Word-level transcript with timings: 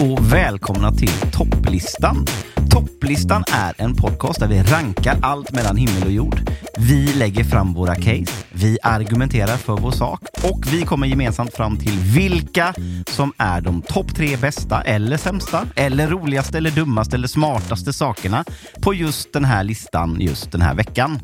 Och 0.00 0.32
välkomna 0.32 0.92
till 0.92 1.12
Topplistan. 1.32 2.26
Topplistan 2.70 3.44
är 3.52 3.74
en 3.78 3.94
podcast 3.94 4.40
där 4.40 4.48
vi 4.48 4.62
rankar 4.62 5.16
allt 5.22 5.52
mellan 5.52 5.76
himmel 5.76 6.04
och 6.04 6.10
jord. 6.10 6.50
Vi 6.78 7.12
lägger 7.12 7.44
fram 7.44 7.74
våra 7.74 7.94
case, 7.94 8.44
vi 8.52 8.78
argumenterar 8.82 9.56
för 9.56 9.76
vår 9.76 9.90
sak 9.90 10.20
och 10.42 10.60
vi 10.72 10.82
kommer 10.82 11.06
gemensamt 11.06 11.54
fram 11.54 11.76
till 11.76 11.98
vilka 11.98 12.74
som 13.10 13.32
är 13.38 13.60
de 13.60 13.82
topp 13.82 14.14
tre 14.14 14.36
bästa 14.36 14.82
eller 14.82 15.16
sämsta 15.16 15.66
eller 15.76 16.08
roligaste 16.08 16.58
eller 16.58 16.70
dummaste 16.70 17.16
eller 17.16 17.28
smartaste 17.28 17.92
sakerna 17.92 18.44
på 18.82 18.94
just 18.94 19.32
den 19.32 19.44
här 19.44 19.64
listan 19.64 20.16
just 20.20 20.52
den 20.52 20.62
här 20.62 20.74
veckan. 20.74 21.20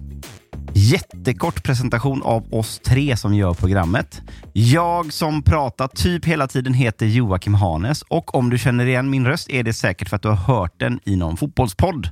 Jättekort 0.74 1.64
presentation 1.64 2.22
av 2.22 2.54
oss 2.54 2.78
tre 2.78 3.16
som 3.16 3.34
gör 3.34 3.54
programmet. 3.54 4.22
Jag 4.52 5.12
som 5.12 5.42
pratar 5.42 5.88
typ 5.88 6.24
hela 6.24 6.46
tiden 6.46 6.74
heter 6.74 7.06
Joakim 7.06 7.54
Hanes 7.54 8.02
och 8.02 8.34
om 8.34 8.50
du 8.50 8.58
känner 8.58 8.86
igen 8.86 9.10
min 9.10 9.26
röst 9.26 9.50
är 9.50 9.62
det 9.62 9.72
säkert 9.72 10.08
för 10.08 10.16
att 10.16 10.22
du 10.22 10.28
har 10.28 10.36
hört 10.36 10.74
den 10.76 11.00
i 11.04 11.16
någon 11.16 11.36
fotbollspodd. 11.36 12.08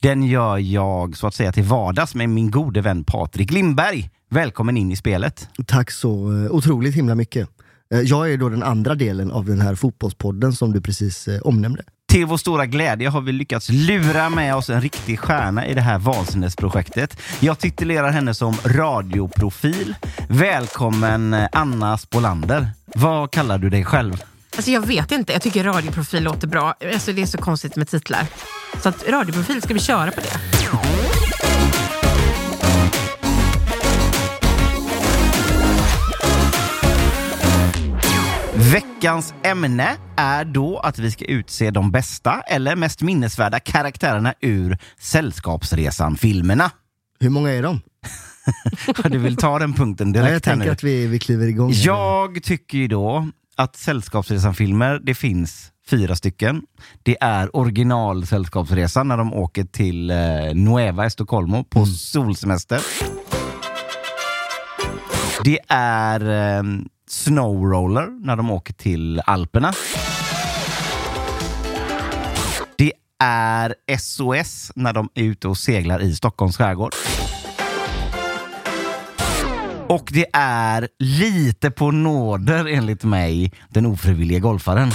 Den 0.00 0.22
gör 0.22 0.58
jag 0.58 1.16
så 1.16 1.26
att 1.26 1.34
säga 1.34 1.52
till 1.52 1.64
vardags 1.64 2.14
med 2.14 2.28
min 2.28 2.50
gode 2.50 2.80
vän 2.80 3.04
Patrik 3.04 3.52
Lindberg. 3.52 4.10
Välkommen 4.30 4.76
in 4.76 4.92
i 4.92 4.96
spelet. 4.96 5.48
Tack 5.66 5.90
så 5.90 6.44
eh, 6.44 6.50
otroligt 6.50 6.94
himla 6.94 7.14
mycket. 7.14 7.48
Eh, 7.94 8.00
jag 8.00 8.32
är 8.32 8.36
då 8.36 8.48
den 8.48 8.62
andra 8.62 8.94
delen 8.94 9.30
av 9.30 9.44
den 9.44 9.60
här 9.60 9.74
fotbollspodden 9.74 10.52
som 10.52 10.72
du 10.72 10.80
precis 10.80 11.28
eh, 11.28 11.40
omnämnde. 11.40 11.82
Till 12.08 12.26
vår 12.26 12.36
stora 12.36 12.66
glädje 12.66 13.08
har 13.08 13.20
vi 13.20 13.32
lyckats 13.32 13.68
lura 13.68 14.30
med 14.30 14.54
oss 14.54 14.70
en 14.70 14.80
riktig 14.80 15.18
stjärna 15.18 15.66
i 15.66 15.74
det 15.74 15.80
här 15.80 15.98
vansinnesprojektet. 15.98 17.20
Jag 17.40 17.58
titulerar 17.58 18.10
henne 18.10 18.34
som 18.34 18.56
radioprofil. 18.64 19.94
Välkommen 20.28 21.34
eh, 21.34 21.48
Anna 21.52 21.98
Spolander. 21.98 22.70
Vad 22.94 23.30
kallar 23.30 23.58
du 23.58 23.70
dig 23.70 23.84
själv? 23.84 24.22
Alltså 24.56 24.70
jag 24.70 24.86
vet 24.86 25.12
inte, 25.12 25.32
jag 25.32 25.42
tycker 25.42 25.64
radioprofil 25.64 26.22
låter 26.24 26.46
bra. 26.46 26.74
Alltså 26.92 27.12
det 27.12 27.22
är 27.22 27.26
så 27.26 27.38
konstigt 27.38 27.76
med 27.76 27.88
titlar. 27.88 28.26
Så 28.82 28.88
att 28.88 29.08
radioprofil, 29.08 29.62
ska 29.62 29.74
vi 29.74 29.80
köra 29.80 30.10
på 30.10 30.20
det? 30.20 30.40
Veckans 38.72 39.34
ämne 39.42 39.96
är 40.16 40.44
då 40.44 40.78
att 40.78 40.98
vi 40.98 41.10
ska 41.10 41.24
utse 41.24 41.70
de 41.70 41.90
bästa 41.90 42.40
eller 42.40 42.76
mest 42.76 43.02
minnesvärda 43.02 43.60
karaktärerna 43.60 44.34
ur 44.40 44.78
Sällskapsresan-filmerna. 44.98 46.70
Hur 47.20 47.30
många 47.30 47.50
är 47.50 47.62
de? 47.62 47.80
Du 49.10 49.18
vill 49.18 49.36
ta 49.36 49.58
den 49.58 49.72
punkten 49.72 50.12
direkt 50.12 50.26
jag 50.26 50.32
här 50.32 50.40
tänker 50.40 50.72
att 50.72 50.82
vi, 50.82 51.06
vi 51.06 51.18
kliver 51.18 51.46
igång. 51.46 51.72
Jag 51.74 52.42
tycker 52.42 52.78
ju 52.78 52.88
då 52.88 53.28
att 53.56 53.76
Sällskapsresan-filmer, 53.76 55.00
det 55.02 55.14
finns 55.14 55.72
fyra 55.90 56.16
stycken. 56.16 56.62
Det 57.02 57.16
är 57.20 57.56
original 57.56 58.26
Sällskapsresan 58.26 59.08
när 59.08 59.16
de 59.16 59.34
åker 59.34 59.64
till 59.64 60.10
eh, 60.10 60.16
Nueva 60.54 61.06
Estocolmo 61.06 61.64
på 61.64 61.86
solsemester. 61.86 62.80
Det 65.44 65.58
är 65.68 66.20
eh, 66.58 66.62
Snowroller 67.08 68.24
när 68.26 68.36
de 68.36 68.50
åker 68.50 68.74
till 68.74 69.20
Alperna. 69.20 69.72
Det 72.76 72.92
är 73.24 73.74
SOS 73.98 74.72
när 74.74 74.92
de 74.92 75.08
är 75.14 75.22
ute 75.22 75.48
och 75.48 75.58
seglar 75.58 76.02
i 76.02 76.14
Stockholms 76.14 76.56
skärgård. 76.56 76.92
Och 79.88 80.08
det 80.12 80.26
är 80.32 80.88
lite 80.98 81.70
på 81.70 81.90
nåder 81.90 82.66
enligt 82.66 83.04
mig 83.04 83.52
den 83.68 83.86
ofrivilliga 83.86 84.38
golfaren. 84.38 84.92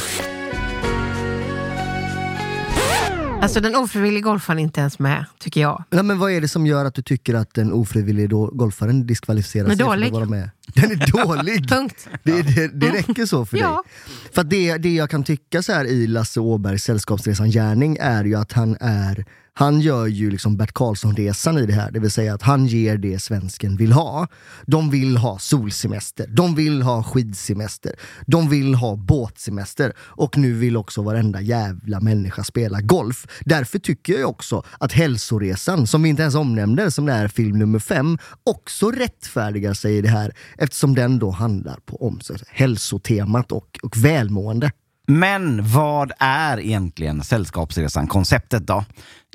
Alltså 3.44 3.60
den 3.60 3.76
ofrivilliga 3.76 4.22
golfaren 4.24 4.60
är 4.60 4.64
inte 4.64 4.80
ens 4.82 5.00
med, 5.00 5.26
tycker 5.40 5.62
jag. 5.62 5.84
Nej, 5.90 6.04
men 6.04 6.20
vad 6.20 6.32
är 6.32 6.42
det 6.42 6.48
som 6.48 6.66
gör 6.66 6.86
att 6.86 6.96
du 6.96 7.02
tycker 7.02 7.34
att 7.34 7.54
den 7.54 7.72
ofrivillige 7.74 8.28
då- 8.28 8.48
golfaren 8.54 9.08
diskvalificerar 9.08 9.68
sig 9.68 9.78
för 9.78 9.84
dålig. 9.86 10.08
att 10.08 10.14
vara 10.14 10.26
med? 10.26 10.50
Den 10.76 10.92
är 10.92 11.26
dålig! 11.26 11.70
Punkt. 11.72 12.08
Det, 12.24 12.42
det, 12.42 12.68
det 12.68 12.90
räcker 12.90 13.26
så 13.26 13.46
för 13.46 13.58
Ja. 13.58 13.70
dig. 13.70 14.32
För 14.34 14.44
det, 14.44 14.78
det 14.78 14.96
jag 14.96 15.10
kan 15.10 15.24
tycka 15.24 15.62
så 15.64 15.72
här 15.74 15.86
i 15.86 16.08
Lasse 16.08 16.40
Åbergs 16.40 16.84
Sällskapsresan-gärning 16.84 17.98
är 18.02 18.24
ju 18.24 18.36
att 18.36 18.52
han 18.52 18.78
är 18.80 19.26
han 19.56 19.82
gör 19.82 20.08
ju 20.08 20.32
liksom 20.32 20.58
Bert 20.58 20.74
Karlsson-resan 20.74 21.58
i 21.58 21.66
det 21.66 21.74
här, 21.74 21.92
det 21.92 22.00
vill 22.00 22.12
säga 22.12 22.34
att 22.34 22.42
han 22.42 22.66
ger 22.66 22.98
det 22.98 23.20
svensken 23.20 23.78
vill 23.78 23.92
ha. 23.92 24.28
De 24.66 24.90
vill 24.90 25.18
ha 25.18 25.40
solsemester, 25.40 26.28
de 26.28 26.56
vill 26.56 26.82
ha 26.82 27.04
skidsemester, 27.04 27.96
de 28.28 28.50
vill 28.50 28.76
ha 28.76 28.96
båtsemester 28.96 29.94
och 29.98 30.38
nu 30.38 30.54
vill 30.54 30.78
också 30.78 31.02
varenda 31.02 31.42
jävla 31.42 32.00
människa 32.00 32.44
spela 32.44 32.82
golf. 32.82 33.28
Därför 33.46 33.80
tycker 33.80 34.20
jag 34.20 34.30
också 34.30 34.64
att 34.80 34.92
Hälsoresan, 34.92 35.88
som 35.88 36.04
vi 36.04 36.10
inte 36.10 36.22
ens 36.22 36.36
omnämner, 36.36 36.90
som 36.90 37.10
är 37.10 37.28
film 37.28 37.60
nummer 37.60 37.80
fem, 37.80 38.18
också 38.44 38.92
rättfärdigar 38.92 39.74
sig 39.74 39.98
i 39.98 40.02
det 40.02 40.10
här 40.10 40.36
eftersom 40.58 40.96
den 40.96 41.20
då 41.20 41.32
handlar 41.32 41.76
på 41.86 42.08
om 42.08 42.22
så, 42.22 42.34
hälsotemat 42.48 43.52
och, 43.52 43.80
och 43.84 43.98
välmående. 43.98 44.72
Men 45.08 45.72
vad 45.72 46.12
är 46.20 46.60
egentligen 46.60 47.24
Sällskapsresan-konceptet 47.24 48.68
då? 48.68 48.86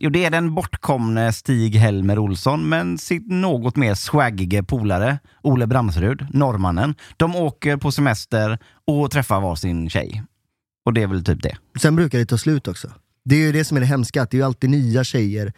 Jo, 0.01 0.11
det 0.11 0.25
är 0.25 0.31
den 0.31 0.55
bortkomne 0.55 1.33
Stig-Helmer 1.33 2.19
Olsson 2.19 2.69
men 2.69 2.99
sitt 2.99 3.27
något 3.27 3.77
mer 3.77 3.95
swaggige 3.95 4.63
polare 4.63 5.19
Ole 5.43 5.67
Bramsrud, 5.67 6.27
norrmannen. 6.31 6.95
De 7.17 7.37
åker 7.37 7.77
på 7.77 7.93
semester 7.93 8.59
och 8.87 9.11
träffar 9.11 9.41
varsin 9.41 9.91
tjej. 9.91 10.23
Och 10.85 10.93
det 10.95 11.03
är 11.03 11.07
väl 11.07 11.25
typ 11.25 11.43
det. 11.43 11.57
Sen 11.81 11.97
brukar 11.97 12.19
det 12.19 12.27
ta 12.27 12.39
slut 12.39 12.69
också. 12.69 12.91
Det 13.25 13.35
är 13.35 13.41
ju 13.41 13.53
det 13.53 13.65
som 13.65 13.77
är 13.77 13.81
det 13.81 13.87
hemska, 13.87 14.23
att 14.23 14.31
det 14.31 14.37
är 14.37 14.39
ju 14.39 14.45
alltid 14.45 14.71
nya 14.71 15.05
tjejer 15.05 15.53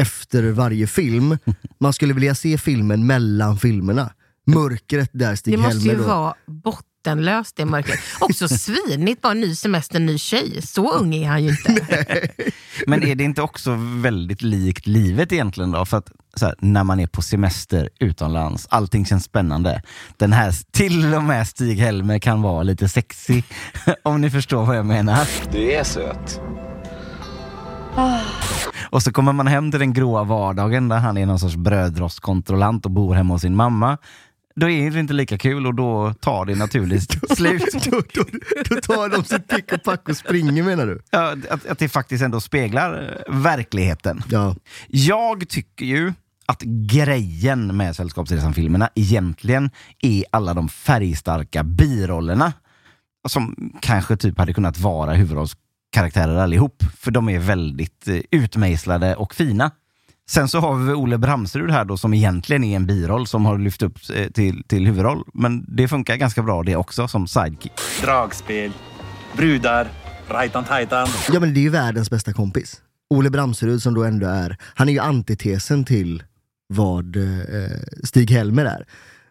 efter 0.00 0.42
varje 0.52 0.86
film. 0.86 1.38
Man 1.80 1.92
skulle 1.92 2.14
vilja 2.14 2.34
se 2.34 2.58
filmen 2.58 3.06
mellan 3.06 3.56
filmerna. 3.56 4.12
Mörkret 4.46 5.10
där 5.12 5.30
Det 5.30 5.36
Stig-Helmer 5.36 5.74
måste 5.74 5.88
ju 5.88 5.96
då. 5.96 6.02
vara 6.02 6.34
bottenlöst 7.04 7.56
det 7.56 7.64
mörkret. 7.64 8.00
Också 8.20 8.48
svinigt, 8.48 9.22
bara 9.22 9.34
ny 9.34 9.54
semester, 9.54 10.00
ny 10.00 10.18
tjej. 10.18 10.62
Så 10.62 10.92
ung 10.92 11.14
är 11.14 11.28
han 11.28 11.44
ju 11.44 11.50
inte. 11.50 11.72
Men 12.86 13.02
är 13.02 13.14
det 13.14 13.24
inte 13.24 13.42
också 13.42 13.76
väldigt 13.80 14.42
likt 14.42 14.86
livet 14.86 15.32
egentligen 15.32 15.70
då? 15.70 15.84
För 15.84 15.96
att 15.96 16.12
så 16.34 16.46
här, 16.46 16.54
när 16.58 16.84
man 16.84 17.00
är 17.00 17.06
på 17.06 17.22
semester 17.22 17.88
utomlands, 18.00 18.66
allting 18.70 19.06
känns 19.06 19.24
spännande. 19.24 19.82
Den 20.16 20.32
här, 20.32 20.54
till 20.72 21.14
och 21.14 21.22
med 21.22 21.46
Stig-Helmer 21.46 22.18
kan 22.18 22.42
vara 22.42 22.62
lite 22.62 22.88
sexy, 22.88 23.42
om 24.02 24.20
ni 24.20 24.30
förstår 24.30 24.66
vad 24.66 24.76
jag 24.76 24.86
menar. 24.86 25.28
Du 25.52 25.72
är 25.72 25.84
söt. 25.84 26.40
Och 28.90 29.02
så 29.02 29.12
kommer 29.12 29.32
man 29.32 29.46
hem 29.46 29.70
till 29.70 29.80
den 29.80 29.92
gråa 29.92 30.24
vardagen 30.24 30.88
där 30.88 30.98
han 30.98 31.16
är 31.18 31.26
någon 31.26 31.38
sorts 31.38 31.56
brödrostkontrollant 31.56 32.84
och 32.84 32.90
bor 32.90 33.14
hemma 33.14 33.34
hos 33.34 33.42
sin 33.42 33.56
mamma. 33.56 33.98
Då 34.60 34.70
är 34.70 34.90
det 34.90 35.00
inte 35.00 35.12
lika 35.14 35.38
kul 35.38 35.66
och 35.66 35.74
då 35.74 36.14
tar 36.20 36.44
det 36.44 36.54
naturligt 36.54 37.02
slut. 37.36 37.90
då, 37.90 38.02
då, 38.14 38.24
då 38.68 38.80
tar 38.80 39.08
de 39.08 39.24
sitt 39.24 39.48
pick 39.48 39.72
och 39.72 39.82
pack 39.82 40.08
och 40.08 40.16
springer 40.16 40.62
menar 40.62 40.86
du? 40.86 41.02
Ja, 41.10 41.36
att, 41.50 41.66
att 41.66 41.78
det 41.78 41.88
faktiskt 41.88 42.24
ändå 42.24 42.40
speglar 42.40 43.22
eh, 43.28 43.34
verkligheten. 43.34 44.22
Ja. 44.30 44.56
Jag 44.88 45.48
tycker 45.48 45.86
ju 45.86 46.12
att 46.46 46.62
grejen 46.62 47.76
med 47.76 47.96
Sällskapsresan-filmerna 47.96 48.88
egentligen 48.94 49.70
är 50.02 50.24
alla 50.30 50.54
de 50.54 50.68
färgstarka 50.68 51.64
birollerna. 51.64 52.52
Som 53.28 53.72
kanske 53.80 54.16
typ 54.16 54.38
hade 54.38 54.54
kunnat 54.54 54.78
vara 54.78 55.12
huvudrollskaraktärer 55.14 56.36
allihop. 56.36 56.82
För 56.96 57.10
de 57.10 57.28
är 57.28 57.38
väldigt 57.38 58.08
eh, 58.08 58.20
utmejslade 58.30 59.16
och 59.16 59.34
fina. 59.34 59.70
Sen 60.30 60.48
så 60.48 60.58
har 60.58 60.76
vi 60.76 60.92
Ole 60.92 61.18
Bramserud 61.18 61.70
här 61.70 61.84
då 61.84 61.96
som 61.96 62.14
egentligen 62.14 62.64
är 62.64 62.76
en 62.76 62.86
biroll 62.86 63.26
som 63.26 63.44
har 63.46 63.58
lyft 63.58 63.82
upp 63.82 63.98
eh, 64.14 64.30
till, 64.30 64.64
till 64.64 64.86
huvudroll. 64.86 65.24
Men 65.34 65.64
det 65.68 65.88
funkar 65.88 66.16
ganska 66.16 66.42
bra 66.42 66.62
det 66.62 66.76
också 66.76 67.08
som 67.08 67.28
sidekick. 67.28 67.72
Dragspel, 68.02 68.72
brudar, 69.36 69.88
rajtan-tajtan. 70.28 71.08
ja 71.32 71.40
men 71.40 71.54
det 71.54 71.60
är 71.60 71.62
ju 71.62 71.68
världens 71.70 72.10
bästa 72.10 72.32
kompis. 72.32 72.82
Ole 73.14 73.30
Bramserud 73.30 73.82
som 73.82 73.94
då 73.94 74.04
ändå 74.04 74.26
är, 74.26 74.56
han 74.74 74.88
är 74.88 74.92
ju 74.92 74.98
antitesen 74.98 75.84
till 75.84 76.22
vad 76.68 77.16
eh, 77.16 77.22
Stig-Helmer 78.04 78.64
är. 78.64 78.86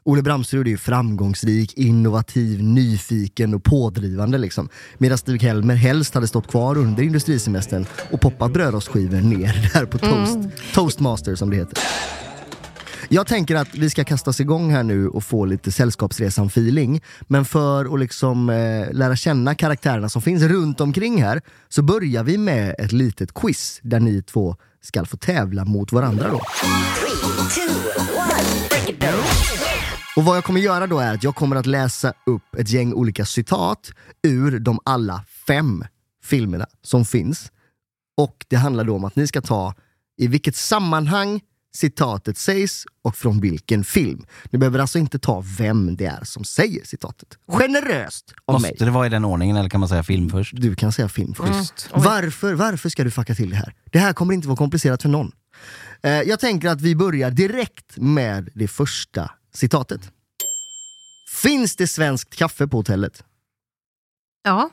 Ole 0.10 0.22
Bramserud 0.22 0.68
är 0.68 0.72
ju 0.72 0.78
framgångsrik, 0.78 1.74
innovativ, 1.74 2.64
nyfiken 2.64 3.54
och 3.54 3.64
pådrivande 3.64 4.38
liksom. 4.38 4.70
Medan 4.98 5.18
Stig-Helmer 5.18 5.76
helst 5.76 6.14
hade 6.14 6.28
stått 6.28 6.48
kvar 6.48 6.78
under 6.78 7.04
industrisemestern 7.04 7.86
och 8.12 8.22
poppat 8.22 8.54
brödrostskivor 8.54 9.22
ner 9.22 9.70
där 9.74 9.86
på 9.86 9.98
toast. 9.98 10.38
Toastmaster 10.74 11.36
som 11.36 11.50
det 11.50 11.56
heter. 11.56 11.80
Jag 13.10 13.28
tänker 13.28 13.56
att 13.56 13.76
vi 13.76 13.90
ska 13.90 14.04
kasta 14.04 14.30
oss 14.30 14.40
igång 14.40 14.72
här 14.72 14.84
nu 14.84 15.08
och 15.08 15.24
få 15.24 15.46
lite 15.46 15.72
Sällskapsresan-feeling. 15.72 17.02
Men 17.22 17.46
för 17.46 17.94
att 17.94 18.00
liksom 18.00 18.50
eh, 18.50 18.92
lära 18.92 19.16
känna 19.16 19.56
karaktärerna 19.56 20.10
som 20.10 20.22
finns 20.22 20.44
runt 20.44 20.82
omkring 20.82 21.24
här 21.24 21.42
så 21.68 21.82
börjar 21.82 22.24
vi 22.24 22.38
med 22.38 22.76
ett 22.80 22.92
litet 22.92 23.34
quiz 23.34 23.80
där 23.84 24.00
ni 24.00 24.22
två 24.22 24.56
ska 24.82 25.06
få 25.06 25.18
tävla 25.18 25.66
mot 25.66 25.92
varandra 25.92 26.30
då. 26.32 26.42
Och 30.16 30.26
vad 30.26 30.38
jag 30.38 30.44
kommer 30.44 30.60
göra 30.60 30.88
då 30.88 31.00
är 31.00 31.14
att 31.14 31.24
jag 31.24 31.36
kommer 31.36 31.56
att 31.56 31.66
läsa 31.66 32.14
upp 32.26 32.56
ett 32.58 32.70
gäng 32.70 32.94
olika 32.94 33.26
citat 33.26 33.92
ur 34.24 34.60
de 34.60 34.80
alla 34.86 35.24
fem 35.48 35.84
filmerna 36.24 36.68
som 36.82 37.06
finns. 37.06 37.52
Och 38.18 38.46
det 38.48 38.56
handlar 38.56 38.84
då 38.84 38.96
om 38.96 39.04
att 39.04 39.16
ni 39.16 39.28
ska 39.28 39.42
ta 39.42 39.74
i 40.18 40.28
vilket 40.28 40.56
sammanhang 40.56 41.42
citatet 41.76 42.38
sägs 42.38 42.86
och 43.02 43.16
från 43.16 43.40
vilken 43.40 43.84
film. 43.84 44.26
Ni 44.50 44.60
behöver 44.60 44.80
alltså 44.80 45.00
inte 45.00 45.20
ta 45.20 45.44
vem 45.58 45.96
det 45.96 46.06
är 46.06 46.24
som 46.24 46.44
säger 46.44 46.86
citatet. 46.86 47.38
Generöst 47.48 48.34
av 48.46 48.62
mig. 48.62 48.72
Måste 48.72 48.86
det 48.86 48.92
vara 48.92 49.06
i 49.06 49.10
den 49.10 49.26
ordningen 49.26 49.58
eller 49.58 49.70
kan 49.70 49.80
man 49.80 49.90
säga 49.90 50.04
film 50.04 50.30
först? 50.30 50.54
Du 50.58 50.76
kan 50.76 50.92
säga 50.92 51.10
film 51.10 51.34
först. 51.34 51.90
Varför, 51.94 52.54
varför 52.54 52.90
ska 52.90 53.04
du 53.04 53.12
fucka 53.12 53.36
till 53.36 53.50
det 53.50 53.56
här? 53.56 53.74
Det 53.92 54.00
här 54.00 54.14
kommer 54.14 54.34
inte 54.34 54.48
vara 54.48 54.58
komplicerat 54.58 55.02
för 55.02 55.10
någon. 55.10 55.32
Eh, 56.04 56.12
jag 56.12 56.40
tänker 56.40 56.70
att 56.70 56.82
vi 56.82 56.96
börjar 56.96 57.32
direkt 57.32 57.98
med 57.98 58.50
det 58.56 58.68
första 58.68 59.32
citatet. 59.60 60.02
Finns 61.42 61.76
det 61.76 61.88
svenskt 61.88 62.36
kaffe 62.36 62.68
på 62.68 62.78
hotellet? 62.78 63.24
Ja. 64.44 64.70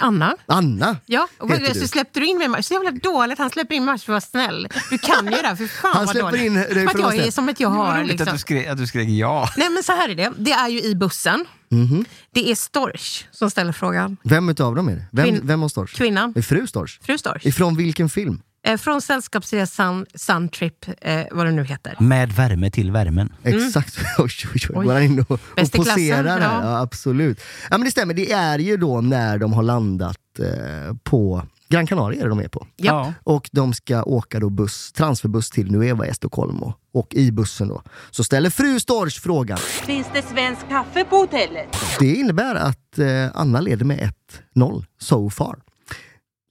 Anna? 0.00 0.36
Anna 0.46 0.96
Ja, 1.06 1.28
och 1.38 1.50
heter 1.50 1.74
så 1.74 1.80
du. 1.80 1.88
släppte 1.88 2.20
du 2.20 2.26
in 2.26 2.50
mig. 2.50 2.62
Så 2.62 2.74
jävla 2.74 2.90
dåligt. 2.90 3.38
Han 3.38 3.50
släpper 3.50 3.74
in 3.74 3.84
mig 3.84 3.98
för 3.98 4.04
att 4.04 4.08
vara 4.08 4.20
snäll. 4.20 4.68
Du 4.90 4.98
kan 4.98 5.24
ju 5.24 5.30
det 5.30 5.46
här, 5.48 5.56
för 5.56 5.66
fan 5.66 5.90
Han 5.94 6.04
vad 6.06 6.10
släpper 6.14 6.30
dåligt. 6.30 6.44
in 6.44 6.54
dig 6.54 6.64
för 6.74 6.86
att 6.86 6.94
vara 6.94 7.02
jag 7.02 7.14
är 7.14 7.18
snäll. 7.20 7.32
som 7.32 7.48
att 7.48 7.60
jag 7.60 7.68
har 7.68 7.98
Roligt 7.98 8.08
liksom... 8.08 8.28
att, 8.28 8.34
du 8.34 8.38
skrek, 8.38 8.66
att 8.66 8.78
du 8.78 8.86
skrek 8.86 9.08
ja. 9.08 9.48
Nej 9.56 9.70
men 9.70 9.82
så 9.82 9.92
här 9.92 10.08
är 10.08 10.14
det. 10.14 10.32
Det 10.38 10.52
är 10.52 10.68
ju 10.68 10.82
i 10.82 10.94
bussen. 10.94 11.44
Mhm. 11.68 12.04
Det 12.32 12.50
är 12.50 12.54
Storch 12.54 13.24
som 13.30 13.50
ställer 13.50 13.72
frågan. 13.72 14.16
Vem 14.24 14.48
utav 14.48 14.74
dem 14.74 14.88
är 14.88 14.96
det? 14.96 15.04
Vem, 15.12 15.26
Kvin- 15.26 15.40
vem 15.42 15.62
har 15.62 15.68
Storch? 15.68 15.96
Kvinnan. 15.96 16.32
Är 16.36 16.42
fru 16.42 16.66
Storch? 16.66 16.98
Fru 17.02 17.18
Storch. 17.18 17.46
Ifrån 17.46 17.76
vilken 17.76 18.08
film? 18.10 18.42
Eh, 18.62 18.76
från 18.76 19.02
Sällskapsresan, 19.02 20.06
Suntrip, 20.14 20.86
eh, 21.00 21.22
vad 21.30 21.46
det 21.46 21.52
nu 21.52 21.64
heter. 21.64 21.96
Med 22.00 22.32
värme 22.32 22.70
till 22.70 22.92
värmen. 22.92 23.32
Exakt. 23.42 23.98
Oj, 24.18 24.30
oj, 24.44 24.50
oj. 24.54 24.74
Mm. 24.74 24.86
Går 24.86 24.92
han 24.92 25.02
in 25.02 25.20
och, 25.20 25.30
och 25.30 25.72
poserar 25.72 26.24
här? 26.24 26.40
ja. 26.40 26.60
Ja, 26.62 26.80
absolut. 26.80 27.40
Ja, 27.70 27.78
men 27.78 27.84
det 27.84 27.90
stämmer, 27.90 28.14
det 28.14 28.32
är 28.32 28.58
ju 28.58 28.76
då 28.76 29.00
när 29.00 29.38
de 29.38 29.52
har 29.52 29.62
landat 29.62 30.18
eh, 30.38 30.96
på 31.02 31.42
Gran 31.68 31.86
Canaria 31.86 32.20
är 32.20 32.24
det 32.24 32.28
de 32.28 32.38
är 32.38 32.48
på. 32.48 32.66
Ja. 32.76 33.12
Och 33.24 33.48
de 33.52 33.74
ska 33.74 34.02
åka 34.02 34.40
då 34.40 34.50
buss, 34.50 34.92
transferbuss 34.92 35.50
till 35.50 35.70
Nueva 35.72 36.06
Estocolmo. 36.06 36.74
Och 36.92 37.14
i 37.14 37.32
bussen 37.32 37.68
då 37.68 37.82
så 38.10 38.24
ställer 38.24 38.50
fru 38.50 38.80
Storch 38.80 39.20
frågan. 39.20 39.58
Finns 39.58 40.06
det 40.14 40.22
svensk 40.22 40.68
kaffe 40.68 41.04
på 41.04 41.16
hotellet? 41.16 41.76
Det 41.98 42.14
innebär 42.14 42.54
att 42.54 42.98
eh, 42.98 43.06
Anna 43.34 43.60
leder 43.60 43.84
med 43.84 44.12
1-0 44.54 44.84
so 44.98 45.30
far. 45.30 45.58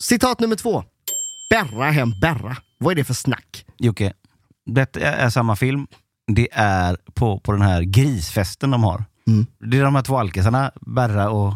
Citat 0.03 0.39
nummer 0.39 0.55
två. 0.55 0.83
Berra 1.49 1.91
hem 1.91 2.13
berra. 2.19 2.57
Vad 2.77 2.91
är 2.91 2.95
det 2.95 3.03
för 3.03 3.13
snack? 3.13 3.65
Jocke, 3.77 4.13
det 4.65 4.95
är 4.95 5.29
samma 5.29 5.55
film. 5.55 5.87
Det 6.35 6.47
är 6.51 6.97
på, 7.13 7.39
på 7.39 7.51
den 7.51 7.61
här 7.61 7.81
grisfesten 7.81 8.71
de 8.71 8.83
har. 8.83 9.05
Mm. 9.27 9.45
Det 9.59 9.77
är 9.77 9.83
de 9.83 9.95
här 9.95 10.01
två 10.01 10.17
alkisarna, 10.17 10.71
Berra 10.81 11.29
och 11.29 11.53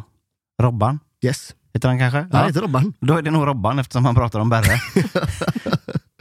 Robban. 0.62 1.00
Yes. 1.26 1.56
Heter 1.74 1.88
han 1.88 2.00
kanske? 2.00 2.28
Han 2.32 2.48
heter 2.48 2.62
Robban. 2.62 2.94
Då 3.00 3.18
är 3.18 3.22
det 3.22 3.32
nog 3.32 3.48
Robban 3.48 3.80
eftersom 3.80 4.06
han 4.06 4.16
pratar 4.16 4.40
om 4.40 4.50
Berra. 4.50 4.74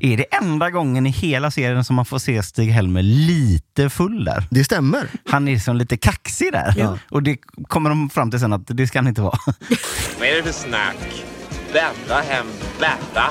är 0.00 0.16
det 0.16 0.34
enda 0.34 0.70
gången 0.70 1.06
i 1.06 1.10
hela 1.10 1.50
serien 1.50 1.84
som 1.84 1.96
man 1.96 2.04
får 2.04 2.18
se 2.18 2.42
Stig-Helmer 2.42 3.02
lite 3.02 3.90
full 3.90 4.24
där? 4.24 4.44
Det 4.50 4.64
stämmer. 4.64 5.08
Han 5.30 5.48
är 5.48 5.58
som 5.58 5.76
lite 5.76 5.96
kaxig 5.96 6.52
där. 6.52 6.74
Ja. 6.76 6.98
Och 7.10 7.22
det 7.22 7.36
kommer 7.68 7.90
de 7.90 8.10
fram 8.10 8.30
till 8.30 8.40
sen 8.40 8.52
att 8.52 8.62
det 8.66 8.86
ska 8.86 8.98
han 8.98 9.08
inte 9.08 9.22
vara. 9.22 9.38
Vad 10.18 10.28
är 10.28 10.36
det 10.36 10.42
för 10.42 10.52
snack? 10.52 11.24
Berra 11.72 12.20
hem 12.20 12.46
Berra. 12.80 13.24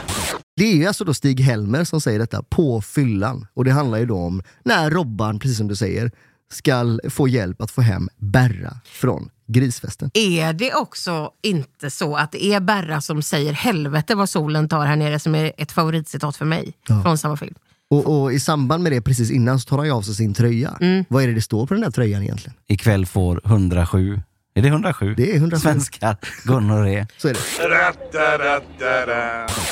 Det 0.55 0.63
är 0.63 0.75
ju 0.75 0.85
alltså 0.85 1.03
då 1.03 1.13
Stig-Helmer 1.13 1.83
som 1.83 2.01
säger 2.01 2.19
detta 2.19 2.43
på 2.49 2.81
fyllan. 2.81 3.47
Och 3.53 3.65
det 3.65 3.71
handlar 3.71 3.97
ju 3.97 4.05
då 4.05 4.17
om 4.17 4.41
när 4.65 4.89
Robban, 4.89 5.39
precis 5.39 5.57
som 5.57 5.67
du 5.67 5.75
säger, 5.75 6.11
ska 6.53 6.99
få 7.09 7.27
hjälp 7.27 7.61
att 7.61 7.71
få 7.71 7.81
hem 7.81 8.09
Berra 8.17 8.73
från 8.85 9.29
grisfesten. 9.47 10.11
Är 10.13 10.53
det 10.53 10.73
också 10.73 11.31
inte 11.43 11.89
så 11.89 12.15
att 12.15 12.31
det 12.31 12.45
är 12.45 12.59
Berra 12.59 13.01
som 13.01 13.21
säger 13.21 13.53
helvete 13.53 14.15
vad 14.15 14.29
solen 14.29 14.69
tar 14.69 14.85
här 14.85 14.95
nere 14.95 15.19
som 15.19 15.35
är 15.35 15.51
ett 15.57 15.71
favoritcitat 15.71 16.35
för 16.37 16.45
mig 16.45 16.73
Ja. 16.87 17.01
från 17.03 17.17
samma 17.17 17.37
film? 17.37 17.55
Och, 17.89 18.21
och 18.21 18.33
i 18.33 18.39
samband 18.39 18.83
med 18.83 18.91
det 18.91 19.01
precis 19.01 19.31
innan 19.31 19.59
så 19.59 19.65
tar 19.69 19.77
han 19.77 19.85
ju 19.85 19.91
av 19.93 20.01
sig 20.01 20.15
sin 20.15 20.33
tröja. 20.33 20.77
Mm. 20.81 21.05
Vad 21.09 21.23
är 21.23 21.27
det 21.27 21.33
det 21.33 21.41
står 21.41 21.67
på 21.67 21.73
den 21.73 21.81
där 21.83 21.91
tröjan 21.91 22.23
egentligen? 22.23 22.53
Ikväll 22.67 23.05
får 23.05 23.41
107, 23.45 24.21
är 24.53 24.61
det 24.61 24.67
107? 24.67 25.13
Det 25.17 25.31
är 25.31 25.35
107. 25.35 25.61
Svenskar 25.61 26.17
gonorré. 26.45 27.07
Så 27.17 27.27
är 27.27 27.33
det. 27.33 27.39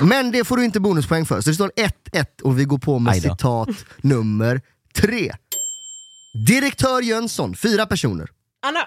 Men 0.05 0.31
det 0.31 0.43
får 0.43 0.57
du 0.57 0.65
inte 0.65 0.79
bonuspoäng 0.79 1.25
för. 1.25 1.41
Så 1.41 1.49
det 1.49 1.55
står 1.55 1.71
1-1 2.13 2.41
och 2.43 2.59
vi 2.59 2.63
går 2.63 2.77
på 2.77 2.99
med 2.99 3.13
då. 3.13 3.21
citat 3.21 3.69
nummer 4.01 4.61
tre. 4.95 5.31
Direktör 6.47 7.01
Jönsson, 7.01 7.55
fyra 7.55 7.85
personer. 7.85 8.29
Anna! 8.65 8.79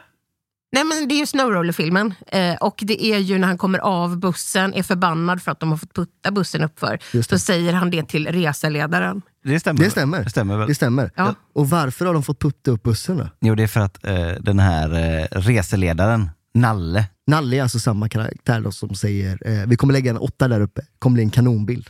Nej 0.72 0.84
men 0.84 1.08
det 1.08 1.14
är 1.14 1.18
ju 1.18 1.26
Snowroller-filmen 1.26 2.14
eh, 2.26 2.54
och 2.54 2.74
det 2.82 3.04
är 3.04 3.18
ju 3.18 3.38
när 3.38 3.48
han 3.48 3.58
kommer 3.58 3.78
av 3.78 4.18
bussen, 4.18 4.74
är 4.74 4.82
förbannad 4.82 5.42
för 5.42 5.52
att 5.52 5.60
de 5.60 5.70
har 5.70 5.76
fått 5.76 5.94
putta 5.94 6.30
bussen 6.30 6.62
uppför. 6.64 7.22
Så 7.22 7.38
säger 7.38 7.72
han 7.72 7.90
det 7.90 8.08
till 8.08 8.26
reseledaren. 8.26 9.22
Det 9.44 9.60
stämmer. 9.60 9.84
Det 9.84 9.90
stämmer. 9.90 10.24
Det 10.24 10.30
stämmer 10.30 10.56
väl? 10.56 10.68
Det 10.68 10.74
stämmer. 10.74 11.10
Ja. 11.16 11.34
Och 11.52 11.70
varför 11.70 12.06
har 12.06 12.14
de 12.14 12.22
fått 12.22 12.40
putta 12.40 12.70
upp 12.70 12.82
bussen 12.82 13.16
då? 13.18 13.28
Jo, 13.40 13.54
det 13.54 13.62
är 13.62 13.66
för 13.66 13.80
att 13.80 14.04
eh, 14.06 14.28
den 14.40 14.58
här 14.58 14.94
eh, 14.94 15.26
reseledaren, 15.40 16.30
Nalle, 16.54 17.04
Nalle 17.26 17.56
är 17.56 17.62
alltså 17.62 17.78
samma 17.78 18.08
karaktär 18.08 18.60
då 18.60 18.72
som 18.72 18.94
säger 18.94 19.38
eh, 19.48 19.66
vi 19.66 19.76
kommer 19.76 19.92
lägga 19.92 20.10
en 20.10 20.18
åtta 20.18 20.48
där 20.48 20.60
uppe, 20.60 20.82
kommer 20.98 21.14
bli 21.14 21.22
en 21.22 21.30
kanonbild. 21.30 21.86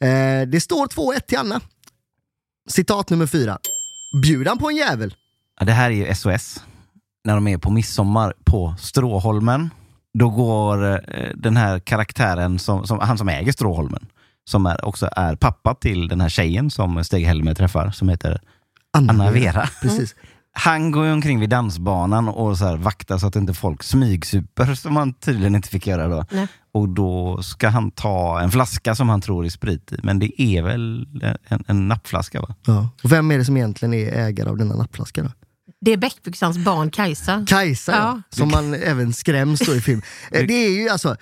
Eh, 0.00 0.48
det 0.48 0.60
står 0.62 0.86
2-1 0.86 1.20
till 1.20 1.38
Anna. 1.38 1.60
Citat 2.68 3.10
nummer 3.10 3.26
fyra. 3.26 3.58
Bjud 4.22 4.48
han 4.48 4.58
på 4.58 4.68
en 4.70 4.76
jävel. 4.76 5.14
ja, 5.60 5.66
det 5.66 5.72
här 5.72 5.90
är 5.90 5.94
ju 5.94 6.14
SOS. 6.14 6.62
När 7.24 7.34
de 7.34 7.48
är 7.48 7.58
på 7.58 7.70
midsommar 7.70 8.34
på 8.44 8.74
Stråholmen, 8.78 9.70
då 10.18 10.30
går 10.30 10.92
eh, 10.92 11.30
den 11.34 11.56
här 11.56 11.78
karaktären, 11.78 12.58
som, 12.58 12.86
som, 12.86 12.98
han 13.00 13.18
som 13.18 13.28
äger 13.28 13.52
Stråholmen, 13.52 14.06
som 14.48 14.66
är, 14.66 14.84
också 14.84 15.08
är 15.12 15.36
pappa 15.36 15.74
till 15.74 16.08
den 16.08 16.20
här 16.20 16.28
tjejen 16.28 16.70
som 16.70 17.04
Stig-Helmer 17.04 17.54
träffar, 17.54 17.90
som 17.90 18.08
heter 18.08 18.40
Anna 18.92 19.30
Vera. 19.30 19.68
Precis. 19.82 20.14
Han 20.52 20.90
går 20.90 21.06
ju 21.06 21.12
omkring 21.12 21.40
vid 21.40 21.50
dansbanan 21.50 22.28
och 22.28 22.58
så 22.58 22.64
här 22.64 22.76
vaktar 22.76 23.18
så 23.18 23.26
att 23.26 23.36
inte 23.36 23.54
folk 23.54 23.82
smygsuper, 23.82 24.74
som 24.74 24.94
man 24.94 25.12
tydligen 25.12 25.54
inte 25.54 25.68
fick 25.68 25.86
göra 25.86 26.08
då. 26.08 26.24
Nej. 26.30 26.48
Och 26.72 26.88
då 26.88 27.42
ska 27.42 27.68
han 27.68 27.90
ta 27.90 28.40
en 28.40 28.50
flaska 28.50 28.94
som 28.94 29.08
han 29.08 29.20
tror 29.20 29.44
är 29.44 29.48
sprit 29.48 29.92
i, 29.92 29.98
men 30.02 30.18
det 30.18 30.42
är 30.42 30.62
väl 30.62 31.08
en, 31.48 31.64
en 31.66 31.88
nappflaska 31.88 32.40
va? 32.40 32.54
Ja. 32.66 32.88
Och 33.04 33.12
vem 33.12 33.30
är 33.30 33.38
det 33.38 33.44
som 33.44 33.56
egentligen 33.56 33.94
är 33.94 34.12
ägare 34.12 34.48
av 34.48 34.56
denna 34.56 34.76
nappflaska 34.76 35.22
då? 35.22 35.30
Det 35.80 35.92
är 35.92 35.96
Bäckbyxans 35.96 36.58
barn 36.58 36.90
Kajsa. 36.90 37.44
Kajsa, 37.48 37.92
ja. 37.92 38.22
Som 38.30 38.48
man 38.48 38.74
även 38.74 39.12
skräms 39.12 39.60
då 39.60 39.74
i 39.74 39.80
film. 39.80 40.02
Eh, 40.32 40.46
Det 40.46 40.54
är 40.54 40.70
ju 40.70 40.88
alltså, 40.88 41.16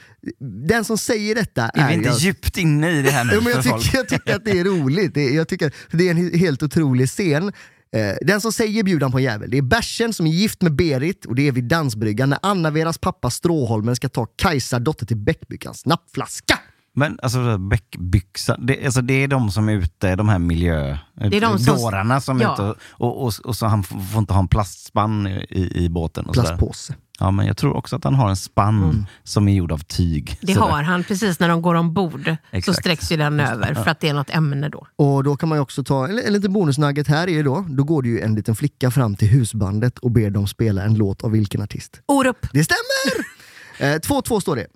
den 0.69 0.85
som 0.85 0.99
säger 0.99 1.35
detta 1.35 1.69
Är 1.69 1.83
är 1.85 1.89
vi 1.89 1.95
inte 1.95 2.09
alltså- 2.11 2.25
djupt 2.25 2.57
inne 2.59 2.91
i 2.91 3.03
det 3.03 3.11
här 3.11 3.25
nu 3.33 3.41
men 3.41 3.53
jag, 3.53 3.63
tycker, 3.63 3.97
jag 3.99 4.09
tycker 4.09 4.37
att 4.37 4.45
det 4.45 4.59
är 4.59 4.65
roligt. 4.65 5.15
Det, 5.15 5.31
jag 5.31 5.49
tycker, 5.49 5.73
för 5.91 5.97
det 5.97 6.07
är 6.09 6.11
en 6.11 6.39
helt 6.39 6.63
otrolig 6.63 7.09
scen. 7.09 7.53
Eh, 7.97 8.15
den 8.21 8.41
som 8.41 8.53
säger 8.53 8.83
bjudan 8.83 9.13
på 9.13 9.19
en 9.19 9.25
jävel, 9.25 9.51
det 9.51 9.59
är 9.59 9.63
bärsen 9.63 10.13
som 10.13 10.27
är 10.27 10.31
gift 10.31 10.63
med 10.63 10.75
Berit 10.75 11.25
och 11.27 11.35
det 11.35 11.49
är 11.49 11.53
vid 11.53 11.65
dansbryggan 11.65 12.31
när 12.31 12.39
Anna-Veras 12.43 12.99
pappa 12.99 13.31
Stråholmen 13.31 13.97
ska 13.97 14.09
ta 14.09 14.27
Kajsa, 14.27 14.79
dotter 14.79 15.07
till 15.07 15.17
Bäckbyckans 15.17 15.87
nappflaska. 15.87 16.59
Men 16.97 17.19
alltså 17.23 17.59
bäckbyxa, 17.59 18.57
det, 18.57 18.85
alltså, 18.87 19.03
det 19.03 19.15
är 19.15 19.29
de 19.29 19.51
som 19.51 19.69
är 19.69 19.73
ute, 19.73 20.17
de 20.17 20.29
här 20.29 20.39
miljö... 20.39 20.97
är 21.21 21.41
de 21.41 21.59
som- 21.59 22.21
som 22.21 22.41
Ja. 22.41 22.49
är 22.51 22.55
ute 22.55 22.63
och, 22.63 22.77
och, 22.91 23.23
och, 23.27 23.33
och 23.45 23.57
så 23.57 23.67
han 23.67 23.83
får 23.83 24.19
inte 24.19 24.33
ha 24.33 24.41
en 24.41 24.49
plastspann 24.49 25.27
i, 25.27 25.73
i 25.85 25.89
båten. 25.89 26.27
Och 26.27 26.35
sådär. 26.35 26.49
Plastpåse. 26.49 26.95
Ja, 27.21 27.31
men 27.31 27.47
jag 27.47 27.57
tror 27.57 27.77
också 27.77 27.97
att 27.97 28.05
han 28.05 28.15
har 28.15 28.29
en 28.29 28.37
spann 28.37 29.07
som 29.25 29.49
är 29.49 29.55
gjord 29.55 29.73
av 29.73 29.79
tyg. 29.79 30.39
Det 30.43 30.55
Sådär. 30.55 30.69
har 30.69 30.83
han 30.83 31.05
precis 31.05 31.41
när 31.41 31.49
de 31.49 31.63
går 31.63 31.75
ombord. 31.75 32.25
Så 32.25 32.37
Exakt. 32.57 32.79
sträcks 32.79 33.13
ju 33.13 33.17
den 33.17 33.41
över 33.41 33.75
för 33.75 33.91
att 33.91 34.01
det 34.01 34.09
är 34.09 34.15
något 34.15 34.31
ämne 34.31 34.69
då. 34.69 34.87
Och 34.97 35.25
då 35.25 35.37
kan 35.37 35.49
man 35.49 35.59
ju 35.59 35.63
också 35.63 35.85
ta, 35.85 36.09
en, 36.09 36.19
en 36.19 36.33
liten 36.33 36.53
bonusnugget 36.53 37.09
här 37.09 37.29
är 37.29 37.33
ju 37.33 37.43
då, 37.43 37.67
då 37.69 37.85
går 37.85 38.03
det 38.03 38.09
ju 38.09 38.21
en 38.21 38.35
liten 38.35 38.57
flicka 38.57 38.91
fram 38.91 39.17
till 39.17 39.29
husbandet 39.29 39.99
och 39.99 40.11
ber 40.11 40.31
dem 40.31 40.47
spela 40.47 40.83
en 40.83 40.95
låt 40.95 41.25
av 41.25 41.31
vilken 41.31 41.63
artist? 41.63 42.01
Orup. 42.07 42.47
Det 42.53 42.65
stämmer! 42.65 43.25
Eh, 43.79 43.95
2-2 43.99 44.41
står 44.41 44.57
det. 44.57 44.67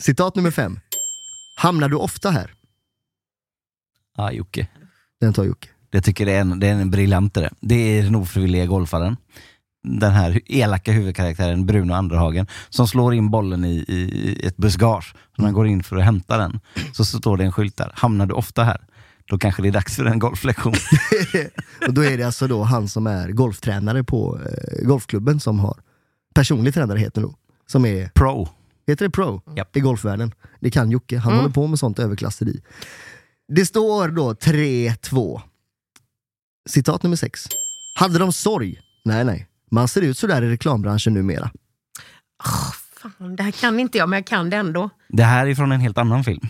Citat 0.00 0.36
nummer 0.36 0.50
fem. 0.50 0.80
Hamnar 1.54 1.88
du 1.88 1.96
ofta 1.96 2.30
här? 2.30 2.50
Ja, 4.16 4.32
Jocke. 4.32 4.68
Den 5.20 5.32
tar 5.32 5.44
Jocke. 5.44 5.68
Jag 5.90 6.04
tycker 6.04 6.26
det 6.26 6.32
är 6.32 6.40
en, 6.40 6.60
det 6.60 6.68
är 6.68 6.72
en 6.72 6.90
briljant 6.90 7.34
det. 7.60 7.74
Är 7.74 8.02
den 8.02 8.14
ofrivilliga 8.14 8.66
golfaren. 8.66 9.16
Den 9.82 10.12
här 10.12 10.40
elaka 10.46 10.92
huvudkaraktären 10.92 11.66
Bruno 11.66 11.92
Anderhagen 11.92 12.46
som 12.70 12.88
slår 12.88 13.14
in 13.14 13.30
bollen 13.30 13.64
i, 13.64 13.74
i 13.88 14.40
ett 14.46 14.56
buskage. 14.56 15.14
När 15.36 15.44
han 15.44 15.54
går 15.54 15.66
in 15.66 15.82
för 15.82 15.96
att 15.96 16.04
hämta 16.04 16.38
den 16.38 16.60
så 16.92 17.04
står 17.04 17.36
det 17.36 17.44
en 17.44 17.52
skylt 17.52 17.76
där. 17.76 17.92
Hamnar 17.94 18.26
du 18.26 18.34
ofta 18.34 18.64
här? 18.64 18.80
Då 19.24 19.38
kanske 19.38 19.62
det 19.62 19.68
är 19.68 19.72
dags 19.72 19.96
för 19.96 20.04
en 20.04 20.18
golflektion. 20.18 20.74
och 21.86 21.94
då 21.94 22.04
är 22.04 22.18
det 22.18 22.24
alltså 22.24 22.46
då 22.46 22.62
han 22.62 22.88
som 22.88 23.06
är 23.06 23.28
golftränare 23.28 24.04
på 24.04 24.40
eh, 24.40 24.86
golfklubben 24.86 25.40
som 25.40 25.60
har, 25.60 25.76
personlig 26.34 26.74
tränare 26.74 26.98
heter 26.98 27.20
det 27.20 27.26
nog, 27.26 27.36
som 27.66 27.86
är 27.86 28.08
Pro. 28.08 28.48
Heter 28.86 29.04
det 29.04 29.10
pro 29.10 29.42
Japp. 29.56 29.76
i 29.76 29.80
golfvärlden? 29.80 30.34
Det 30.60 30.70
kan 30.70 30.90
Jocke, 30.90 31.18
han 31.18 31.32
Mm. 31.32 31.40
håller 31.42 31.54
på 31.54 31.66
med 31.66 31.78
sånt 31.78 31.98
överklasseri. 31.98 32.62
Det 33.48 33.66
står 33.66 34.08
då 34.08 34.32
3-2. 34.34 35.42
Citat 36.68 37.02
nummer 37.02 37.16
6. 37.16 37.44
Hade 37.98 38.18
de 38.18 38.32
sorg? 38.32 38.80
Nej, 39.04 39.24
nej. 39.24 39.48
Man 39.70 39.88
ser 39.88 40.02
ut 40.02 40.18
sådär 40.18 40.42
i 40.42 40.48
reklambranschen 40.50 41.14
numera. 41.14 41.50
Åh, 42.44 42.72
fan, 42.96 43.36
det 43.36 43.42
här 43.42 43.50
kan 43.50 43.80
inte 43.80 43.98
jag, 43.98 44.08
men 44.08 44.16
jag 44.16 44.26
kan 44.26 44.50
det 44.50 44.56
ändå. 44.56 44.90
Det 45.08 45.24
här 45.24 45.46
är 45.46 45.54
från 45.54 45.72
en 45.72 45.80
helt 45.80 45.98
annan 45.98 46.24
film. 46.24 46.40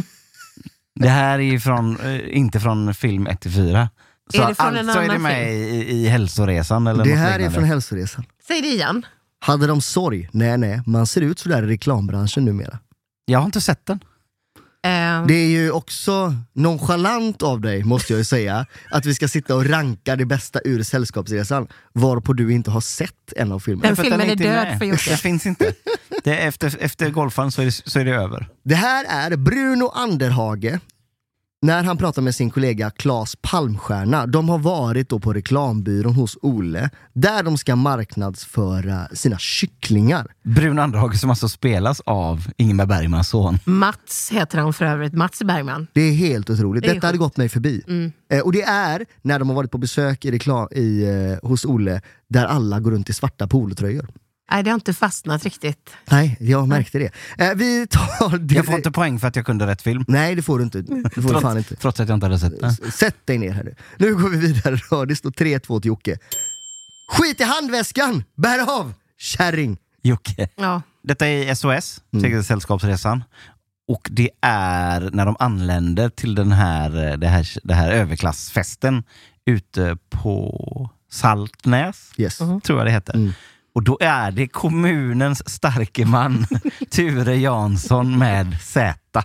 det 1.00 1.08
här 1.08 1.38
är 1.38 1.58
från, 1.58 2.00
eh, 2.00 2.36
inte 2.36 2.60
från 2.60 2.94
film 2.94 3.26
1 3.26 3.40
till 3.40 3.50
4. 3.52 3.88
Så 4.34 4.42
Är 4.42 4.48
det 4.48 4.54
från 4.54 4.76
en 4.76 4.88
alltså 4.88 4.98
är 5.00 5.08
det 5.08 5.10
annan 5.10 5.22
med 5.22 5.54
i, 5.54 5.90
i 5.90 6.06
Hälsoresan 6.08 6.86
eller 6.86 7.04
Det 7.04 7.14
här 7.14 7.38
är 7.40 7.50
från 7.50 7.64
hälsoresan. 7.64 8.24
Säg 8.46 8.60
det 8.62 8.68
igen. 8.68 9.06
Hade 9.46 9.66
de 9.66 9.80
sorg? 9.80 10.28
Nej, 10.32 10.58
nej. 10.58 10.80
Man 10.86 11.06
ser 11.06 11.20
ut 11.20 11.38
sådär 11.38 11.62
i 11.62 11.66
reklambranschen 11.66 12.44
numera. 12.44 12.78
Jag 13.24 13.38
har 13.38 13.46
inte 13.46 13.60
sett 13.60 13.86
den. 13.86 14.00
Eh, 14.84 15.26
Det 15.26 15.34
är 15.34 15.48
ju 15.48 15.70
också 15.70 16.34
nonchalant 16.52 17.42
av 17.42 17.60
dig, 17.60 17.84
måste 17.84 18.12
jag 18.12 18.18
ju 18.18 18.24
säga, 18.24 18.66
att 18.90 19.06
vi 19.06 19.14
ska 19.14 19.28
sitta 19.28 19.54
och 19.54 19.66
ranka 19.66 20.16
det 20.16 20.24
bästa 20.24 20.60
ur 20.64 20.82
Sällskapsresan, 20.82 21.66
varpå 21.92 22.32
du 22.32 22.52
inte 22.52 22.70
har 22.70 22.80
sett 22.80 23.32
en 23.36 23.52
av 23.52 23.60
filmerna. 23.60 23.86
Den 23.88 23.96
filmen 23.96 24.30
är 24.30 24.36
död 24.36 24.68
med. 24.68 24.78
för 24.78 24.84
Jocke. 24.86 25.10
Det 25.10 25.16
finns 25.16 25.46
inte. 25.46 25.72
Det 26.24 26.38
är 26.42 26.48
efter, 26.48 26.76
efter 26.80 27.10
golfaren 27.10 27.52
så 27.52 27.60
är, 27.62 27.66
det, 27.66 27.72
så 27.72 27.98
är 27.98 28.04
det 28.04 28.14
över. 28.14 28.48
Det 28.64 28.74
här 28.74 29.04
är 29.08 29.36
Bruno 29.36 29.88
Anderhage 29.94 30.78
när 31.62 31.84
han 31.84 31.96
pratar 31.96 32.22
med 32.22 32.34
sin 32.34 32.50
kollega 32.50 32.90
Claes 32.90 33.36
Palmstierna. 33.40 34.26
De 34.26 34.48
har 34.48 34.58
varit 34.58 35.08
då 35.08 35.20
på 35.20 35.32
reklambyrån 35.32 36.14
hos 36.14 36.38
Olle 36.42 36.90
där 37.12 37.42
de 37.42 37.58
ska 37.58 37.76
marknadsföra 37.76 39.08
sina 39.12 39.38
kycklingar. 39.38 40.26
Brun 40.44 40.78
Anderhage 40.78 41.16
som 41.20 41.30
alltså 41.30 41.48
spelas 41.48 42.00
av 42.06 42.46
Ingmar 42.56 42.86
Bergmans 42.86 43.28
son. 43.28 43.58
Mats 43.64 44.30
heter 44.32 44.58
han 44.58 44.72
för 44.72 44.84
övrigt, 44.84 45.12
Mats 45.12 45.42
Bergman. 45.42 45.86
Det 45.92 46.00
är 46.00 46.12
helt 46.12 46.50
otroligt. 46.50 46.82
Det 46.82 46.90
är 46.90 46.94
Detta 46.94 47.06
hade 47.06 47.18
sjukt. 47.18 47.24
gått 47.24 47.36
mig 47.36 47.48
förbi. 47.48 47.82
Eh, 48.32 48.40
och 48.40 48.52
det 48.52 48.62
är 48.62 49.06
när 49.22 49.38
de 49.38 49.48
har 49.48 49.56
varit 49.56 49.70
på 49.70 49.78
besök 49.78 50.24
i 50.24 50.30
reklam, 50.30 50.68
i, 50.70 51.04
eh, 51.04 51.48
hos 51.48 51.64
Olle 51.64 52.00
där 52.28 52.44
alla 52.44 52.80
går 52.80 52.90
runt 52.90 53.10
i 53.10 53.12
svarta 53.12 53.46
polotröjor. 53.46 54.08
Nej, 54.50 54.62
det 54.62 54.70
har 54.70 54.74
inte 54.74 54.94
fastnat 54.94 55.44
riktigt. 55.44 55.90
Nej, 56.10 56.36
jag 56.40 56.68
märkte 56.68 56.98
det. 56.98 57.10
Eh, 57.38 57.54
vi 57.54 57.86
tar... 57.86 58.54
Jag 58.54 58.66
får 58.66 58.74
inte 58.74 58.90
poäng 58.90 59.18
för 59.18 59.28
att 59.28 59.36
jag 59.36 59.46
kunde 59.46 59.66
rätt 59.66 59.82
film. 59.82 60.04
Nej, 60.08 60.34
det 60.34 60.42
får 60.42 60.58
du 60.58 60.64
inte. 60.64 60.82
Det 60.82 61.10
får 61.22 61.34
du 61.34 61.40
fan 61.40 61.58
inte. 61.58 61.76
Trots 61.76 62.00
att 62.00 62.08
jag 62.08 62.16
inte 62.16 62.26
hade 62.26 62.38
sett 62.38 62.60
den. 62.60 62.72
Sätt 62.92 63.16
dig 63.26 63.38
ner 63.38 63.52
här 63.52 63.64
nu. 63.64 63.74
Nu 63.98 64.14
går 64.14 64.28
vi 64.28 64.36
vidare 64.38 64.78
då. 64.90 65.04
Det 65.04 65.16
står 65.16 65.30
3-2 65.30 65.80
till 65.80 65.88
Jocke. 65.88 66.18
Skit 67.12 67.40
i 67.40 67.44
handväskan! 67.44 68.24
Bär 68.36 68.78
av! 68.80 68.92
Kärring! 69.18 69.78
Jocke. 70.02 70.48
Ja. 70.56 70.82
Detta 71.02 71.26
är 71.28 71.54
SOS, 71.54 72.00
Mm. 72.14 72.42
Sällskapsresan. 72.44 73.24
Och 73.88 74.08
det 74.10 74.30
är 74.42 75.10
när 75.12 75.26
de 75.26 75.36
anländer 75.38 76.08
till 76.08 76.34
den 76.34 76.52
här, 76.52 77.10
eh, 77.10 77.16
det 77.18 77.28
här, 77.28 77.48
det 77.64 77.74
här 77.74 77.90
överklassfesten 77.90 79.02
ute 79.46 79.96
på 80.10 80.90
Saltnäs, 81.10 82.12
Yes. 82.16 82.38
tror 82.38 82.62
jag 82.78 82.86
det 82.86 82.90
heter. 82.90 83.14
Mm. 83.14 83.32
Och 83.76 83.82
då 83.82 83.98
är 84.00 84.30
det 84.30 84.48
kommunens 84.48 85.48
starke 85.48 86.06
man 86.06 86.46
Ture 86.90 87.36
Jansson 87.36 88.18
med 88.18 88.60
Z 88.60 89.22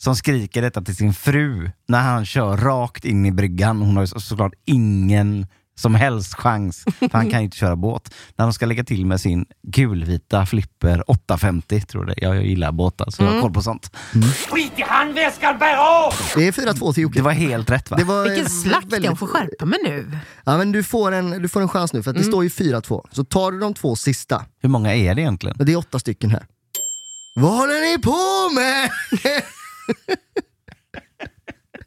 som 0.00 0.16
skriker 0.16 0.62
detta 0.62 0.82
till 0.82 0.96
sin 0.96 1.14
fru 1.14 1.70
när 1.88 2.02
han 2.02 2.26
kör 2.26 2.56
rakt 2.56 3.04
in 3.04 3.26
i 3.26 3.32
bryggan. 3.32 3.82
Hon 3.82 3.96
har 3.96 4.02
ju 4.02 4.06
såklart 4.06 4.52
ingen 4.64 5.46
som 5.76 5.94
helst 5.94 6.34
chans, 6.34 6.84
för 6.98 7.12
han 7.12 7.30
kan 7.30 7.40
ju 7.40 7.44
inte 7.44 7.56
köra 7.56 7.76
båt. 7.76 8.14
När 8.36 8.44
de 8.44 8.52
ska 8.52 8.66
lägga 8.66 8.84
till 8.84 9.06
med 9.06 9.20
sin 9.20 9.46
gulvita 9.62 10.46
flipper 10.46 11.10
850, 11.10 11.80
tror 11.80 12.08
jag 12.08 12.16
det 12.16 12.22
Jag 12.26 12.46
gillar 12.46 12.72
båtar, 12.72 13.10
så 13.10 13.22
jag 13.24 13.32
har 13.32 13.40
koll 13.40 13.52
på 13.52 13.62
sånt. 13.62 13.90
Skit 14.50 14.72
i 14.76 14.82
handväskan, 14.82 15.58
bär 15.58 15.76
av! 15.76 16.14
Det 16.36 16.46
är 16.48 16.52
4-2 16.52 16.92
till 16.92 17.02
Jocke. 17.02 17.18
Det 17.18 17.22
var 17.22 17.32
helt 17.32 17.70
rätt 17.70 17.90
va? 17.90 17.96
Det 17.96 18.04
var, 18.04 18.24
Vilken 18.24 18.44
eh, 18.44 18.50
slakt, 18.50 18.84
väldigt- 18.92 19.04
jag 19.10 19.18
får 19.18 19.26
skärpa 19.26 19.64
mig 19.64 19.78
nu. 19.84 20.18
Ja, 20.44 20.58
men 20.58 20.72
du, 20.72 20.82
får 20.84 21.12
en, 21.12 21.30
du 21.42 21.48
får 21.48 21.60
en 21.60 21.68
chans 21.68 21.92
nu, 21.92 22.02
för 22.02 22.10
att 22.10 22.16
det 22.16 22.24
står 22.24 22.42
ju 22.44 22.48
4-2. 22.48 23.06
Så 23.12 23.24
tar 23.24 23.52
du 23.52 23.58
de 23.58 23.74
två 23.74 23.96
sista, 23.96 24.44
Hur 24.62 24.68
många 24.68 24.94
är 24.94 25.14
det 25.14 25.20
egentligen? 25.20 25.56
det 25.60 25.72
är 25.72 25.76
åtta 25.76 25.98
stycken 25.98 26.30
här. 26.30 26.46
Vad 27.36 27.52
håller 27.52 27.80
ni 27.96 28.02
på 28.02 28.54
med? 28.54 28.90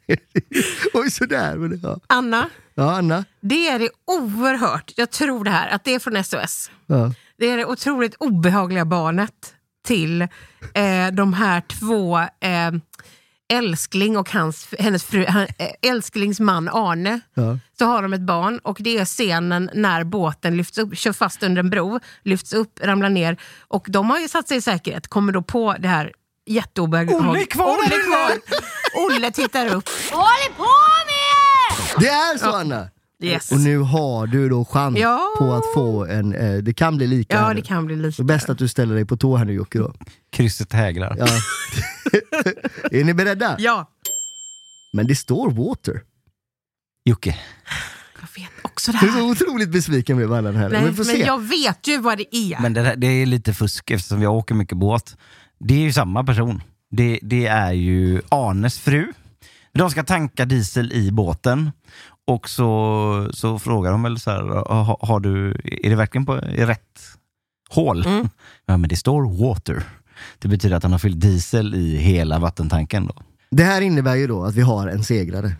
Oj, 0.94 1.10
sådär. 1.10 1.56
Men, 1.56 1.80
ja. 1.82 2.00
Anna, 2.06 2.50
ja, 2.74 2.96
Anna. 2.96 3.24
det 3.40 3.68
är 3.68 3.78
det 3.78 3.90
oerhört, 4.04 4.92
jag 4.96 5.10
tror 5.10 5.44
det 5.44 5.50
här, 5.50 5.68
att 5.68 5.84
det 5.84 5.94
är 5.94 5.98
från 5.98 6.24
SOS. 6.24 6.70
Ja. 6.86 7.14
Det 7.38 7.50
är 7.50 7.56
det 7.56 7.66
otroligt 7.66 8.14
obehagliga 8.14 8.84
barnet 8.84 9.54
till 9.86 10.22
eh, 10.22 11.08
de 11.12 11.34
här 11.34 11.60
två 11.60 12.18
eh, 12.18 12.70
älskling 13.52 14.16
och 14.16 14.30
hans, 14.30 14.68
hennes 14.78 15.04
fru, 15.04 15.24
eh, 15.24 15.46
älsklings 15.82 16.40
man 16.40 16.68
Arne. 16.68 17.20
Ja. 17.34 17.58
Så 17.78 17.84
har 17.84 18.02
de 18.02 18.12
ett 18.12 18.20
barn 18.20 18.58
och 18.58 18.76
det 18.80 18.98
är 18.98 19.04
scenen 19.04 19.70
när 19.74 20.04
båten 20.04 20.56
lyfts 20.56 20.78
upp, 20.78 20.96
kör 20.96 21.12
fast 21.12 21.42
under 21.42 21.60
en 21.60 21.70
bro, 21.70 22.00
lyfts 22.22 22.52
upp, 22.52 22.80
ramlar 22.82 23.08
ner. 23.08 23.36
Och 23.68 23.86
de 23.88 24.10
har 24.10 24.18
ju 24.18 24.28
satt 24.28 24.48
sig 24.48 24.56
i 24.56 24.60
säkerhet, 24.60 25.08
kommer 25.08 25.32
då 25.32 25.42
på 25.42 25.76
det 25.78 25.88
här 25.88 26.12
jätteobehagliga. 26.46 27.30
Olle 27.30 27.44
kvar 27.44 27.76
Olle 27.78 27.88
kvar! 27.88 28.32
Olle 29.06 29.30
tittar 29.30 29.66
upp. 29.66 29.88
Vad 30.10 30.20
håller 30.20 30.54
på 30.56 30.62
med? 31.08 32.02
Det 32.02 32.08
är 32.08 32.38
så 32.38 32.52
Anna! 32.56 32.88
Yes. 33.22 33.52
Och 33.52 33.58
nu 33.60 33.78
har 33.78 34.26
du 34.26 34.48
då 34.48 34.64
chans 34.64 34.98
Ja. 34.98 35.34
på 35.38 35.52
att 35.52 35.64
få 35.74 36.06
en, 36.06 36.34
eh, 36.34 36.56
det 36.56 36.74
kan 36.74 36.96
bli 36.96 37.06
lika. 37.06 37.36
Ja, 37.36 37.42
här 37.42 37.54
det 37.54 37.62
kan 37.62 37.86
bli. 37.86 38.12
Så 38.12 38.24
bäst 38.24 38.48
att 38.50 38.58
du 38.58 38.68
ställer 38.68 38.94
dig 38.94 39.04
på 39.04 39.16
tå 39.16 39.36
här 39.36 39.44
nu 39.44 39.52
Jocke 39.52 39.78
då. 39.78 39.94
Krysset 40.32 40.72
hägrar. 40.72 41.16
Ja. 41.18 41.26
är 42.90 43.04
ni 43.04 43.14
beredda? 43.14 43.56
Ja, 43.58 43.90
Men 44.92 45.06
det 45.06 45.16
står 45.16 45.50
water. 45.50 46.02
Jocke, 47.04 47.38
jag 48.20 48.42
vet 48.42 48.50
också 48.62 48.92
det 48.92 48.98
Du 49.00 49.06
är 49.08 49.10
här. 49.12 49.20
så 49.20 49.30
otroligt 49.30 49.68
besviken 49.68 50.16
med 50.18 50.28
varandra 50.28 50.52
här. 50.52 50.68
Nej, 50.68 50.80
får 50.80 51.04
men 51.04 51.16
se. 51.16 51.24
jag 51.26 51.42
vet 51.48 51.86
ju 51.88 51.98
vad 51.98 52.18
det 52.18 52.36
är. 52.36 52.60
men 52.60 52.72
det, 52.74 52.82
där, 52.82 52.96
det 52.96 53.06
är 53.06 53.26
lite 53.26 53.54
fusk 53.54 53.90
eftersom 53.90 54.22
jag 54.22 54.34
åker 54.34 54.54
mycket 54.54 54.78
båt. 54.78 55.16
Det 55.60 55.74
är 55.74 55.78
ju 55.78 55.92
samma 55.92 56.24
person. 56.24 56.62
Det, 56.90 57.18
det 57.22 57.46
är 57.46 57.72
ju 57.72 58.22
Arnes 58.28 58.78
fru. 58.78 59.12
De 59.72 59.90
ska 59.90 60.02
tanka 60.04 60.44
diesel 60.44 60.92
i 60.92 61.10
båten 61.12 61.70
och 62.26 62.48
så, 62.48 63.28
så 63.32 63.58
frågar 63.58 63.90
de 63.90 64.02
väl 64.02 64.20
så 64.20 64.30
här, 64.30 64.42
har, 64.74 64.96
har 65.06 65.20
du, 65.20 65.50
är 65.82 65.90
det 65.90 65.96
verkligen 65.96 66.26
på 66.26 66.38
i 66.38 66.64
rätt 66.66 67.00
hål? 67.68 68.06
Mm. 68.06 68.28
Ja 68.66 68.76
men 68.76 68.88
det 68.88 68.96
står 68.96 69.48
water. 69.48 69.82
Det 70.38 70.48
betyder 70.48 70.76
att 70.76 70.82
han 70.82 70.92
har 70.92 70.98
fyllt 70.98 71.20
diesel 71.20 71.74
i 71.74 71.96
hela 71.96 72.38
vattentanken 72.38 73.06
då. 73.06 73.14
Det 73.50 73.64
här 73.64 73.80
innebär 73.80 74.14
ju 74.14 74.26
då 74.26 74.44
att 74.44 74.54
vi 74.54 74.62
har 74.62 74.88
en 74.88 75.04
segrare. 75.04 75.52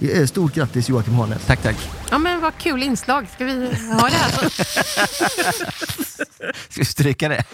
Eh, 0.00 0.26
Stort 0.26 0.54
grattis 0.54 0.88
Joakim 0.88 1.14
Harnes. 1.14 1.46
Tack 1.46 1.62
tack. 1.62 1.76
Ja 2.10 2.18
men 2.18 2.40
vad 2.40 2.58
kul 2.58 2.82
inslag. 2.82 3.26
Ska 3.34 3.44
vi 3.44 3.52
ha 4.00 4.08
det 4.08 4.16
här? 4.16 4.48
Ska 6.68 6.80
vi 6.80 6.84
stryka 6.84 7.28
det? 7.28 7.44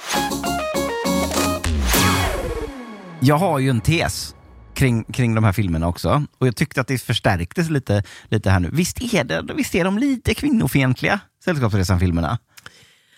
Jag 3.21 3.39
har 3.39 3.59
ju 3.59 3.71
en 3.71 3.81
tes 3.81 4.35
kring, 4.75 5.05
kring 5.05 5.35
de 5.35 5.45
här 5.45 5.53
filmerna 5.53 5.89
också. 5.89 6.25
Och 6.39 6.47
jag 6.47 6.57
tyckte 6.57 6.81
att 6.81 6.87
det 6.87 6.99
förstärktes 6.99 7.71
lite, 7.71 8.03
lite 8.29 8.51
här 8.51 8.61
nu. 8.61 8.71
Visst 8.73 9.15
är, 9.15 9.25
det, 9.25 9.55
visst 9.55 9.75
är 9.75 9.85
de 9.85 9.99
lite 9.99 10.35
kvinnofientliga, 10.35 11.21
Sällskapsresan-filmerna? 11.45 12.39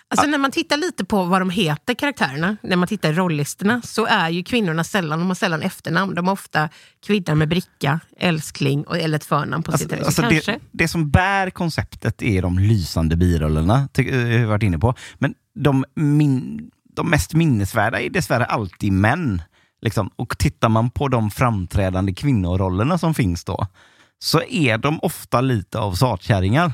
Alltså 0.09 0.27
när 0.27 0.39
man 0.39 0.51
tittar 0.51 0.77
lite 0.77 1.05
på 1.05 1.25
vad 1.25 1.41
de 1.41 1.51
heter, 1.51 1.95
karaktärerna, 1.95 2.57
när 2.63 2.77
man 2.77 2.89
tittar 2.89 3.13
i 3.13 3.13
rollistorna, 3.13 3.83
så 3.83 4.07
är 4.07 4.29
ju 4.29 4.43
kvinnorna 4.43 4.85
sällan, 4.85 5.19
de 5.19 5.29
har 5.29 5.35
sällan 5.35 5.63
efternamn. 5.63 6.15
De 6.15 6.27
har 6.27 6.33
ofta 6.33 6.69
kvinna 7.07 7.35
med 7.35 7.49
bricka, 7.49 8.01
älskling 8.17 8.85
och, 8.85 8.99
eller 8.99 9.17
ett 9.17 9.25
förnamn 9.25 9.63
på 9.63 9.79
sitt 9.79 9.93
Alltså, 9.93 10.23
kanske. 10.23 10.53
det, 10.53 10.59
det 10.71 10.89
som 10.89 11.11
bär 11.11 11.51
konceptet 11.51 12.23
är 12.23 12.43
de 12.43 12.59
lysande 12.59 13.17
birollerna, 13.17 13.89
eh, 13.99 14.41
har 14.41 14.47
varit 14.47 14.63
inne 14.63 14.79
på. 14.79 14.95
Men 15.19 15.35
de, 15.55 15.85
min, 15.95 16.71
de 16.97 17.11
mest 17.11 17.35
minnesvärda 17.35 18.01
är 18.01 18.11
dessvärre 18.11 18.45
alltid 18.45 18.93
män. 18.93 19.43
Liksom. 19.81 20.11
Och 20.17 20.39
tittar 20.39 20.69
man 20.69 20.91
på 20.91 21.09
de 21.09 21.31
framträdande 21.31 22.15
kvinnorollerna 22.15 22.99
som 22.99 23.15
finns 23.15 23.45
då, 23.45 23.67
så 24.19 24.43
är 24.43 24.79
de 24.79 25.01
ofta 25.01 25.41
lite 25.41 25.79
av 25.79 25.95
satkärringar. 25.95 26.73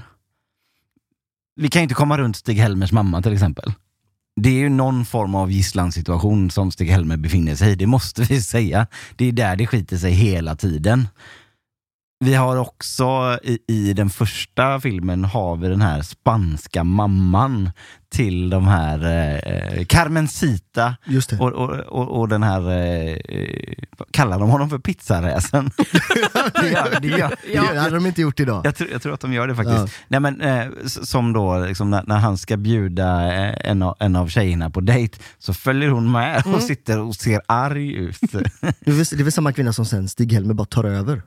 Vi 1.56 1.68
kan 1.68 1.80
ju 1.80 1.82
inte 1.82 1.94
komma 1.94 2.18
runt 2.18 2.36
Stig-Helmers 2.36 2.92
mamma 2.92 3.22
till 3.22 3.32
exempel. 3.32 3.72
Det 4.40 4.48
är 4.48 4.54
ju 4.54 4.68
någon 4.68 5.04
form 5.04 5.34
av 5.34 5.50
gisslansituation 5.50 6.50
som 6.50 6.70
Stig-Helmer 6.70 7.16
befinner 7.16 7.54
sig 7.54 7.72
i, 7.72 7.74
det 7.74 7.86
måste 7.86 8.22
vi 8.22 8.42
säga. 8.42 8.86
Det 9.16 9.24
är 9.24 9.32
där 9.32 9.56
det 9.56 9.66
skiter 9.66 9.96
sig 9.96 10.12
hela 10.12 10.56
tiden. 10.56 11.08
Vi 12.24 12.34
har 12.34 12.56
också 12.56 13.38
i, 13.42 13.58
i 13.68 13.92
den 13.92 14.10
första 14.10 14.80
filmen 14.80 15.24
har 15.24 15.56
vi 15.56 15.68
den 15.68 15.80
här 15.82 16.02
spanska 16.02 16.84
mamman 16.84 17.70
till 18.08 18.50
de 18.50 18.66
här 18.66 19.04
eh, 19.46 19.84
Carmencita 19.84 20.96
det. 21.30 21.38
och, 21.38 21.52
och, 21.52 21.70
och, 21.70 22.20
och 22.20 22.28
den 22.28 22.42
här, 22.42 22.60
eh, 22.70 23.16
kallar 24.10 24.38
de 24.38 24.50
honom 24.50 24.70
för 24.70 24.78
pizzaräsen? 24.78 25.70
det 26.60 26.68
gör, 26.70 27.00
det 27.00 27.08
gör, 27.08 27.36
Det 27.72 27.78
hade 27.80 27.94
de 27.94 28.06
inte 28.06 28.20
gjort 28.20 28.40
idag. 28.40 28.66
jag, 28.66 28.76
tror, 28.76 28.90
jag 28.90 29.02
tror 29.02 29.14
att 29.14 29.20
de 29.20 29.32
gör 29.32 29.48
det 29.48 29.54
faktiskt. 29.54 29.78
Ja. 29.78 29.88
Nej, 30.08 30.20
men, 30.20 30.40
eh, 30.40 30.66
som 30.86 31.32
då, 31.32 31.58
liksom, 31.58 31.90
när, 31.90 32.02
när 32.06 32.18
han 32.18 32.38
ska 32.38 32.56
bjuda 32.56 33.34
eh, 33.34 33.70
en, 33.70 33.82
av, 33.82 33.96
en 34.00 34.16
av 34.16 34.28
tjejerna 34.28 34.70
på 34.70 34.80
dejt 34.80 35.18
så 35.38 35.54
följer 35.54 35.88
hon 35.88 36.12
med 36.12 36.42
Mm. 36.46 36.54
och 36.56 36.62
sitter 36.62 36.98
och 37.00 37.14
ser 37.14 37.40
arg 37.46 37.92
ut. 37.92 38.20
Det 38.30 38.36
är, 38.90 39.16
det 39.16 39.22
är 39.22 39.24
väl 39.24 39.32
samma 39.32 39.52
kvinna 39.52 39.72
som 39.72 39.84
sen 39.86 40.08
Stig-Helmer 40.08 40.54
bara 40.54 40.66
tar 40.66 40.84
över. 40.84 41.22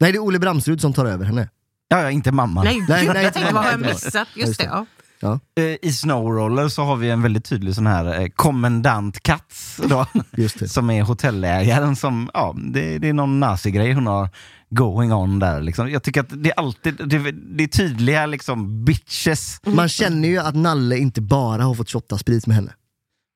Nej, 0.00 0.12
det 0.12 0.18
är 0.18 0.24
Olle 0.24 0.38
Bramsrud 0.38 0.80
som 0.80 0.92
tar 0.92 1.06
över 1.06 1.24
henne. 1.24 1.48
ja, 1.88 2.02
ja, 2.02 2.10
inte 2.10 2.32
mamman. 2.32 2.64
Nej, 2.64 2.84
Nej, 2.88 3.06
nej, 3.06 3.24
jag 3.24 3.34
tänkte, 3.34 3.54
vad 3.54 3.64
har 3.64 3.70
jag 3.70 3.80
missat? 3.80 4.28
Just 4.34 4.58
det, 4.58 4.64
ja. 4.64 4.86
Ja, 5.22 5.40
Eh, 5.56 5.76
I 5.82 5.92
Snowroller 5.92 6.68
så 6.68 6.82
har 6.84 6.96
vi 6.96 7.10
en 7.10 7.22
väldigt 7.22 7.44
tydlig 7.44 7.74
sån 7.74 7.86
här 7.86 8.20
eh, 8.20 8.28
kommendant 8.28 9.22
Katz 9.22 9.80
då, 9.88 10.06
just 10.36 10.58
det. 10.58 10.68
som 10.68 10.90
är 10.90 11.02
hotellägaren 11.02 11.96
som, 11.96 12.30
ja, 12.34 12.54
det, 12.58 12.98
det 12.98 13.08
är 13.08 13.12
någon 13.12 13.40
nazigrej 13.40 13.92
hon 13.92 14.06
har 14.06 14.28
going 14.70 15.12
on 15.12 15.38
där. 15.38 15.60
Liksom. 15.60 15.90
Jag 15.90 16.02
tycker 16.02 16.20
att 16.20 16.42
det 16.42 16.50
är 16.50 16.58
alltid, 16.58 16.94
det, 17.08 17.30
det 17.32 17.64
är 17.64 17.68
tydliga 17.68 18.26
liksom 18.26 18.84
bitches. 18.84 19.60
Man 19.66 19.88
känner 19.88 20.28
ju 20.28 20.38
att 20.38 20.54
Nalle 20.54 20.96
inte 20.98 21.20
bara 21.20 21.62
har 21.62 21.74
fått 21.74 21.90
shotta 21.90 22.18
sprit 22.18 22.46
med 22.46 22.56
henne. 22.56 22.72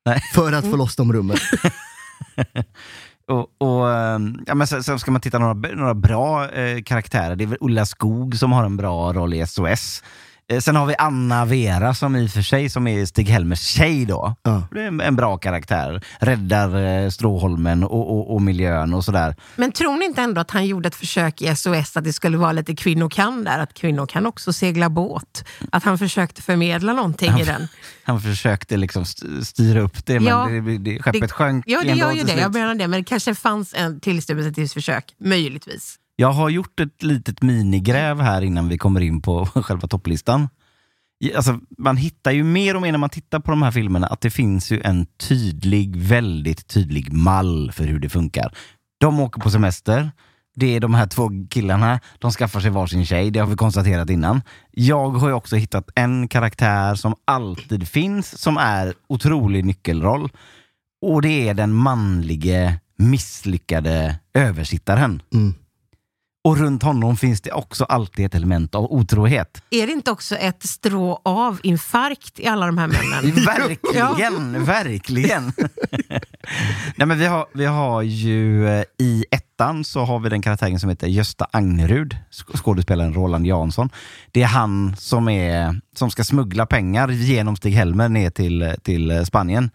Nej. 0.07 0.21
För 0.35 0.53
att 0.53 0.65
få 0.65 0.77
loss 0.77 0.97
de 0.97 1.13
rummen. 1.13 1.37
Och, 3.29 3.47
och, 3.59 3.91
ehm, 3.91 4.45
ja, 4.47 4.55
men 4.55 4.67
sen, 4.67 4.83
sen 4.83 4.99
ska 4.99 5.11
man 5.11 5.21
titta 5.21 5.39
några, 5.39 5.75
några 5.75 5.95
bra 5.95 6.51
eh, 6.51 6.83
karaktärer. 6.83 7.37
Det 7.37 7.45
är 7.45 7.49
väl 7.49 7.59
Ulla 7.61 7.87
Skog 7.87 8.37
som 8.37 8.53
har 8.53 8.65
en 8.65 8.77
bra 8.77 9.13
roll 9.13 9.35
i 9.35 9.47
SOS. 9.47 10.03
Eh, 10.53 10.59
sen 10.61 10.77
har 10.77 10.87
vi 10.87 10.95
Anna 10.99 11.45
Vera 11.45 11.95
som 11.95 12.17
i 12.17 12.27
och 12.27 12.31
för 12.31 12.43
sig 12.43 12.71
som 12.71 12.87
är 12.87 13.05
Stig-Helmers 13.07 13.61
tjej 13.61 14.05
då. 14.07 14.35
Ja. 14.43 14.69
Det 14.71 14.81
är 14.83 14.87
en, 14.87 15.01
en 15.01 15.17
bra 15.17 15.37
karaktär. 15.39 16.05
Räddar 16.21 16.83
eh, 17.05 17.11
Stråholmen 17.11 17.85
och, 17.85 18.11
och, 18.19 18.35
och 18.35 18.43
miljön 18.43 18.95
och 18.95 19.05
sådär. 19.05 19.37
Men 19.57 19.73
tror 19.73 19.97
ni 19.97 20.05
inte 20.05 20.23
ändå 20.23 20.41
att 20.41 20.51
han 20.51 20.67
gjorde 20.67 20.89
ett 20.89 20.95
försök 20.95 21.43
i 21.43 21.57
SOS 21.57 21.97
att 21.97 22.05
det 22.05 22.13
skulle 22.13 22.37
vara 22.37 22.53
lite 22.53 22.77
kvinnor 22.77 23.11
kan 23.11 23.45
där? 23.45 23.59
Att 23.59 23.75
kvinnor 23.75 24.07
kan 24.07 24.27
också 24.27 24.53
segla 24.53 24.89
båt? 24.91 25.45
Att 25.73 25.85
han 25.85 25.99
försökte 25.99 26.43
förmedla 26.43 26.93
någonting 26.93 27.41
i 27.41 27.45
den? 27.45 27.69
Han 28.05 28.21
försökte 28.21 28.77
liksom 28.77 29.03
st- 29.03 29.45
styra 29.45 29.81
upp 29.81 30.07
det 30.07 30.21
men 30.21 30.29
Ja, 30.29 30.47
det, 30.47 30.79
det, 30.79 31.03
skeppet 31.03 31.21
det- 31.21 31.29
sjönk 31.29 31.65
Ja, 31.67 31.83
det 31.83 31.93
gör 31.93 32.13
ju 32.13 32.21
det. 32.23 32.29
slut. 32.29 32.41
Jag 32.41 32.53
menar 32.55 32.75
det. 32.75 32.89
Men 32.89 33.01
det 33.01 33.05
kanske 33.05 33.35
fanns 33.35 33.75
en 33.75 34.01
tillstymmelse 34.01 34.53
till 34.53 34.71
försök. 34.71 35.05
Möjligtvis. 35.21 35.97
Jag 36.17 36.33
har 36.33 36.49
gjort 36.49 36.81
ett 36.81 37.03
litet 37.03 37.43
minigräv 37.43 38.21
här 38.21 38.43
innan 38.43 38.69
vi 38.69 38.79
kommer 38.79 39.01
in 39.01 39.23
på 39.23 39.47
själva 39.55 39.89
topplistan. 39.89 40.49
Alltså, 41.37 41.61
man 41.79 41.97
hittar 41.97 42.31
ju 42.31 42.45
mer 42.45 42.77
och 42.77 42.83
mer 42.83 42.93
när 42.93 42.99
man 42.99 43.11
tittar 43.11 43.41
på 43.41 43.51
de 43.51 43.63
här 43.63 43.71
filmerna 43.71 44.07
att 44.07 44.21
det 44.21 44.31
finns 44.31 44.73
ju 44.73 44.81
en 44.81 45.07
tydlig, 45.07 45.97
väldigt 45.97 46.67
tydlig 46.67 47.13
mall 47.13 47.73
för 47.73 47.85
hur 47.85 47.99
det 47.99 48.09
funkar. 48.09 48.55
De 48.99 49.21
åker 49.21 49.41
på 49.41 49.51
semester, 49.51 50.11
det 50.55 50.77
är 50.77 50.81
de 50.81 50.95
här 50.95 51.07
två 51.07 51.31
killarna, 51.51 52.01
de 52.19 52.31
skaffar 52.31 52.61
sig 52.61 52.71
varsin 52.71 53.07
tjej, 53.07 53.31
det 53.31 53.41
har 53.41 53.47
vi 53.47 53.57
konstaterat 53.57 54.11
innan. 54.11 54.43
Jag 54.71 55.11
har 55.11 55.29
ju 55.29 55.35
också 55.35 55.57
hittat 55.57 55.91
en 55.95 56.29
karaktär 56.29 56.95
som 56.95 57.15
alltid 57.25 57.89
finns, 57.89 58.39
som 58.39 58.57
är 58.57 58.95
otrolig 59.07 59.65
nyckelroll. 59.65 60.31
Och 61.03 61.23
det 61.23 61.49
är 61.49 61.55
den 61.55 61.73
manlige, 61.73 62.81
misslyckade 62.97 64.19
översittaren. 64.35 65.23
Mm. 65.35 65.55
Och 66.45 66.57
runt 66.59 66.83
honom 66.83 67.17
finns 67.17 67.41
det 67.41 67.53
också 67.53 67.85
alltid 67.85 68.27
ett 68.27 68.35
element 68.35 68.75
av 68.75 68.85
otrohet. 68.93 69.63
Är 69.71 69.87
det 69.87 69.93
inte 69.93 70.11
också 70.11 70.37
ett 70.37 70.63
strå 70.63 71.21
av 71.25 71.61
infarkt 71.63 72.41
i 72.41 72.47
alla 72.47 72.67
de 72.67 72.79
här 72.79 72.87
männen? 72.87 73.45
Verkligen, 73.47 74.65
verkligen. 74.65 75.53
Nej, 76.97 77.07
men 77.09 77.19
vi, 77.19 77.27
har, 77.27 77.47
vi 77.55 77.65
har 77.67 78.03
ju 78.03 78.69
eh, 78.69 78.85
i 78.99 79.25
ettan 79.31 79.85
så 79.85 80.01
har 80.05 80.19
vi 80.19 80.29
den 80.29 80.43
karaktären 80.43 80.81
som 80.81 80.91
heter 80.91 81.07
Gösta 81.07 81.47
Agnerud, 81.53 82.17
sk- 82.31 82.57
skådespelaren 82.57 83.15
Roland 83.15 83.47
Jansson. 83.47 83.91
Det 84.33 84.43
är 84.43 84.47
han 84.47 84.97
som, 84.97 85.29
är, 85.29 85.81
som 85.97 86.11
ska 86.11 86.25
smuggla 86.25 86.67
pengar 86.67 87.09
genom 87.09 87.57
Stig-Helmer 87.57 88.09
ner 88.09 88.31
till, 88.31 88.75
till 88.83 89.11
eh, 89.11 89.23
Spanien. 89.23 89.71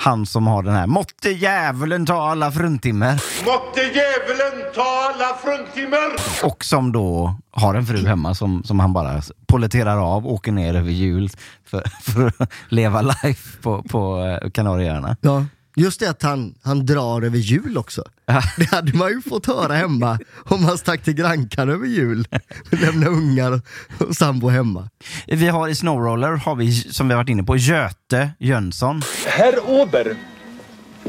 Han 0.00 0.26
som 0.26 0.46
har 0.46 0.62
den 0.62 0.74
här 0.74 0.86
Måtte 0.86 1.28
djävulen 1.30 2.06
ta 2.06 2.30
alla 2.30 2.52
fruntimmer. 2.52 3.22
Måtte 3.44 3.80
djävulen 3.80 4.72
ta 4.74 5.12
alla 5.14 5.36
fruntimmer! 5.36 6.44
Och 6.44 6.64
som 6.64 6.92
då 6.92 7.36
har 7.50 7.74
en 7.74 7.86
fru 7.86 8.06
hemma 8.06 8.34
som, 8.34 8.62
som 8.64 8.80
han 8.80 8.92
bara 8.92 9.22
polletterar 9.46 10.14
av, 10.16 10.26
åker 10.26 10.52
ner 10.52 10.74
över 10.74 10.90
jul 10.90 11.30
för, 11.64 11.82
för 12.02 12.32
att 12.38 12.52
leva 12.68 13.02
life 13.02 13.58
på, 13.62 13.82
på 13.82 14.24
eh, 14.42 14.50
Kanarieöarna. 14.50 15.16
Ja. 15.20 15.44
Just 15.78 16.00
det 16.00 16.10
att 16.10 16.22
han, 16.22 16.54
han 16.62 16.86
drar 16.86 17.22
över 17.22 17.38
jul 17.38 17.78
också. 17.78 18.04
Det 18.56 18.64
hade 18.70 18.96
man 18.96 19.08
ju 19.10 19.22
fått 19.22 19.46
höra 19.46 19.74
hemma 19.74 20.18
om 20.44 20.62
man 20.62 20.78
stack 20.78 21.02
till 21.02 21.14
Grankan 21.14 21.68
över 21.68 21.86
jul. 21.86 22.26
Lämna 22.70 23.06
ungar 23.06 23.60
och 23.98 24.16
sambo 24.16 24.48
hemma. 24.48 24.88
Vi 25.26 25.48
har 25.48 25.68
i 25.68 25.74
Snowroller, 25.74 26.32
har 26.32 26.54
vi, 26.54 26.72
som 26.72 27.08
vi 27.08 27.14
har 27.14 27.22
varit 27.22 27.28
inne 27.28 27.42
på, 27.42 27.56
Göte 27.56 28.30
Jönsson. 28.38 29.02
Herr 29.26 29.70
Ober. 29.70 30.16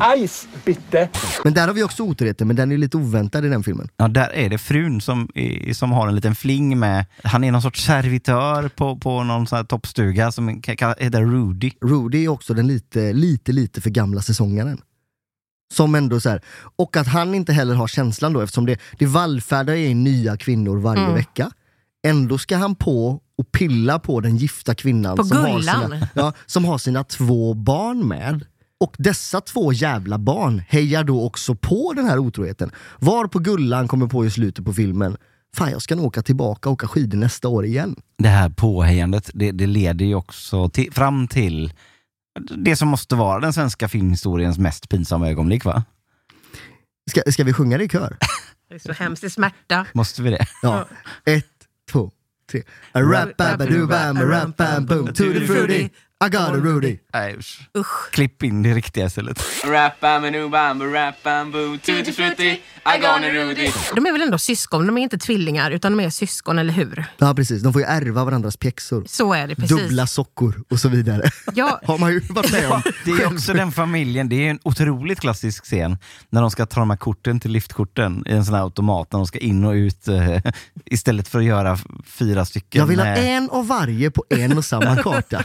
Eis 0.02 0.48
bitte. 0.66 1.10
Men 1.44 1.54
där 1.54 1.68
har 1.68 1.74
vi 1.74 1.84
också 1.84 2.04
otroheten, 2.04 2.48
men 2.48 2.56
den 2.56 2.72
är 2.72 2.78
lite 2.78 2.98
oväntad 2.98 3.46
i 3.46 3.50
den 3.50 3.64
filmen. 3.64 3.90
Ja, 3.98 4.08
där 4.08 4.30
är 4.34 4.50
det 4.50 4.58
frun 4.58 5.02
som, 5.02 5.30
som 5.74 5.92
har 5.92 6.08
en 6.08 6.16
liten 6.16 6.36
fling 6.36 6.80
med, 6.80 7.06
han 7.24 7.44
är 7.44 7.52
någon 7.52 7.62
sorts 7.62 7.86
servitör 7.86 8.70
på, 8.70 8.96
på 8.98 9.24
någon 9.24 9.48
sån 9.48 9.56
här 9.58 9.64
toppstuga 9.64 10.32
som 10.32 10.48
heter 10.98 11.22
Rudy. 11.26 11.72
Rudy 11.82 12.24
är 12.24 12.28
också 12.28 12.54
den 12.54 12.68
lite, 12.68 13.14
lite, 13.14 13.52
lite 13.52 13.82
för 13.82 13.90
gamla 13.90 14.22
säsongaren. 14.22 14.82
Som 15.74 15.96
ändå 15.96 16.20
så 16.20 16.30
här, 16.30 16.42
och 16.76 16.98
att 16.98 17.08
han 17.08 17.36
inte 17.36 17.54
heller 17.54 17.76
har 17.76 17.88
känslan 17.88 18.34
då 18.34 18.42
eftersom 18.42 18.66
det, 18.66 18.80
det 19.00 19.06
vallfärdar 19.06 19.74
in 19.74 20.04
nya 20.04 20.38
kvinnor 20.38 20.78
varje 20.78 21.02
Mm. 21.04 21.16
vecka. 21.16 21.52
Ändå 22.08 22.38
ska 22.38 22.58
han 22.58 22.76
på 22.76 23.22
och 23.38 23.52
pilla 23.52 24.00
på 24.00 24.22
den 24.22 24.38
gifta 24.38 24.76
kvinnan 24.76 25.18
På 25.18 25.24
som 25.24 25.38
har, 25.38 25.60
sina, 25.62 26.08
ja, 26.14 26.34
som 26.46 26.66
har 26.66 26.78
sina 26.78 27.04
två 27.04 27.54
barn 27.54 28.08
med. 28.08 28.46
Och 28.80 28.96
dessa 28.98 29.42
två 29.42 29.74
jävla 29.74 30.18
barn 30.18 30.62
hejar 30.68 31.04
då 31.04 31.26
också 31.26 31.56
på 31.56 31.94
den 31.96 32.06
här 32.06 32.20
otroheten. 32.20 32.72
Var 33.00 33.28
på 33.28 33.40
Gullan 33.40 33.88
kommer 33.88 34.08
på 34.08 34.26
i 34.26 34.32
slutet 34.32 34.66
på 34.66 34.74
filmen, 34.74 35.18
fan 35.56 35.72
jag 35.72 35.82
ska 35.82 35.96
nog 35.96 36.06
åka 36.06 36.22
tillbaka 36.22 36.70
och 36.70 36.74
åka 36.74 36.88
skidor 36.88 37.18
nästa 37.18 37.48
år 37.48 37.66
igen. 37.66 37.96
Det 38.18 38.30
här 38.30 38.50
påhejandet, 38.50 39.30
det, 39.34 39.52
det 39.52 39.68
leder 39.68 40.06
ju 40.06 40.16
också 40.16 40.70
till, 40.70 40.94
fram 40.94 41.28
till 41.28 41.74
det 42.58 42.76
som 42.76 42.88
måste 42.88 43.16
vara 43.16 43.40
den 43.40 43.54
svenska 43.54 43.88
filmhistoriens 43.88 44.58
mest 44.58 44.90
pinsamma 44.90 45.30
ögonblick 45.30 45.66
va? 45.66 45.84
Ska, 47.10 47.22
ska 47.32 47.44
vi 47.44 47.54
sjunga 47.54 47.78
det 47.78 47.84
i 47.84 47.90
kör? 47.90 48.18
Det 48.70 48.76
är 48.76 48.80
så 48.80 48.92
hemskt 48.92 49.24
i 49.24 49.30
smärta. 49.30 49.86
Måste 49.94 50.22
vi 50.22 50.30
det? 50.30 50.46
Ja. 50.62 50.88
Ett, 51.26 51.46
två, 51.92 52.12
tre. 52.52 52.64
A 52.92 53.02
rap 53.02 53.38
bam 53.38 53.58
ba 53.58 53.66
doo 53.66 53.88
bam 53.88 54.18
a 54.18 54.22
rap 54.22 54.58
bam 54.58 54.86
boom 54.86 55.08
to 55.08 55.14
the 55.14 55.48
fruity. 55.48 55.90
I 56.26 56.30
got 56.30 56.42
a 56.42 56.52
Rudy. 56.54 56.98
Nej, 57.14 57.38
usch. 57.78 58.12
Klipp 58.12 58.44
in 58.44 58.64
det 58.64 58.74
riktiga 58.74 59.06
istället. 59.06 59.42
De 63.96 64.06
är 64.06 64.12
väl 64.12 64.22
ändå 64.22 64.38
syskon, 64.38 64.88
de 64.88 64.98
är 64.98 65.02
inte 65.02 65.18
tvillingar 65.18 65.72
utan 65.72 65.98
de 65.98 66.04
är 66.06 66.10
syskon, 66.10 66.60
eller 66.60 66.74
hur? 66.74 67.06
Ja 67.18 67.34
precis, 67.34 67.64
de 67.64 67.74
får 67.74 67.82
ju 67.82 67.88
ärva 67.88 68.24
varandras 68.26 68.58
pjäxor. 68.58 69.04
Så 69.08 69.34
är 69.34 69.48
det 69.48 69.56
precis. 69.56 69.78
Dubbla 69.78 70.08
sockor 70.08 70.64
och 70.70 70.80
så 70.80 70.90
vidare. 70.90 71.30
Ja. 71.54 71.80
Har 71.86 71.98
man 71.98 72.12
ju 72.12 72.20
varit 72.20 72.52
med 72.52 72.72
om. 72.72 72.82
Det 73.06 73.12
är 73.12 73.28
också 73.34 73.54
den 73.54 73.72
familjen, 73.72 74.30
det 74.30 74.36
är 74.48 74.50
en 74.50 74.60
otroligt 74.64 75.20
klassisk 75.20 75.64
scen 75.66 75.98
när 76.30 76.42
de 76.42 76.52
ska 76.52 76.66
ta 76.66 76.80
de 76.80 76.90
här 76.90 76.98
korten 76.98 77.40
till 77.40 77.52
liftkorten 77.52 78.24
i 78.28 78.32
en 78.32 78.46
sån 78.46 78.54
här 78.56 78.62
automat 78.62 79.12
när 79.12 79.20
de 79.20 79.28
ska 79.28 79.40
in 79.40 79.66
och 79.66 79.72
ut 79.74 80.08
eh, 80.08 80.38
istället 80.86 81.28
för 81.28 81.40
att 81.40 81.46
göra 81.46 81.78
fyra 82.06 82.46
stycken. 82.46 82.80
Jag 82.80 82.88
vill 82.88 83.00
ha 83.00 83.06
med- 83.06 83.38
en 83.38 83.50
av 83.50 83.68
varje 83.68 84.12
på 84.12 84.24
en 84.30 84.58
och 84.58 84.66
samma 84.66 84.96
karta. 85.04 85.44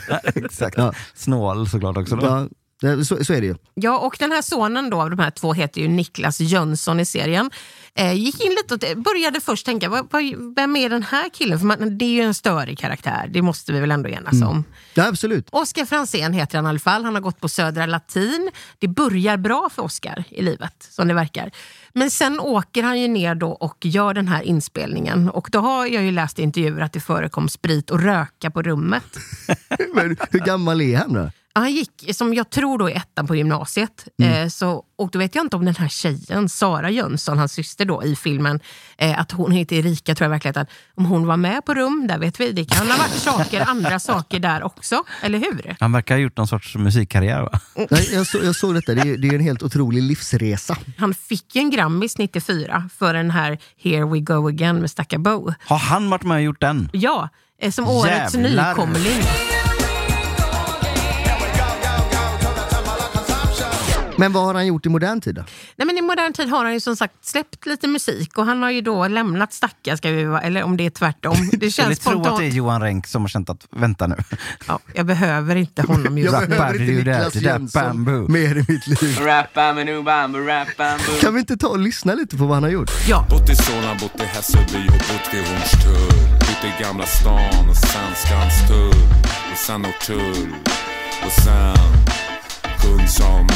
Exakt. 0.68 0.96
Ja. 0.96 1.00
Snål 1.14 1.68
såklart 1.68 1.96
också. 1.96 2.16
Då. 2.16 2.26
Ja, 2.26 2.46
det- 2.84 3.04
så, 3.04 3.24
så 3.24 3.32
är 3.32 3.40
det 3.40 3.46
ju. 3.46 3.54
Ja, 3.74 3.98
och 3.98 4.16
den 4.18 4.32
här 4.32 4.42
sonen 4.42 4.90
då 4.90 5.00
av 5.02 5.10
de 5.10 5.18
här 5.18 5.30
två 5.30 5.52
heter 5.52 5.80
ju 5.80 5.88
Niklas 5.88 6.40
Jönsson 6.40 7.00
i 7.00 7.04
serien. 7.04 7.50
Eh, 7.96 8.12
gick 8.12 8.40
in 8.44 8.50
lite 8.50 8.74
och 8.74 9.02
började 9.02 9.40
först 9.40 9.66
tänka, 9.66 9.88
vad, 9.88 10.06
vad, 10.10 10.22
vem 10.56 10.76
är 10.76 10.88
den 10.90 11.02
här 11.02 11.28
killen? 11.28 11.58
För 11.58 11.66
man, 11.66 11.98
det 11.98 12.04
är 12.04 12.08
ju 12.10 12.20
en 12.20 12.34
störig 12.34 12.78
karaktär, 12.78 13.30
det 13.32 13.42
måste 13.42 13.72
vi 13.72 13.80
väl 13.80 13.90
ändå 13.90 14.08
enas 14.08 14.42
om. 14.42 14.64
Ja, 14.94 15.08
absolut. 15.08 15.48
Oskar 15.52 15.84
Fransén 15.84 16.32
heter 16.32 16.58
han 16.58 16.64
i 16.66 16.68
alla 16.68 16.78
fall. 16.78 17.04
Han 17.04 17.14
har 17.14 17.22
gått 17.22 17.40
på 17.40 17.48
Södra 17.48 17.86
Latin. 17.86 18.50
Det 18.78 18.88
börjar 18.88 19.36
bra 19.36 19.68
för 19.74 19.82
Oskar 19.82 20.24
i 20.30 20.42
livet, 20.42 20.88
som 20.90 21.08
det 21.08 21.14
verkar. 21.14 21.50
Men 21.92 22.10
sen 22.10 22.40
åker 22.40 22.82
han 22.82 23.00
ju 23.00 23.08
ner 23.08 23.34
då 23.34 23.48
och 23.50 23.76
gör 23.86 24.14
den 24.14 24.28
här 24.28 24.42
inspelningen. 24.42 25.28
Och 25.30 25.48
då 25.52 25.58
har 25.58 25.86
jag 25.86 26.02
ju 26.04 26.10
läst 26.10 26.38
i 26.38 26.42
intervjuer 26.42 26.80
att 26.80 26.92
det 26.92 27.00
förekom 27.00 27.48
sprit 27.48 27.90
och 27.90 28.00
röka 28.02 28.50
på 28.50 28.62
rummet. 28.62 29.04
Men 29.94 30.16
hur 30.30 30.38
gammal 30.40 30.80
är 30.80 30.96
han 30.96 31.12
då? 31.12 31.30
Han 31.56 31.72
gick, 31.72 32.16
som 32.16 32.34
jag 32.34 32.50
tror 32.50 32.78
då 32.78 32.90
i 32.90 32.92
ettan 32.92 33.26
på 33.26 33.36
gymnasiet. 33.36 34.08
Eh, 34.22 34.48
så, 34.48 34.84
och 34.98 35.10
då 35.10 35.18
vet 35.18 35.34
jag 35.34 35.44
inte 35.44 35.56
om 35.56 35.64
den 35.64 35.74
här 35.74 35.88
tjejen, 35.88 36.48
Sara 36.48 36.90
Jönsson, 36.90 37.38
hans 37.38 37.52
syster 37.52 37.84
då 37.84 38.04
i 38.04 38.16
filmen, 38.16 38.60
eh, 38.98 39.20
att 39.20 39.32
hon 39.32 39.52
heter 39.52 39.76
Erika 39.76 40.14
tror 40.14 40.24
jag 40.24 40.30
verkligen, 40.30 40.62
att 40.62 40.68
om 40.94 41.04
hon 41.04 41.26
var 41.26 41.36
med 41.36 41.64
på 41.64 41.74
rum, 41.74 42.06
där 42.08 42.18
vet 42.18 42.40
vi. 42.40 42.52
Det 42.52 42.64
kan 42.64 42.90
ha 42.90 42.96
varit 42.96 43.12
saker, 43.12 43.60
andra 43.68 43.98
saker 43.98 44.38
där 44.38 44.62
också, 44.62 45.04
eller 45.22 45.38
hur? 45.38 45.76
Han 45.80 45.92
verkar 45.92 46.14
ha 46.14 46.20
gjort 46.20 46.36
någon 46.36 46.48
sorts 46.48 46.76
musikkarriär 46.76 47.42
va? 47.42 47.60
Nej, 47.90 48.10
jag, 48.14 48.26
så, 48.26 48.38
jag 48.42 48.56
såg 48.56 48.74
detta, 48.74 48.94
det 48.94 49.00
är, 49.00 49.16
det 49.16 49.28
är 49.28 49.34
en 49.34 49.40
helt 49.40 49.62
otrolig 49.62 50.02
livsresa. 50.02 50.76
Han 50.98 51.14
fick 51.14 51.56
ju 51.56 51.60
en 51.60 51.70
Grammis 51.70 52.18
94 52.18 52.90
för 52.98 53.14
den 53.14 53.30
här 53.30 53.58
Here 53.82 54.04
We 54.04 54.20
Go 54.20 54.48
Again 54.48 54.76
med 54.76 54.90
Stakka 54.90 55.18
Bo. 55.18 55.52
Har 55.66 55.78
han 55.78 56.10
varit 56.10 56.22
med 56.22 56.34
och 56.34 56.42
gjort 56.42 56.60
den? 56.60 56.90
Ja, 56.92 57.28
eh, 57.60 57.70
som 57.70 57.88
årets 57.88 58.34
Jävlar. 58.34 58.68
nykomling. 58.68 59.22
Men 64.16 64.32
vad 64.32 64.44
har 64.44 64.54
han 64.54 64.66
gjort 64.66 64.86
i 64.86 64.88
modern 64.88 65.20
tid 65.20 65.34
då? 65.34 65.42
Nej, 65.76 65.86
men 65.86 65.98
I 65.98 66.02
modern 66.02 66.32
tid 66.32 66.48
har 66.48 66.64
han 66.64 66.72
ju 66.74 66.80
som 66.80 66.96
sagt 66.96 67.14
släppt 67.26 67.66
lite 67.66 67.88
musik 67.88 68.38
och 68.38 68.46
han 68.46 68.62
har 68.62 68.70
ju 68.70 68.80
då 68.80 69.08
lämnat 69.08 69.52
Stacka, 69.52 69.96
ska 69.96 70.10
vi, 70.10 70.24
vara- 70.24 70.40
eller 70.40 70.62
om 70.62 70.76
det 70.76 70.86
är 70.86 70.90
tvärtom. 70.90 71.36
Det 71.52 71.70
känns 71.70 71.98
tro 71.98 72.10
att 72.10 72.16
spontant. 72.18 72.38
det 72.38 72.44
är 72.46 72.50
Johan 72.50 72.80
Renck 72.80 73.06
som 73.06 73.22
har 73.22 73.28
känt 73.28 73.50
att, 73.50 73.66
vänta 73.70 74.06
nu. 74.06 74.16
Ja, 74.68 74.78
jag 74.94 75.06
behöver 75.06 75.56
inte 75.56 75.82
honom 75.82 76.18
just 76.18 76.32
Jag 76.32 76.48
behöver 76.48 76.80
inte 76.80 76.92
Niklas 77.10 77.32
that 77.32 77.42
Jönsson 77.42 77.82
bamboo. 78.04 78.28
mer 78.32 78.56
i 78.56 78.64
mitt 78.68 78.86
liv. 78.86 79.18
Kan 81.20 81.34
vi 81.34 81.40
inte 81.40 81.56
ta 81.56 81.68
och 81.68 81.78
lyssna 81.78 82.14
lite 82.14 82.36
på 82.36 82.44
vad 82.44 82.54
han 82.56 82.62
har 82.62 82.70
gjort? 82.70 82.90
Ja, 83.08 83.26
Bott 83.30 83.50
i 83.50 83.56
Solna, 83.56 83.94
bott 84.00 84.20
i 84.20 84.24
Hässelby 84.24 84.88
och 84.88 84.92
bott 84.92 85.34
i 85.34 85.38
Hornstull. 85.38 86.18
Bott 86.38 86.64
i 86.64 86.82
Gamla 86.82 87.06
stan 87.06 87.68
och 87.70 87.76
sen 87.76 88.14
Skanstull. 88.14 89.02
Och 89.52 89.58
sen 89.58 89.82
Norrtull. 89.82 90.54
Och 91.26 91.32
sen 91.32 91.76
Kungsholmen. 92.84 93.48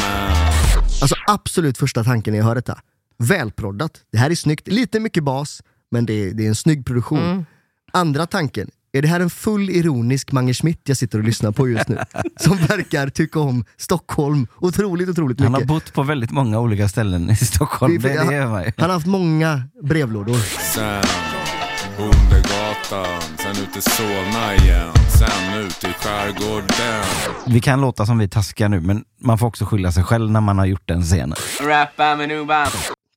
Alltså 1.03 1.15
absolut 1.27 1.79
första 1.79 2.05
tanken 2.05 2.33
när 2.33 2.39
jag 2.39 2.47
hör 2.47 2.55
detta. 2.55 2.79
Välproddat. 3.19 3.93
Det 4.13 4.19
här 4.19 4.31
är 4.31 4.35
snyggt. 4.35 4.69
Lite 4.69 5.01
mycket 5.01 5.25
bas, 5.25 5.63
men 5.91 6.07
det 6.07 6.13
är, 6.13 6.33
det 6.35 6.45
är 6.45 6.49
en 6.49 6.55
snygg 6.55 6.87
produktion. 6.87 7.19
Mm. 7.19 7.45
Andra 7.93 8.27
tanken. 8.27 8.71
Är 8.93 9.03
det 9.03 9.09
här 9.09 9.21
en 9.21 9.31
full 9.31 9.71
ironisk 9.71 10.33
Mange 10.33 10.55
Schmidt 10.55 10.81
jag 10.85 10.97
sitter 10.97 11.19
och 11.19 11.25
lyssnar 11.25 11.53
på 11.53 11.69
just 11.69 11.89
nu? 11.89 11.99
Som 12.41 12.57
verkar 12.57 13.09
tycka 13.09 13.41
om 13.41 13.65
Stockholm 13.77 14.47
otroligt, 14.61 15.09
otroligt 15.09 15.41
Han 15.41 15.55
har 15.55 15.61
mycket. 15.61 15.69
bott 15.69 15.93
på 15.93 16.03
väldigt 16.03 16.31
många 16.31 16.61
olika 16.61 16.89
ställen 16.89 17.31
i 17.31 17.37
Stockholm. 17.37 17.99
Det, 17.99 18.09
det, 18.09 18.25
man 18.25 18.35
ju. 18.35 18.41
han 18.41 18.73
har 18.77 18.89
haft 18.89 19.07
många 19.07 19.63
brevlådor. 19.83 20.37
Sen 20.75 21.03
Bondegatan. 21.99 23.21
Sen 23.39 23.63
ut 23.63 23.77
i 23.77 23.81
Solna 23.81 24.55
igen. 24.55 24.93
Sen 25.19 25.61
ut 25.61 25.85
i 25.85 25.93
skärgården. 25.93 27.05
Vi 27.47 27.61
kan 27.61 27.81
låta 27.81 28.07
som 28.07 28.19
vi 28.19 28.29
taskiga 28.29 28.69
nu, 28.69 28.81
men 28.81 29.05
man 29.21 29.39
får 29.39 29.47
också 29.47 29.65
skylla 29.65 29.93
sig 29.93 30.05
själv 30.05 30.31
när 30.31 30.41
man 30.41 30.59
har 30.59 30.67
gjort 30.67 30.89
den 30.89 31.03
scenen. 31.03 31.37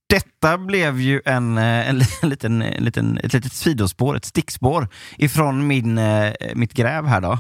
Detta 0.10 0.58
blev 0.58 1.00
ju 1.00 1.22
en, 1.26 1.58
eh, 1.58 1.90
en, 1.90 2.02
en 2.22 2.30
liten, 2.30 2.62
en 2.62 2.84
liten, 2.84 3.18
ett 3.18 3.34
litet 3.34 3.54
sidospår, 3.54 4.18
ett 4.18 4.26
stickspår 4.26 4.88
ifrån 5.18 5.68
min, 5.68 5.98
eh, 5.98 6.34
mitt 6.56 6.74
gräv 6.74 7.06
här 7.08 7.22
då. 7.22 7.40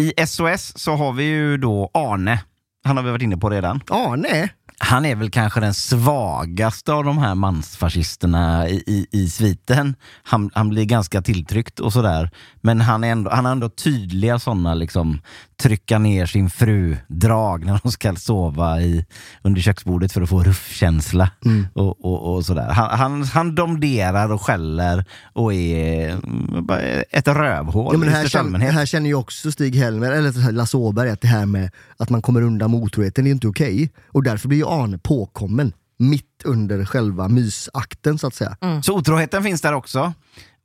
I 0.00 0.26
SOS 0.26 0.72
så 0.78 0.96
har 0.96 1.12
vi 1.12 1.24
ju 1.24 1.56
då 1.56 1.90
Arne. 1.94 2.40
Han 2.84 2.96
har 2.96 3.04
vi 3.04 3.10
varit 3.10 3.22
inne 3.22 3.36
på 3.36 3.50
redan. 3.50 3.80
Arne? 3.90 4.48
Han 4.78 5.04
är 5.04 5.16
väl 5.16 5.30
kanske 5.30 5.60
den 5.60 5.74
svagaste 5.74 6.92
av 6.92 7.04
de 7.04 7.18
här 7.18 7.34
mansfascisterna 7.34 8.68
i, 8.68 8.82
i, 8.86 9.06
i 9.10 9.30
sviten. 9.30 9.94
Han, 10.22 10.50
han 10.54 10.68
blir 10.68 10.84
ganska 10.84 11.22
tilltryckt 11.22 11.80
och 11.80 11.92
sådär. 11.92 12.30
Men 12.60 12.80
han, 12.80 13.04
är 13.04 13.12
ändå, 13.12 13.30
han 13.30 13.44
har 13.44 13.52
ändå 13.52 13.68
tydliga 13.68 14.38
sådana 14.38 14.74
liksom, 14.74 15.20
trycka 15.62 15.98
ner 15.98 16.26
sin 16.26 16.50
fru-drag 16.50 17.64
när 17.64 17.80
de 17.82 17.92
ska 17.92 18.14
sova 18.14 18.80
i, 18.80 19.06
under 19.42 19.60
köksbordet 19.60 20.12
för 20.12 20.22
att 20.22 20.28
få 20.28 20.42
ruffkänsla. 20.42 21.30
Och, 21.74 22.04
och, 22.04 22.34
och 22.34 22.46
sådär. 22.46 22.68
Han, 22.68 22.98
han, 22.98 23.22
han 23.22 23.54
domderar 23.54 24.32
och 24.32 24.42
skäller 24.42 25.04
och 25.32 25.54
är 25.54 26.10
mm, 26.10 26.68
ett 27.10 27.28
rövhål 27.28 27.94
Ja, 27.94 27.98
men 27.98 28.08
här, 28.08 28.28
känner, 28.28 28.58
här 28.58 28.86
känner 28.86 29.06
ju 29.06 29.14
också 29.14 29.48
Stig-Helmer, 29.48 30.12
eller 30.12 30.52
Lasse 30.52 30.76
Åberg, 30.76 31.10
att 31.10 31.20
det 31.20 31.28
här 31.28 31.46
med 31.46 31.70
att 31.96 32.10
man 32.10 32.22
kommer 32.22 32.42
undan 32.42 32.70
med 32.70 32.80
otroheten 32.80 33.26
är 33.26 33.30
inte 33.30 33.48
okej. 33.48 33.90
Och 34.08 34.22
därför 34.22 34.48
blir 34.48 34.65
ju 34.66 34.82
Arne 34.82 34.98
påkommen 34.98 35.72
mitt 35.98 36.42
under 36.44 36.84
själva 36.84 37.28
mysakten 37.28 38.18
så 38.18 38.26
att 38.26 38.34
säga. 38.34 38.56
Så 38.82 38.96
otroheten 38.98 39.42
finns 39.42 39.60
där 39.62 39.72
också. 39.72 40.12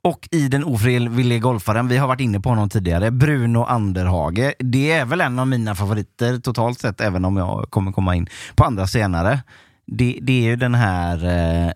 Och 0.04 0.28
i 0.30 0.48
den 0.48 0.64
ofrivillige 0.64 1.40
golfaren, 1.40 1.88
vi 1.88 1.96
har 1.96 2.08
varit 2.08 2.20
inne 2.20 2.40
på 2.40 2.48
honom 2.48 2.68
tidigare, 2.68 3.10
Bruno 3.10 3.64
Anderhage. 3.64 4.54
Det 4.58 4.92
är 4.92 5.04
väl 5.04 5.20
en 5.20 5.38
av 5.38 5.46
mina 5.48 5.74
favoriter 5.74 6.38
totalt 6.38 6.80
sett, 6.80 7.00
även 7.00 7.24
om 7.24 7.36
jag 7.36 7.66
kommer 7.70 7.92
komma 7.92 8.16
in 8.16 8.26
på 8.54 8.64
andra 8.64 8.86
senare. 8.86 9.42
Det, 9.86 10.18
det 10.22 10.32
är 10.32 10.42
ju 10.42 10.56
den 10.56 10.74
här 10.74 11.24
eh, 11.66 11.72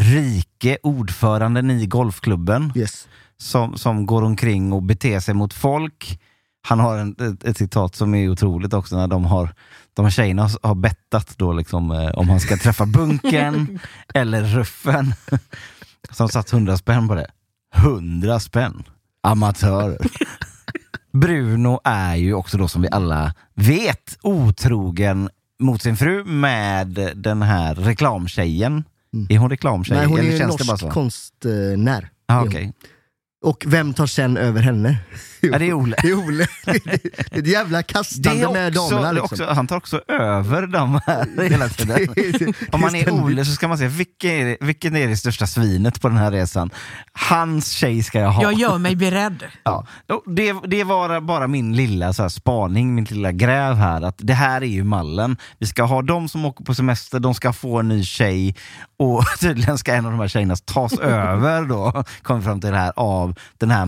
rike 0.00 0.78
ordföranden 0.82 1.70
i 1.70 1.86
golfklubben 1.86 2.72
Yes. 2.76 3.08
som, 3.36 3.78
som 3.78 4.06
går 4.06 4.22
omkring 4.22 4.72
och 4.72 4.82
beter 4.82 5.20
sig 5.20 5.34
mot 5.34 5.52
folk. 5.54 6.20
Han 6.62 6.80
har 6.80 6.98
en, 6.98 7.16
ett, 7.20 7.44
ett 7.44 7.56
citat 7.56 7.94
som 7.96 8.14
är 8.14 8.28
otroligt 8.28 8.72
också 8.74 8.96
när 8.96 9.06
de 9.06 9.24
har 9.24 9.54
de 9.94 10.04
här 10.04 10.10
tjejerna 10.10 10.48
har- 10.62 10.74
bettat 10.74 11.34
då 11.38 11.52
liksom, 11.52 11.90
eh, 11.90 12.08
om 12.08 12.28
han 12.28 12.40
ska 12.40 12.56
träffa 12.56 12.86
bunken 12.86 13.78
eller 14.14 14.42
ruffen. 14.42 15.14
Som 16.10 16.28
satt 16.28 16.52
100 16.52 16.76
spänn 16.76 17.08
på 17.08 17.14
det. 17.14 17.26
100 17.76 18.40
spänn! 18.40 18.82
Amatörer. 19.22 19.98
Bruno 21.12 21.80
är 21.84 22.14
ju 22.14 22.34
också 22.34 22.58
då 22.58 22.68
som 22.68 22.82
vi 22.82 22.88
alla 22.90 23.34
vet 23.54 24.18
otrogen 24.22 25.30
mot 25.60 25.82
sin 25.82 25.96
fru 25.96 26.24
med 26.24 27.12
den 27.16 27.42
här 27.42 27.74
reklamtjejen. 27.74 28.84
Är 29.28 29.38
hon 29.38 29.50
reklamtjej? 29.50 29.96
Nej, 29.96 30.06
hon 30.06 30.18
är 30.20 30.46
norsk 30.46 30.88
konstnär. 30.90 32.10
Ah, 32.26 32.42
okej. 32.44 32.72
Och 33.44 33.64
vem 33.66 33.94
tar 33.94 34.06
sen 34.06 34.36
över 34.36 34.62
henne? 34.62 34.98
Ja, 35.42 35.58
det 35.58 35.64
är 35.68 35.72
Ole. 35.72 35.96
Det 36.02 36.08
är 36.08 36.14
Ole. 36.18 36.46
Det 36.64 37.32
är 37.32 37.38
ett 37.38 37.46
jävla 37.46 37.82
kastande 37.82 38.52
med 38.52 38.76
också, 38.78 38.90
damerna. 38.90 39.02
det 39.12 39.18
är 39.18 39.22
Liksom. 39.22 39.24
också, 39.44 39.54
han 39.54 39.66
tar 39.66 39.76
också 39.76 40.00
över 40.08 40.66
dem 40.66 41.00
här 41.06 41.48
hela 41.50 41.68
tiden. 41.68 42.54
Om 42.72 42.80
man 42.80 42.94
är. 42.94 43.10
Ole 43.10 43.44
så 43.44 43.52
ska 43.52 43.68
man 43.68 43.78
säga, 43.78 43.88
vilken 43.90 44.30
är, 44.30 44.44
det- 44.44 44.56
vilken 44.60 44.96
är 44.96 45.08
det 45.08 45.16
största 45.16 45.46
svinet 45.46 46.00
på 46.00 46.08
den 46.08 46.16
här 46.18 46.30
resan? 46.30 46.70
Hans 47.12 47.70
tjej 47.70 48.02
ska 48.02 48.18
jag 48.20 48.30
ha. 48.30 48.42
jag 48.42 48.52
gör 48.52 48.78
mig 48.78 48.96
beredd. 48.96 49.44
Ja. 49.62 49.86
Det, 50.36 50.54
det 50.66 50.84
var 50.84 51.20
bara 51.20 51.46
min 51.46 51.76
lilla 51.76 52.12
så 52.12 52.22
här, 52.22 52.28
spaning, 52.28 52.94
min 52.94 53.04
lilla 53.04 53.32
gräv 53.32 53.74
här. 53.74 54.02
Att 54.02 54.14
det 54.18 54.34
här 54.34 54.60
är 54.60 54.66
ju 54.66 54.84
mallen. 54.84 55.36
Vi 55.58 55.66
ska 55.66 55.82
ha 55.82 56.02
de 56.02 56.28
som 56.28 56.44
åker 56.44 56.64
på 56.64 56.74
semester, 56.74 57.20
de 57.20 57.34
ska 57.34 57.52
få 57.52 57.78
en 57.80 57.88
ny 57.88 58.04
tjej 58.04 58.56
och 58.98 59.24
tydligen 59.40 59.78
ska 59.78 59.94
en 59.94 60.06
av 60.06 60.10
de 60.12 60.20
här 60.20 60.28
tjejerna 60.28 60.56
tas 60.56 60.98
över 60.98 61.64
då, 61.64 62.04
kommer 62.22 62.40
fram 62.40 62.60
till 62.60 62.70
det 62.70 62.76
här, 62.78 62.92
av 62.96 63.34
den 63.58 63.70
här 63.70 63.86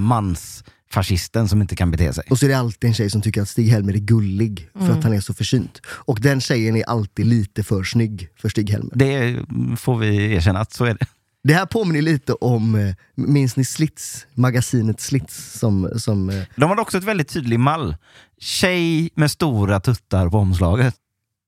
mansfascisten 0.97 1.49
som 1.49 1.61
inte 1.61 1.77
kan 1.77 1.91
bete 1.91 2.13
sig. 2.13 2.25
Och 2.31 2.39
så 2.39 2.47
är 2.47 2.49
det 2.51 2.59
alltid 2.59 2.89
en 2.89 2.95
tjej 2.95 3.11
som 3.11 3.23
tycker 3.23 3.43
att 3.43 3.49
Stig-Helmer 3.49 3.95
är 3.95 3.99
gullig 3.99 4.69
för 4.73 4.81
Mm. 4.85 4.99
att 4.99 5.05
han 5.05 5.13
är 5.13 5.21
så 5.21 5.35
försynt. 5.35 5.81
Och 5.87 6.21
den 6.21 6.41
tjejen 6.41 6.77
är 6.77 6.85
alltid 6.85 7.27
lite 7.27 7.63
för 7.63 7.85
snygg 7.85 8.29
för 8.37 8.49
Stig-Helmer. 8.49 8.93
Det 8.95 9.45
får 9.79 9.99
vi 9.99 10.35
erkänna 10.35 10.61
att 10.61 10.73
så 10.73 10.85
är 10.85 10.95
det. 10.95 11.07
Det 11.45 11.55
här 11.55 11.67
påminner 11.67 12.03
lite 12.03 12.33
om, 12.33 12.75
eh, 12.75 12.95
minns 13.15 13.57
ni 13.57 13.65
Slits? 13.65 14.27
Magasinet 14.35 15.01
Slits 15.01 15.59
som, 15.59 15.89
som 15.97 16.31
eh, 16.31 16.43
De 16.57 16.69
hade 16.69 16.83
också 16.83 16.99
ett 16.99 17.05
väldigt 17.05 17.29
tydlig 17.29 17.61
mall. 17.61 17.97
Tjej 18.41 19.11
med 19.15 19.31
stora 19.31 19.81
tuttar 19.81 20.29
på 20.29 20.39
omslaget. 20.39 20.95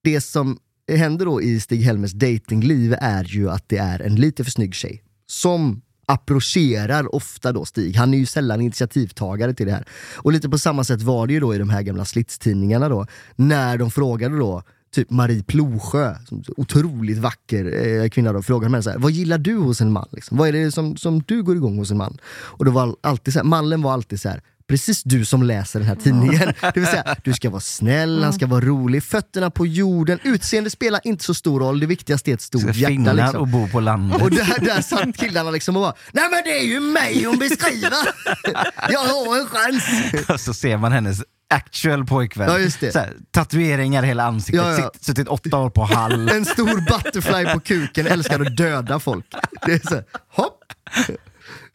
det 0.05 0.21
som 0.21 0.59
händer 0.93 1.25
då 1.27 1.43
i 1.43 1.61
Stig-Helmers 1.61 2.13
datingliv 2.13 2.95
är 3.01 3.25
ju 3.25 3.51
att 3.51 3.69
det 3.69 3.77
är 3.79 4.01
en 4.01 4.15
lite 4.17 4.45
för 4.45 4.51
snygg 4.51 4.75
tjej 4.75 5.03
som 5.27 5.83
approcherar 6.07 7.15
ofta 7.15 7.53
då 7.53 7.65
Stig. 7.65 7.97
Han 7.97 8.15
är 8.15 8.19
ju 8.19 8.27
sällan 8.27 8.61
initiativtagare 8.61 9.55
till 9.55 9.67
det 9.67 9.73
här. 9.73 9.85
Och 10.17 10.33
lite 10.33 10.49
på 10.49 10.59
samma 10.59 10.85
sätt 10.85 11.03
var 11.03 11.27
det 11.27 11.33
ju 11.33 11.41
då 11.41 11.55
i 11.55 11.59
de 11.59 11.71
här 11.71 11.83
gamla 11.83 12.05
slitstidningarna 12.05 12.89
då, 12.89 13.07
när 13.37 13.79
de 13.79 13.91
frågade 13.91 14.39
då 14.39 14.63
typ 14.95 15.11
Marie 15.11 15.43
Plosjö, 15.43 16.15
otroligt 16.57 17.19
vacker 17.19 17.87
eh, 17.87 18.09
kvinna, 18.09 18.33
då, 18.33 18.43
frågade 18.43 18.73
henne 18.73 18.83
så 18.83 18.91
här, 18.91 18.99
vad 18.99 19.13
gillar 19.13 19.39
du 19.39 19.57
hos 19.57 19.81
en 19.81 19.93
man? 19.93 20.09
Liksom? 20.13 20.39
Vad 20.39 20.49
är 20.49 20.53
det 20.53 20.73
som, 20.73 20.97
som 20.97 21.23
du 21.23 21.43
går 21.43 21.57
igång 21.57 21.79
hos 21.79 21.91
en 21.91 21.97
man? 21.97 22.19
Och 22.35 22.65
då 22.65 22.71
var 22.71 22.97
alltid 23.01 23.35
så 23.35 23.41
här, 23.41 23.45
mallen 23.45 23.83
var 23.83 23.93
alltid 23.93 24.21
så 24.21 24.29
här, 24.29 24.43
precis 24.69 25.03
du 25.03 25.25
som 25.25 25.43
läser 25.43 25.79
den 25.79 25.89
här 25.89 25.97
tidningen. 25.97 26.53
Det 26.61 26.81
vill 26.81 26.87
säga, 26.87 27.17
du 27.25 27.33
ska 27.33 27.51
vara 27.51 27.61
snäll, 27.61 28.23
han 28.23 28.33
ska 28.33 28.47
vara 28.47 28.61
rolig, 28.65 29.03
fötterna 29.03 29.51
på 29.51 29.67
jorden, 29.67 30.19
utseende 30.23 30.71
spelar 30.71 31.01
inte 31.05 31.25
så 31.25 31.35
stor 31.35 31.61
roll, 31.61 31.81
det 31.81 31.87
viktigaste 31.87 32.31
är 32.31 32.35
ett 32.35 32.41
Ska 32.43 32.59
stort 32.59 32.75
hjärta. 32.77 32.89
finna 32.93 33.13
Liksom. 33.13 33.41
och 33.41 33.49
bo 33.49 33.69
på 33.69 33.81
landet. 33.81 34.23
Och 34.23 34.31
där, 34.31 34.61
där 34.65 34.83
satt 34.83 35.17
killarna 35.17 35.51
liksom 35.51 35.77
och 35.77 35.83
bara 35.83 35.95
Nej 36.13 36.25
men 36.31 36.43
det 36.45 36.59
är 36.59 36.65
ju 36.65 36.81
mig 36.81 37.25
hon 37.25 37.39
beskriver! 37.39 37.93
Jag 38.91 39.01
har 39.01 39.39
en 39.41 39.47
chans! 39.47 39.85
Och 40.29 40.41
så 40.41 40.55
ser 40.55 40.77
man 40.77 40.93
hennes 40.93 41.23
actual 41.55 42.07
pojkvän. 42.07 42.49
Ja, 42.49 42.59
just 42.59 42.81
det. 42.81 42.95
Här, 42.95 43.13
tatueringar 43.31 44.03
hela 44.03 44.25
ansiktet, 44.25 44.65
Ja, 44.65 44.79
ja. 44.81 44.91
Sitt, 44.95 45.05
suttit 45.05 45.29
åtta 45.29 45.59
år 45.59 45.71
på 45.71 45.85
Hall. 45.85 46.29
En 46.35 46.45
stor 46.45 46.81
butterfly 46.81 47.53
på 47.55 47.61
kuken, 47.61 48.07
älskar 48.07 48.41
att 48.41 48.57
döda 48.57 49.01
folk. 49.01 49.25
Det 49.67 49.73
är 49.73 49.89
så 49.89 49.95
här, 49.95 50.05
hopp! 50.29 50.59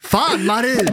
Fan 0.02 0.46
Marie! 0.46 0.92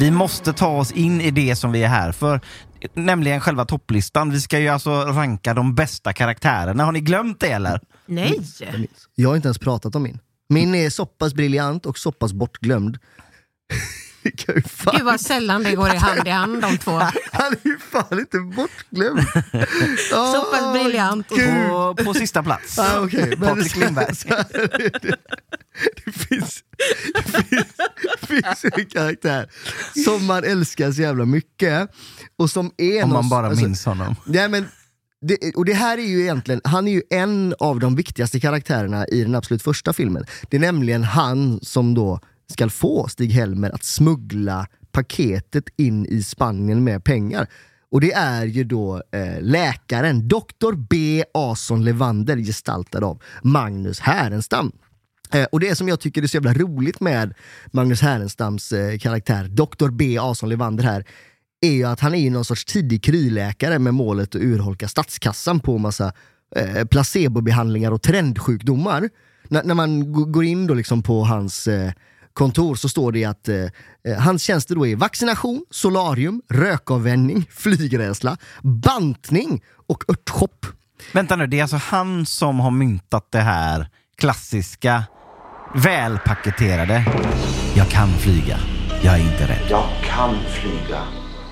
Vi 0.00 0.10
måste 0.10 0.52
ta 0.52 0.68
oss 0.68 0.92
in 0.92 1.20
i 1.20 1.30
det 1.30 1.56
som 1.56 1.72
vi 1.72 1.82
är 1.82 1.88
här 1.88 2.12
för, 2.12 2.40
nämligen 2.94 3.40
själva 3.40 3.64
topplistan. 3.64 4.30
Vi 4.30 4.40
ska 4.40 4.58
ju 4.58 4.68
alltså 4.68 4.90
ranka 4.90 5.54
de 5.54 5.74
bästa 5.74 6.12
karaktärerna. 6.12 6.84
Har 6.84 6.92
ni 6.92 7.00
glömt 7.00 7.40
det 7.40 7.48
eller? 7.48 7.80
Nej. 8.06 8.40
Jag 9.14 9.28
har 9.28 9.36
inte 9.36 9.48
ens 9.48 9.58
pratat 9.58 9.94
om 9.94 10.02
min. 10.02 10.18
Min 10.48 10.74
är 10.74 10.90
så 10.90 11.06
pass 11.06 11.34
briljant 11.34 11.86
och 11.86 11.98
så 11.98 12.12
pass 12.12 12.32
bortglömd. 12.32 12.98
Kan 14.36 14.62
fan 14.62 14.94
Gud 14.96 15.04
vad 15.04 15.20
sällan 15.20 15.62
det 15.62 15.74
går 15.74 15.94
i 15.94 15.96
hand 15.96 16.26
i 16.26 16.30
hand 16.30 16.62
de 16.62 16.78
två. 16.78 16.90
Han 17.32 17.52
är 17.52 17.68
ju 17.68 17.78
fan 17.78 18.18
inte 18.18 18.38
bortglömd. 18.38 19.20
Så 20.10 20.44
pass 20.52 20.72
briljant. 20.72 21.28
På, 21.28 21.96
på 22.04 22.14
sista 22.14 22.42
plats. 22.42 22.78
Ah, 22.78 23.00
okay. 23.00 23.36
Patrik 23.36 23.76
Lindberg. 23.76 24.14
det, 24.28 25.00
det, 26.04 26.12
finns, 26.12 26.64
det, 27.14 27.22
finns, 27.32 27.66
det 28.20 28.26
finns 28.26 28.64
en 28.64 28.86
karaktär 28.86 29.48
som 30.04 30.26
man 30.26 30.44
älskar 30.44 30.92
så 30.92 31.02
jävla 31.02 31.24
mycket. 31.24 31.90
Och 32.36 32.50
som 32.50 32.72
är 32.76 33.04
Om 33.04 33.10
man 33.10 33.28
bara 33.28 33.46
alltså- 33.46 33.64
minns 33.64 33.84
honom. 33.84 34.16
Nej, 34.24 34.48
men 34.48 34.68
det, 35.26 35.54
och 35.56 35.64
det 35.64 35.74
här 35.74 35.98
är 35.98 36.02
ju 36.02 36.20
egentligen, 36.20 36.60
han 36.64 36.88
är 36.88 36.92
ju 36.92 37.02
en 37.10 37.54
av 37.58 37.80
de 37.80 37.96
viktigaste 37.96 38.40
karaktärerna 38.40 39.06
i 39.06 39.22
den 39.22 39.34
absolut 39.34 39.62
första 39.62 39.92
filmen. 39.92 40.26
Det 40.50 40.56
är 40.56 40.60
nämligen 40.60 41.04
han 41.04 41.60
som 41.62 41.94
då 41.94 42.20
ska 42.52 42.68
få 42.68 43.08
Stig-Helmer 43.08 43.70
att 43.70 43.84
smuggla 43.84 44.66
paketet 44.92 45.64
in 45.76 46.06
i 46.06 46.22
Spanien 46.22 46.84
med 46.84 47.04
pengar. 47.04 47.46
Och 47.90 48.00
det 48.00 48.12
är 48.12 48.44
ju 48.46 48.64
då 48.64 49.02
eh, 49.12 49.40
läkaren 49.40 50.28
Dr. 50.28 50.74
B. 50.90 51.24
Ason 51.34 51.84
Levander 51.84 52.36
gestaltad 52.36 53.04
av 53.04 53.22
Magnus 53.42 54.00
Härenstam. 54.00 54.72
Eh, 55.32 55.44
och 55.44 55.60
det 55.60 55.74
som 55.74 55.88
jag 55.88 56.00
tycker 56.00 56.22
är 56.22 56.26
så 56.26 56.36
jävla 56.36 56.54
roligt 56.54 57.00
med 57.00 57.34
Magnus 57.72 58.00
Härenstams 58.00 58.72
eh, 58.72 58.98
karaktär, 58.98 59.48
Dr. 59.48 59.88
B. 59.88 60.18
Ason 60.20 60.48
Levander 60.48 60.84
här, 60.84 61.04
är 61.60 61.72
ju 61.72 61.84
att 61.84 62.00
han 62.00 62.14
är 62.14 62.30
någon 62.30 62.44
sorts 62.44 62.64
tidig 62.64 63.02
kryläkare 63.02 63.78
med 63.78 63.94
målet 63.94 64.34
att 64.34 64.42
urholka 64.42 64.88
statskassan 64.88 65.60
på 65.60 65.78
massa 65.78 66.12
eh, 66.56 66.84
placebobehandlingar 66.84 67.90
och 67.90 68.02
trendsjukdomar. 68.02 69.10
N- 69.50 69.62
när 69.64 69.74
man 69.74 70.12
går 70.32 70.44
in 70.44 70.66
då 70.66 70.74
liksom 70.74 71.02
på 71.02 71.24
hans 71.24 71.68
eh, 71.68 71.92
kontor 72.32 72.74
så 72.74 72.88
står 72.88 73.12
det 73.12 73.24
att 73.24 73.48
eh, 73.48 73.56
eh, 73.56 74.18
hans 74.18 74.42
tjänster 74.42 74.74
då 74.74 74.86
är 74.86 74.96
vaccination, 74.96 75.64
solarium, 75.70 76.42
rökavvänjning, 76.48 77.48
flygrädsla, 77.50 78.36
bantning 78.62 79.62
och 79.88 80.04
örtshop. 80.10 80.66
Vänta 81.12 81.36
nu, 81.36 81.46
det 81.46 81.58
är 81.58 81.62
alltså 81.62 81.76
han 81.76 82.26
som 82.26 82.60
har 82.60 82.70
myntat 82.70 83.26
det 83.30 83.40
här 83.40 83.88
klassiska, 84.18 85.04
välpaketerade. 85.74 87.04
Jag 87.74 87.88
kan 87.88 88.08
flyga, 88.12 88.58
jag 89.02 89.14
är 89.14 89.32
inte 89.32 89.48
rädd. 89.48 89.66
Jag 89.70 89.88
kan 90.04 90.34
flyga. 90.48 91.02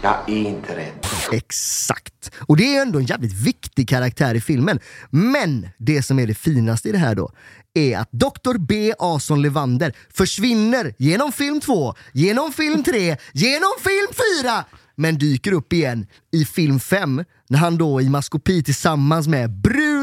Jag 0.02 0.14
är 0.26 0.48
inte 0.48 0.76
rädd. 0.76 1.07
Exakt. 1.32 2.30
Och 2.36 2.56
det 2.56 2.76
är 2.76 2.82
ändå 2.82 2.98
en 2.98 3.04
jävligt 3.04 3.32
viktig 3.32 3.88
karaktär 3.88 4.34
i 4.34 4.40
filmen. 4.40 4.80
Men 5.10 5.68
det 5.78 6.02
som 6.02 6.18
är 6.18 6.26
det 6.26 6.34
finaste 6.34 6.88
i 6.88 6.92
det 6.92 6.98
här 6.98 7.14
då 7.14 7.30
är 7.74 7.98
att 7.98 8.12
Dr. 8.12 8.58
B. 8.58 8.92
Ason 8.98 9.42
Levander 9.42 9.92
försvinner 10.14 10.94
genom 10.98 11.32
film 11.32 11.60
2, 11.60 11.94
genom 12.12 12.52
film 12.52 12.84
3, 12.84 13.16
genom 13.32 13.72
film 13.82 14.08
4 14.42 14.64
men 14.96 15.18
dyker 15.18 15.52
upp 15.52 15.72
igen 15.72 16.06
i 16.32 16.44
film 16.44 16.80
5 16.80 17.24
när 17.48 17.58
han 17.58 17.78
då 17.78 18.00
i 18.00 18.08
maskopi 18.08 18.62
tillsammans 18.62 19.28
med 19.28 19.50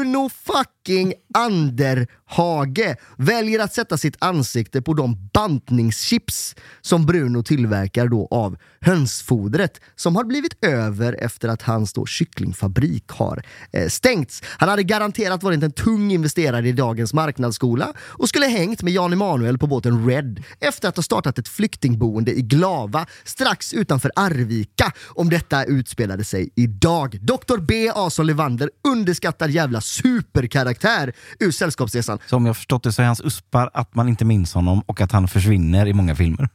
Bruno 0.06 0.28
fucking 0.28 1.14
Anderhage 1.34 2.96
väljer 3.16 3.60
att 3.60 3.74
sätta 3.74 3.98
sitt 3.98 4.16
ansikte 4.18 4.82
på 4.82 4.94
de 4.94 5.28
bantningschips 5.32 6.54
som 6.80 7.06
Bruno 7.06 7.42
tillverkar 7.42 8.08
då 8.08 8.28
av 8.30 8.56
hönsfodret 8.80 9.80
som 9.96 10.16
har 10.16 10.24
blivit 10.24 10.64
över 10.64 11.16
efter 11.24 11.48
att 11.48 11.62
hans 11.62 11.92
då 11.92 12.06
kycklingfabrik 12.06 13.04
har 13.08 13.42
eh, 13.72 13.88
stängts. 13.88 14.42
Han 14.58 14.68
hade 14.68 14.82
garanterat 14.82 15.42
varit 15.42 15.62
en 15.62 15.72
tung 15.72 16.12
investerare 16.12 16.68
i 16.68 16.72
dagens 16.72 17.14
marknadsskola 17.14 17.92
och 17.98 18.28
skulle 18.28 18.46
hängt 18.46 18.82
med 18.82 18.92
Jan 18.92 19.12
Emanuel 19.12 19.58
på 19.58 19.66
båten 19.66 20.08
Red 20.08 20.42
efter 20.60 20.88
att 20.88 20.96
ha 20.96 21.02
startat 21.02 21.38
ett 21.38 21.48
flyktingboende 21.48 22.32
i 22.32 22.42
Glava 22.42 23.06
strax 23.24 23.72
utanför 23.72 24.10
Arvika 24.16 24.92
om 25.08 25.30
detta 25.30 25.64
utspelade 25.64 26.24
sig 26.24 26.50
idag. 26.54 27.18
Dr. 27.22 27.58
B. 27.60 27.90
Ason 27.94 28.26
Levander, 28.26 28.70
underskattad 28.88 29.50
jävla 29.50 29.80
superkaraktär 30.02 31.12
ur 31.40 31.50
Sällskapsresan. 31.50 32.18
Så 32.26 32.36
om 32.36 32.46
jag 32.46 32.56
förstått 32.56 32.82
det 32.82 32.92
så 32.92 33.02
är 33.02 33.06
hans 33.06 33.20
uspar 33.20 33.70
att 33.74 33.94
man 33.94 34.08
inte 34.08 34.24
minns 34.24 34.54
honom 34.54 34.80
och 34.86 35.00
att 35.00 35.12
han 35.12 35.28
försvinner 35.28 35.86
i 35.86 35.92
många 35.92 36.14
filmer. 36.16 36.48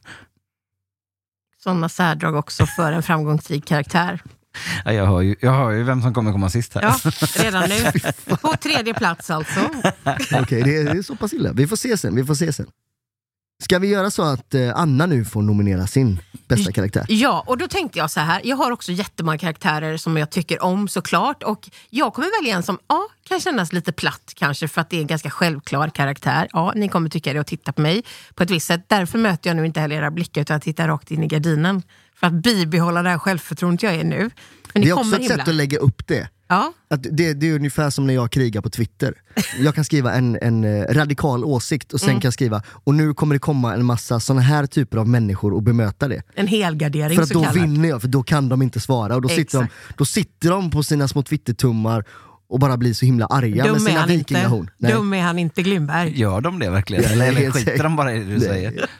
Sådana 1.62 1.88
särdrag 1.88 2.34
också 2.34 2.66
för 2.66 2.92
en 2.92 3.02
framgångsrik 3.02 3.64
karaktär. 3.66 4.20
Ja, 4.84 4.92
jag, 4.92 5.06
hör 5.06 5.20
ju, 5.20 5.36
jag 5.40 5.52
hör 5.52 5.70
ju 5.70 5.82
vem 5.82 6.02
som 6.02 6.14
kommer 6.14 6.32
komma 6.32 6.50
sist 6.50 6.74
här. 6.74 6.82
Ja, 6.82 6.96
redan 7.42 7.68
nu. 7.68 8.00
På 8.36 8.52
tredje 8.56 8.94
plats 8.94 9.30
alltså. 9.30 9.60
Okej, 10.40 10.62
det, 10.62 10.76
är- 10.76 10.84
det 10.84 10.98
är 10.98 11.02
så 11.02 11.16
pass 11.16 11.32
illa. 11.32 11.52
Vi 11.52 11.66
får 11.66 11.76
se 11.76 11.96
sen. 11.96 12.14
Vi 12.16 12.24
får 12.24 12.34
se 12.34 12.52
sen. 12.52 12.66
Ska 13.62 13.78
vi 13.78 13.88
göra 13.88 14.10
så 14.10 14.22
att 14.22 14.54
eh, 14.54 14.76
Anna 14.76 15.06
nu 15.06 15.24
får 15.24 15.42
nominera 15.42 15.86
sin 15.86 16.20
bästa 16.48 16.72
karaktär? 16.72 17.06
Ja, 17.08 17.44
och 17.46 17.58
då 17.58 17.68
tänkte 17.68 17.98
jag 17.98 18.10
så 18.10 18.20
här. 18.20 18.40
Jag 18.44 18.56
har 18.56 18.70
också 18.70 18.92
jättemånga 18.92 19.38
karaktärer 19.38 19.96
som 19.96 20.16
jag 20.16 20.30
tycker 20.30 20.62
om 20.62 20.88
såklart. 20.88 21.42
Och 21.42 21.70
jag 21.90 22.14
kommer 22.14 22.42
välja 22.42 22.56
en 22.56 22.62
som 22.62 22.78
ja, 22.88 23.08
kan 23.28 23.40
kännas 23.40 23.72
lite 23.72 23.92
platt 23.92 24.32
kanske 24.36 24.68
för 24.68 24.80
att 24.80 24.90
det 24.90 24.96
är 24.96 25.00
en 25.00 25.06
ganska 25.06 25.30
självklar 25.30 25.88
karaktär. 25.88 26.48
Ja, 26.52 26.72
ni 26.76 26.88
kommer 26.88 27.08
tycka 27.08 27.32
det 27.32 27.40
och 27.40 27.46
titta 27.46 27.72
på 27.72 27.80
mig 27.82 28.02
på 28.34 28.42
ett 28.42 28.50
visst 28.50 28.66
sätt. 28.66 28.84
Därför 28.88 29.18
möter 29.18 29.50
jag 29.50 29.56
nu 29.56 29.66
inte 29.66 29.80
heller 29.80 29.96
era 29.96 30.10
blickar 30.10 30.40
utan 30.40 30.54
jag 30.54 30.62
tittar 30.62 30.88
rakt 30.88 31.10
in 31.10 31.22
i 31.22 31.26
gardinen. 31.26 31.82
För 32.14 32.26
att 32.26 32.32
bibehålla 32.32 33.02
det 33.02 33.10
här 33.10 33.18
självförtroendet 33.18 33.82
jag 33.82 33.94
är 33.94 34.04
nu. 34.04 34.30
Men 34.72 34.82
Det 34.82 34.88
är 34.88 34.92
också 34.92 35.14
ett 35.14 35.22
himla. 35.22 35.36
sätt 35.36 35.48
att 35.48 35.54
lägga 35.54 35.78
upp 35.78 36.06
det. 36.06 36.28
Ja. 36.52 36.72
Att 36.90 37.02
det, 37.02 37.34
det 37.34 37.48
är 37.48 37.54
ungefär 37.54 37.90
som 37.90 38.06
när 38.06 38.14
jag 38.14 38.30
krigar 38.32 38.60
på 38.60 38.70
Twitter. 38.70 39.14
Jag 39.58 39.74
kan 39.74 39.84
skriva 39.84 40.12
en, 40.14 40.38
en 40.42 40.64
eh, 40.64 40.84
radikal 40.94 41.44
åsikt 41.44 41.92
och 41.92 42.00
sen 42.00 42.08
Mm. 42.08 42.20
kan 42.20 42.26
jag 42.26 42.34
skriva 42.34 42.62
och 42.84 42.94
nu 42.94 43.14
kommer 43.14 43.34
det 43.34 43.38
komma 43.38 43.74
en 43.74 43.84
massa 43.84 44.20
såna 44.20 44.40
här 44.40 44.66
typer 44.66 44.98
av 44.98 45.08
människor 45.08 45.52
och 45.54 45.62
bemöta 45.62 46.08
det. 46.08 46.22
En 46.34 46.46
helgardering 46.46 47.16
För 47.16 47.22
att 47.22 47.28
då 47.30 47.50
vinner 47.54 47.88
jag, 47.88 48.00
för 48.00 48.08
då 48.08 48.22
kan 48.22 48.48
de 48.48 48.62
inte 48.62 48.80
svara. 48.80 49.14
Och 49.14 49.22
då 49.22 49.28
sitter, 49.28 49.58
de, 49.58 49.66
då 49.96 50.04
sitter 50.04 50.50
de 50.50 50.70
på 50.70 50.82
sina 50.82 51.08
små 51.08 51.22
twittertummar 51.22 52.04
och 52.48 52.58
bara 52.58 52.76
blir 52.76 52.94
så 52.94 53.04
himla 53.06 53.26
arga 53.26 53.64
med 53.64 53.74
Dum 53.74 53.74
är, 53.74 53.80
sina 53.80 54.00
han 54.00 54.10
inte. 54.10 54.18
vikingahorn. 54.34 54.70
Dum 54.78 55.12
är 55.12 55.22
han 55.22 55.38
inte 55.38 55.62
Glimberg. 55.62 56.20
Gör 56.20 56.40
de 56.40 56.58
det 56.58 56.70
verkligen? 56.70 57.04
Eller, 57.04 57.26
eller 57.28 57.50
skiter 57.50 57.82
de 57.82 57.96
bara 57.96 58.14
i 58.14 58.18
det 58.18 58.24
du 58.24 58.30
Nej. 58.38 58.40
säger? 58.40 58.90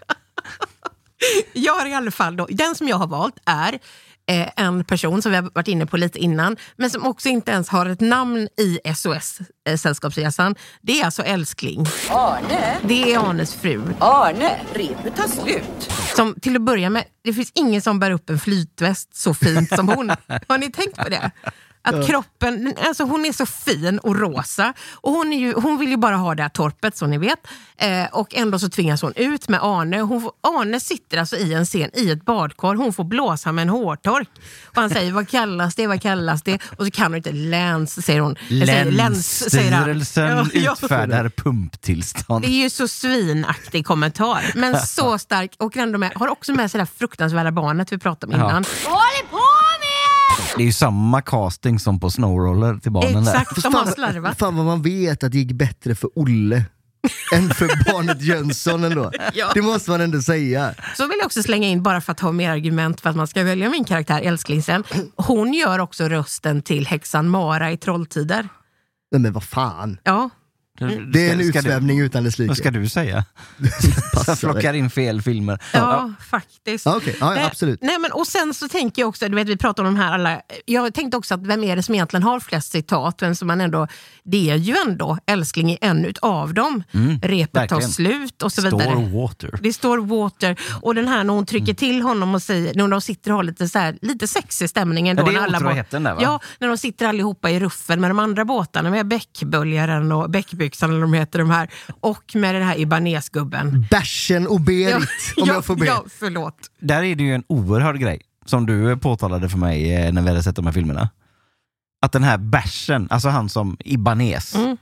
Jag 1.53 1.75
har 1.75 1.87
i 1.87 1.95
alla 1.95 2.11
fall 2.11 2.37
då, 2.37 2.47
den 2.51 2.75
som 2.75 2.89
jag 2.89 2.97
har 2.97 3.07
valt 3.07 3.35
är 3.47 3.79
en 4.27 4.85
person 4.85 5.23
som 5.23 5.33
vi 5.33 5.37
har 5.37 5.51
varit 5.55 5.69
inne 5.69 5.87
på 5.87 5.97
lite 5.97 6.19
innan, 6.19 6.57
men 6.77 6.91
som 6.91 7.07
också 7.07 7.29
inte 7.29 7.51
ens 7.53 7.69
har 7.69 7.87
ett 7.87 8.01
namn 8.01 8.49
i 8.59 8.95
SOS 8.95 9.39
eh, 9.69 9.77
Sällskapsresan. 9.77 10.55
Det 10.81 11.01
är 11.01 11.05
alltså 11.05 11.23
Älskling. 11.23 11.87
Arne? 12.11 12.79
Det 12.83 13.15
är 13.15 13.29
Arnes 13.29 13.55
fru. 13.55 13.83
Arne, 13.99 14.61
repet 14.73 15.17
tar 15.17 15.29
slut. 15.29 15.93
Som 16.17 16.35
till 16.35 16.57
att 16.57 16.63
börja 16.63 16.91
med, 16.91 17.05
det 17.25 17.33
finns 17.33 17.53
ingen 17.55 17.83
som 17.83 17.99
bär 17.99 18.11
upp 18.11 18.31
en 18.31 18.39
flytväst 18.39 19.17
så 19.17 19.35
fint 19.35 19.77
som 19.77 19.89
hon. 19.89 20.11
Har 20.49 20.59
ni 20.59 20.73
tänkt 20.73 20.97
på 20.97 21.09
det? 21.09 21.31
Att 21.85 21.95
Ja. 21.97 22.03
kroppen, 22.07 22.75
alltså 22.87 23.05
hon 23.05 23.25
är 23.25 23.33
så 23.33 23.47
fin 23.47 23.99
och 23.99 24.17
rosa 24.21 24.73
och 24.93 25.13
hon, 25.13 25.33
är 25.33 25.39
ju, 25.39 25.55
hon 25.55 25.79
vill 25.79 25.89
ju 25.91 25.97
bara 25.97 26.17
ha 26.17 26.35
det 26.35 26.43
här 26.43 26.51
torpet 26.51 26.97
som 26.97 27.11
ni 27.11 27.19
vet. 27.19 27.39
Eh, 27.77 28.05
och 28.13 28.35
ändå 28.35 28.59
så 28.59 28.69
tvingas 28.69 29.03
hon 29.03 29.13
ut 29.17 29.49
med 29.49 29.61
Arne. 29.63 30.01
Hon 30.01 30.23
får, 30.23 30.33
Arne 30.43 30.81
sitter 30.81 31.19
alltså 31.19 31.37
i 31.37 31.55
en 31.55 31.65
scen 31.67 31.91
i 31.95 32.11
ett 32.11 32.25
badkar, 32.25 32.75
hon 32.75 32.93
får 32.93 33.05
blåsa 33.05 33.53
med 33.53 33.63
en 33.63 33.69
hårtork. 33.69 34.29
Och 34.67 34.77
han 34.77 34.91
säger 34.91 35.13
vad 35.13 35.29
kallas 35.29 35.75
det, 35.75 35.87
vad 35.87 36.03
kallas 36.03 36.43
det? 36.43 36.59
Och 36.79 36.85
så 36.85 36.91
kan 36.91 37.07
hon 37.07 37.17
inte 37.17 37.33
läns, 37.33 38.05
säger 38.07 38.21
hon. 38.21 38.37
Länsstyrelsen 38.91 40.29
Ja, 40.29 40.47
ja. 40.53 40.73
utfärdar 40.83 41.29
pumptillstånd. 41.29 42.45
Det 42.45 42.49
är 42.51 42.63
ju 42.63 42.71
så 42.71 42.89
svinaktig 42.89 43.87
kommentar, 43.87 44.53
men 44.55 44.79
så 44.87 45.19
stark. 45.19 45.53
Och 45.59 45.77
ändå 45.77 45.99
med, 45.99 46.13
har 46.15 46.29
också 46.29 46.53
med 46.53 46.71
sig 46.71 46.79
det 46.79 46.83
här 46.85 46.91
fruktansvärda 46.99 47.53
barnet 47.53 47.93
vi 47.93 47.99
pratade 47.99 48.35
om 48.35 48.41
Ja. 48.41 48.49
innan. 48.51 48.65
På 48.65 48.91
med? 48.91 49.52
Det 50.57 50.63
är 50.63 50.67
ju 50.67 50.73
samma 50.73 51.23
casting 51.23 51.79
som 51.79 52.01
på 52.01 52.11
Snowroller 52.11 52.77
till 52.79 52.93
barnen 52.93 53.25
där. 53.25 53.33
Exakt, 53.41 53.63
de 53.63 53.75
har 53.75 53.87
slarvat. 53.87 54.39
Fan 54.39 54.57
vad 54.57 54.67
man 54.67 54.83
vet 54.83 55.25
att 55.25 55.33
det 55.33 55.39
gick 55.39 55.53
bättre 55.53 55.95
för 55.95 56.11
Olle 56.15 56.65
än 57.35 57.51
för 57.51 57.67
barnet 57.93 58.23
Jönsson 58.23 58.85
ändå. 58.85 59.11
Ja. 59.35 59.51
Det 59.55 59.63
måste 59.63 59.91
man 59.91 60.01
ändå 60.01 60.23
säga. 60.23 60.75
Så 60.97 61.07
vill 61.07 61.17
jag 61.19 61.27
också 61.27 61.43
slänga 61.43 61.69
in, 61.69 61.83
bara 61.83 62.01
för 62.01 62.13
att 62.13 62.21
ha 62.21 62.33
mer 62.33 62.51
argument 62.51 63.01
för 63.01 63.11
att 63.11 63.17
man 63.17 63.27
ska 63.27 63.43
välja 63.45 63.71
min 63.71 63.85
karaktär, 63.85 64.21
älsklingsen. 64.21 64.85
Hon 65.17 65.55
gör 65.55 65.79
också 65.79 66.05
rösten 66.09 66.63
till 66.63 66.87
häxan 66.87 67.29
Mara 67.29 67.73
i 67.73 67.77
Trolltider. 67.77 68.49
Nej 69.13 69.21
men 69.21 69.33
vad 69.33 69.45
fan. 69.45 69.99
Ja. 70.05 70.31
Det 71.13 71.29
är 71.29 71.33
en 71.33 71.41
utsvävning 71.41 72.01
utan 72.01 72.25
dess 72.25 72.39
like. 72.39 72.49
Vad 72.49 72.57
ska 72.57 72.71
du 72.71 72.89
säga? 72.89 73.25
Passar 74.15 74.37
Plockar 74.53 74.75
in 74.75 74.91
fel 74.91 75.23
filmer. 75.23 75.59
Ja, 75.73 76.13
faktiskt. 76.31 76.87
Ja, 76.87 76.97
okej. 76.97 77.17
Ja, 77.21 77.27
ja, 77.29 77.35
Nej, 77.35 77.45
absolut. 77.45 77.79
Nej, 77.83 77.99
men, 77.99 78.13
och 78.13 78.27
sen 78.27 78.55
så 78.55 78.69
tänker 78.69 79.03
jag 79.03 79.09
också, 79.09 79.29
du 79.29 79.35
vet 79.35 79.49
vi 79.49 79.57
pratar 79.57 79.85
om 79.85 79.95
de 79.95 80.01
här 80.01 80.13
alla, 80.13 80.41
jag 80.65 80.95
tänkte 80.95 81.17
också 81.17 81.35
att 81.35 81.47
vem 81.47 81.65
är 81.65 81.77
det 81.77 81.83
som 81.83 81.95
egentligen 81.95 82.23
har 82.23 82.41
flest 82.41 82.73
citat? 82.73 83.23
Vem 83.23 83.35
som 83.35 83.49
man 83.49 83.61
ändå, 83.61 83.87
det 84.25 84.51
är 84.51 84.57
ju 84.57 84.77
ändå 84.87 85.19
älskling 85.27 85.71
i 85.73 85.79
en 85.81 86.05
utav 86.05 86.55
dem. 86.55 86.83
Mm, 86.93 87.21
Repet 87.23 87.69
tar 87.69 87.81
slut 87.81 88.43
och 88.43 88.53
så 88.53 88.61
Står 88.63 88.79
vidare. 88.79 89.11
water. 89.13 89.59
Det 89.63 89.73
står 89.73 89.99
water. 89.99 90.61
Och 90.83 90.95
den 90.95 91.09
här 91.09 91.25
när 91.25 91.35
hon 91.35 91.47
trycker 91.47 91.63
Mm. 91.65 91.77
till 91.77 92.03
honom 92.03 92.35
och 92.35 92.43
säger, 92.43 92.75
när 92.75 92.89
de 92.89 93.01
sitter 93.01 93.31
och 93.31 93.37
har 93.37 93.45
lite, 93.45 93.69
så 93.69 93.79
här, 93.79 93.99
lite 94.03 94.27
sexig 94.29 94.71
stämning 94.71 95.09
ändå. 95.09 95.23
Ja, 95.23 95.27
det 95.27 95.33
är 95.33 95.35
när 95.41 95.47
alla 95.47 95.59
otroheten 95.59 96.03
där, 96.03 96.15
va? 96.15 96.21
Ja, 96.23 96.41
när 96.59 96.69
de 96.69 96.77
sitter 96.79 97.07
allihopa 97.07 97.51
i 97.51 97.61
ruffen 97.61 98.01
med 98.01 98.11
de 98.11 98.19
andra 98.19 98.45
båtarna, 98.45 98.91
med 98.91 99.07
bäckböljaren 99.07 100.13
och 100.13 100.31
bäckbyxan 100.63 100.91
eller 100.91 101.01
de 101.01 101.13
heter 101.13 101.39
de 101.39 101.51
här. 101.51 101.71
Och 102.01 102.35
med 102.35 102.55
den 102.55 102.63
här 102.63 102.79
Ibanez-gubben. 102.79 103.87
Bärsen 103.91 104.47
och 104.47 104.61
Berit, 104.61 104.95
om 105.37 105.45
ja, 105.47 105.55
jag 105.55 105.65
får 105.65 105.77
be. 105.77 105.87
Ja, 105.87 106.05
förlåt. 106.19 106.57
Där 106.81 107.03
är 107.03 107.15
det 107.17 107.23
ju 107.25 107.35
en 107.35 107.45
oerhörd 107.49 107.99
grej, 108.01 108.21
som 108.47 108.67
du 108.67 108.97
påtalade 108.97 109.49
för 109.49 109.59
mig 109.59 109.95
eh, 109.95 110.13
när 110.13 110.23
vi 110.23 110.29
hade 110.29 110.43
sett 110.43 110.57
de 110.57 110.67
här 110.67 110.73
filmerna. 110.73 111.11
Att 112.03 112.13
den 112.13 112.25
här 112.25 112.39
bärsen, 112.39 113.09
alltså 113.11 113.29
han 113.29 113.49
som 113.49 113.77
Ibanez, 113.85 114.55
Mm. 114.55 114.77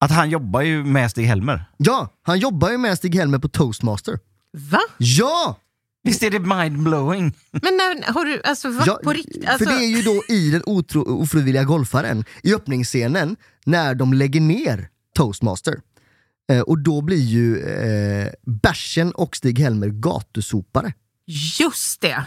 att 0.00 0.10
han 0.10 0.30
jobbar 0.30 0.60
ju 0.60 0.84
med 0.84 1.10
Stig-Helmer. 1.10 1.64
Ja, 1.76 2.08
han 2.22 2.38
jobbar 2.38 2.70
ju 2.70 2.78
med 2.78 2.98
Stig-Helmer 2.98 3.38
på 3.38 3.48
Toastmaster. 3.48 4.18
Va? 4.52 4.80
Ja! 4.98 5.56
Visst 6.04 6.22
är 6.22 6.30
det 6.30 6.40
mindblowing? 6.40 7.32
Men 7.50 7.76
när, 7.76 8.12
har 8.12 8.24
du, 8.24 8.42
alltså 8.42 8.70
va, 8.70 8.84
Ja, 8.86 9.00
på 9.04 9.12
riktigt? 9.12 9.46
Alltså, 9.48 9.64
För 9.64 9.72
det 9.78 9.84
är 9.84 9.96
ju 9.96 10.02
då 10.02 10.22
i 10.28 10.50
den 10.50 10.62
otro, 10.66 11.22
ofrivilliga 11.22 11.64
golfaren, 11.64 12.24
i 12.42 12.54
öppningsscenen, 12.54 13.36
när 13.66 13.94
de 13.94 14.12
lägger 14.12 14.40
ner 14.40 14.88
Toastmaster. 15.14 15.80
Eh, 16.50 16.60
och 16.60 16.78
då 16.78 17.00
blir 17.00 17.20
ju 17.20 17.60
eh, 17.60 18.28
Bärsen 18.46 19.12
och 19.12 19.36
Stig-Helmer 19.36 19.88
gatusopare. 19.88 20.92
Just 21.60 22.00
det! 22.00 22.24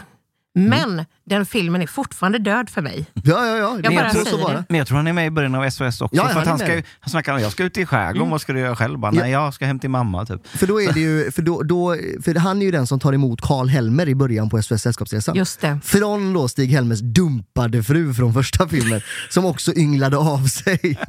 Men 0.58 1.04
den 1.24 1.46
filmen 1.46 1.82
är 1.82 1.86
fortfarande 1.86 2.38
död 2.38 2.70
för 2.70 2.82
mig. 2.82 3.06
Ja, 3.14 3.46
ja, 3.46 3.56
ja. 3.56 3.56
Jag 3.74 3.82
det 3.82 3.88
bara 3.96 4.06
är 4.06 4.24
så. 4.24 4.64
Men 4.68 4.78
jag 4.78 4.86
tror 4.86 4.96
han 4.96 5.06
är 5.06 5.12
med 5.12 5.26
i 5.26 5.30
början 5.30 5.54
av 5.54 5.70
SOS 5.70 6.00
också. 6.00 6.16
Ja, 6.16 6.28
för 6.28 6.34
han 6.34 6.46
han, 6.48 6.58
ska, 6.58 6.74
ju- 6.76 6.82
han 7.00 7.10
snackar 7.10 7.34
om 7.34 7.40
jag 7.40 7.52
ska 7.52 7.64
ut 7.64 7.78
i 7.78 7.86
skärgården, 7.86 8.16
Mm. 8.16 8.30
vad 8.30 8.40
ska 8.40 8.52
du 8.52 8.60
göra 8.60 8.76
själv? 8.76 8.98
Bara, 8.98 9.12
Ja. 9.14 9.20
Nej, 9.22 9.30
jag 9.32 9.54
ska 9.54 9.66
hem 9.66 9.78
till 9.78 9.90
mamma. 9.90 10.26
Typ. 10.26 10.46
För 10.46 10.66
då 10.66 10.82
är 10.82 10.92
det 10.92 11.00
ju, 11.00 11.30
för, 11.30 11.42
då, 11.42 11.62
då, 11.62 11.96
för 12.24 12.34
han 12.34 12.60
är 12.62 12.66
ju 12.66 12.70
den 12.72 12.86
som 12.86 13.00
tar 13.00 13.12
emot 13.12 13.40
Karl 13.40 13.68
Helmer 13.68 14.08
i 14.08 14.14
början 14.14 14.50
på 14.50 14.62
SOS 14.62 14.82
Sällskapsresan. 14.82 15.36
Just 15.36 15.60
det. 15.60 15.78
Från 15.84 16.32
då 16.32 16.48
Stig-Helmers 16.48 17.00
dumpade 17.00 17.82
fru 17.82 18.14
från 18.14 18.34
första 18.34 18.68
filmen, 18.68 19.00
som 19.30 19.44
också 19.44 19.74
ynglade 19.74 20.16
av 20.16 20.46
sig. 20.46 20.98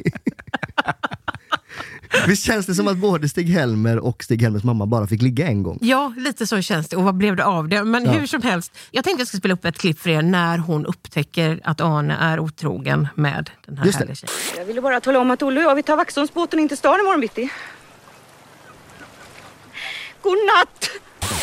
Visst 2.27 2.43
känns 2.45 2.65
det 2.65 2.75
som 2.75 2.87
att 2.87 2.97
både 2.97 3.29
Stig-Helmer 3.29 3.99
och 3.99 4.23
Stig-Helmers 4.23 4.63
mamma 4.63 4.85
bara 4.85 5.07
fick 5.07 5.21
ligga 5.21 5.47
en 5.47 5.63
gång? 5.63 5.77
Ja, 5.81 6.13
lite 6.17 6.47
så 6.47 6.61
känns 6.61 6.87
det. 6.87 6.97
Och 6.97 7.03
vad 7.03 7.15
blev 7.15 7.35
det 7.35 7.45
av 7.45 7.67
det? 7.69 7.83
Men 7.83 8.05
Ja. 8.05 8.11
hur 8.11 8.27
som 8.27 8.41
helst, 8.41 8.71
jag 8.91 9.03
tänkte 9.03 9.21
jag 9.21 9.27
skulle 9.27 9.39
spela 9.41 9.53
upp 9.53 9.65
ett 9.65 9.77
klipp 9.77 9.99
för 9.99 10.09
er 10.09 10.21
när 10.21 10.57
hon 10.57 10.85
upptäcker 10.85 11.59
att 11.63 11.81
Arne 11.81 12.15
är 12.17 12.39
otrogen 12.39 13.07
med 13.15 13.49
den 13.65 13.77
här 13.77 13.85
Just 13.85 13.97
det. 13.97 14.01
härliga 14.03 14.15
tjejen. 14.15 14.35
Jag 14.57 14.65
ville 14.65 14.81
bara 14.81 14.99
tala 15.01 15.19
om 15.19 15.31
att 15.31 15.41
Olle 15.43 15.59
och 15.59 15.63
jag 15.71 15.75
vi 15.75 15.83
tar 15.83 15.97
Vaxholmsbåten 15.97 16.59
in 16.59 16.67
till 16.67 16.77
stan 16.77 16.99
imorgon 16.99 17.21
bitti. 17.21 17.49
Godnatt! 20.21 20.89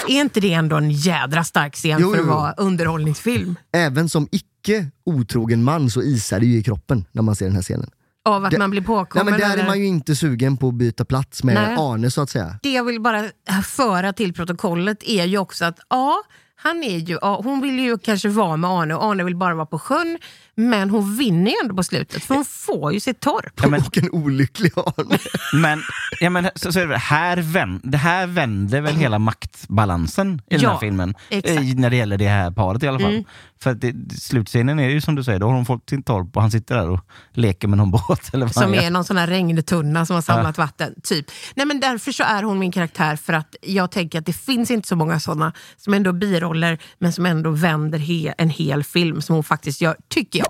Är 0.09 0.21
inte 0.21 0.41
det 0.41 0.53
ändå 0.53 0.77
en 0.77 0.91
jädra 0.91 1.45
stark 1.45 1.75
scen 1.75 1.99
Jo, 2.01 2.13
för 2.15 2.21
att 2.21 2.27
vara 2.27 2.53
underhållningsfilm? 2.53 3.57
Även 3.73 4.09
som 4.09 4.29
icke 4.33 4.87
otrogen 5.05 5.65
man 5.65 5.91
så 5.91 6.03
isar 6.03 6.41
det 6.41 6.47
ju 6.47 6.59
i 6.59 6.63
kroppen 6.63 7.05
när 7.13 7.23
man 7.23 7.37
ser 7.37 7.47
den 7.47 7.55
här 7.55 7.63
scenen. 7.63 7.91
Av 8.27 8.45
att 8.45 8.51
Det- 8.51 8.59
man 8.59 8.71
blir 8.71 8.81
Nej, 8.81 8.87
påkommen? 8.87 9.27
men 9.31 9.41
där 9.41 9.53
eller? 9.53 9.63
är 9.63 9.67
man 9.67 9.79
ju 9.79 9.87
inte 9.87 10.17
sugen 10.17 10.57
på 10.57 10.69
att 10.69 10.75
byta 10.75 11.05
plats 11.05 11.45
med 11.45 11.55
Nej. 11.55 11.77
Arne 11.79 12.11
så 12.11 12.23
att 12.23 12.31
säga. 12.31 12.59
Det 12.63 12.73
jag 12.73 12.85
vill 12.85 13.01
bara 13.01 13.25
föra 13.65 14.13
till 14.13 14.33
protokollet 14.35 14.99
är 15.03 15.25
ju 15.25 15.39
också 15.39 15.65
att 15.65 15.79
ja, 15.91 16.23
han 16.59 16.83
är 16.85 16.99
ju, 16.99 17.19
ja, 17.23 17.41
hon 17.45 17.61
vill 17.61 17.79
ju 17.79 17.99
kanske 17.99 18.29
vara 18.29 18.57
med 18.57 18.71
Arne 18.71 18.95
och 18.95 19.05
Arne 19.05 19.25
vill 19.25 19.37
bara 19.37 19.55
vara 19.55 19.67
på 19.67 19.79
sjön. 19.79 20.19
Men 20.55 20.91
hon 20.91 21.17
vinner 21.17 21.51
ju 21.51 21.57
ändå 21.63 21.75
på 21.77 21.83
slutet 21.83 22.25
för 22.25 22.35
hon 22.35 22.45
får 22.45 22.93
ju 22.93 23.01
sitt 23.01 23.21
torp. 23.21 23.53
Ja, 23.63 23.69
men, 23.69 23.81
Och 23.81 23.99
en 23.99 24.11
olycklig 24.11 24.73
Arne. 24.77 25.19
men, 25.63 25.83
ja, 26.21 26.31
men 26.31 26.49
så, 26.55 26.73
så 26.73 26.81
är 26.81 26.87
det, 26.87 26.99
här 26.99 27.37
vänd, 27.37 27.81
det 27.85 27.99
här 27.99 28.27
vänder 28.27 28.81
väl 28.81 28.95
hela 28.97 29.19
maktbalansen 29.19 30.43
i 30.51 30.55
den 30.55 30.61
Ja, 30.63 30.71
här 30.71 30.79
filmen. 30.79 31.15
exakt. 31.29 31.61
I, 31.63 31.75
när 31.75 31.91
det 31.91 31.97
gäller 31.97 32.19
det 32.19 32.29
här 32.29 32.51
paret 32.51 32.83
i 32.83 32.89
alla 32.89 32.99
fall. 32.99 33.13
Mm. 33.13 33.25
För 33.63 33.71
att 33.71 33.81
det, 33.81 33.95
slutscenen 34.19 34.79
är 34.79 34.89
ju 34.89 35.01
som 35.01 35.15
du 35.15 35.25
säger, 35.25 35.39
då 35.39 35.47
har 35.47 35.55
hon 35.55 35.67
fått 35.67 35.91
sin 35.91 36.03
torp 36.03 36.37
och 36.37 36.43
han 36.43 36.51
sitter 36.51 36.75
där 36.75 36.91
och 36.91 37.01
leker 37.33 37.69
med 37.69 37.79
någon 37.79 37.91
båt. 38.09 38.35
Eller 38.35 38.47
vad 38.47 38.55
Som 38.55 38.75
är 38.75 38.91
någon 38.91 39.05
sån 39.05 39.17
här 39.17 39.27
regntunna 39.27 40.07
som 40.07 40.15
har 40.15 40.23
samlat 40.23 40.59
vatten. 40.59 40.95
Typ. 41.03 41.27
Nej, 41.55 41.67
men 41.67 41.81
därför 41.81 42.13
så 42.13 42.23
är 42.23 42.43
hon 42.43 42.59
min 42.59 42.73
karaktär 42.73 43.17
för 43.17 43.33
att 43.33 43.57
jag 43.63 43.91
tänker 43.91 44.19
att 44.19 44.27
det 44.27 44.33
finns 44.33 44.71
inte 44.71 44.89
så 44.89 44.97
många 44.97 45.21
såna 45.21 45.53
som 45.77 45.95
ändå 45.95 46.13
biroller 46.13 46.79
men 46.99 47.13
som 47.13 47.27
ändå 47.27 47.51
vänder 47.51 47.99
he 47.99 48.35
en 48.39 48.51
hel 48.51 48.85
film 48.85 49.23
som 49.23 49.35
hon 49.35 49.45
faktiskt 49.45 49.81
gör, 49.81 49.97
tycker 50.09 50.39
jag. 50.39 50.49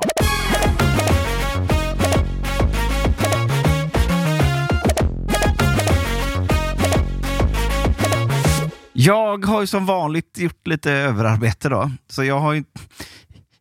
Jag 8.99 9.45
har 9.45 9.61
ju 9.61 9.67
som 9.67 9.87
vanligt 9.87 10.39
gjort 10.39 10.67
lite 10.67 10.93
överarbete 10.93 11.69
då. 11.69 11.91
Så 12.09 12.25
jag 12.25 12.41
har 12.41 12.53
ju, 12.53 12.65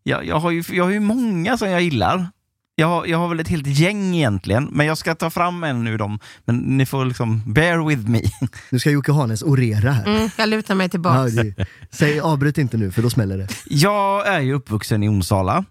jag, 0.04 0.26
jag 0.26 0.40
har 0.40 0.52
ju, 0.52 0.64
jag 0.70 0.84
har 0.84 0.92
ju 0.92 1.00
många 1.00 1.58
som 1.58 1.70
jag 1.70 1.82
gillar. 1.82 2.28
Jag, 2.76 3.08
jag 3.08 3.18
har 3.18 3.28
väl 3.28 3.40
ett 3.40 3.48
helt 3.48 3.68
gäng 3.68 4.16
egentligen, 4.16 4.68
men 4.72 4.86
jag 4.86 4.98
ska 4.98 5.16
ta 5.16 5.30
fram 5.30 5.64
en 5.64 5.88
ur 5.88 5.98
dem. 5.98 6.20
Men 6.46 6.58
ni 6.58 6.86
får 6.86 7.06
liksom 7.06 7.54
bear 7.54 7.88
with 7.88 8.10
me. 8.10 8.22
Nu 8.70 8.80
ska 8.80 8.92
Jocke 8.92 9.12
Hanes 9.12 9.44
orera 9.44 9.92
här. 9.92 10.08
Mm, 10.08 10.30
jag 10.38 10.50
lutar 10.50 10.76
mig 10.76 10.90
tillbaka. 10.90 11.30
Ja, 11.30 11.44
det, 11.44 11.66
säg 11.92 12.20
avbryt 12.20 12.58
inte 12.58 12.78
nu 12.78 12.92
för 12.92 13.02
då 13.02 13.10
smäller 13.10 13.38
det. 13.38 13.48
Jag 13.66 14.28
är 14.28 14.40
ju 14.40 14.54
uppvuxen 14.54 15.04
i 15.04 15.10
Onsala. 15.10 15.66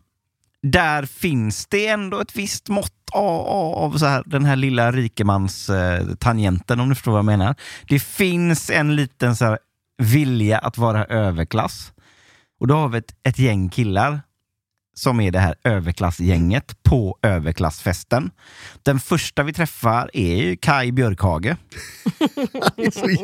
Där 0.72 1.06
finns 1.06 1.66
det 1.66 1.86
ändå 1.86 2.20
ett 2.20 2.36
visst 2.36 2.68
mått 2.68 2.92
av, 3.12 3.46
av 3.76 3.98
så 3.98 4.06
här, 4.06 4.22
den 4.26 4.44
här 4.44 4.56
lilla 4.56 4.92
rikemans 4.92 5.70
eh, 5.70 6.06
tangenten 6.14 6.80
om 6.80 6.88
du 6.88 6.94
förstår 6.94 7.12
vad 7.12 7.18
jag 7.18 7.24
menar. 7.24 7.54
Det 7.88 7.98
finns 7.98 8.70
en 8.70 8.96
liten 8.96 9.36
så 9.36 9.44
här, 9.44 9.58
vilja 9.98 10.58
att 10.58 10.78
vara 10.78 11.04
överklass. 11.04 11.92
Och 12.60 12.66
då 12.66 12.74
har 12.74 12.88
vi 12.88 12.98
ett, 12.98 13.14
ett 13.22 13.38
gäng 13.38 13.68
killar 13.68 14.20
som 14.94 15.20
är 15.20 15.30
det 15.30 15.38
här 15.38 15.54
överklassgänget 15.64 16.82
på 16.82 17.18
överklassfesten. 17.22 18.30
Den 18.82 19.00
första 19.00 19.42
vi 19.42 19.52
träffar 19.52 20.10
är 20.12 20.36
ju 20.36 20.56
Kai 20.56 20.92
Björkhage. 20.92 21.56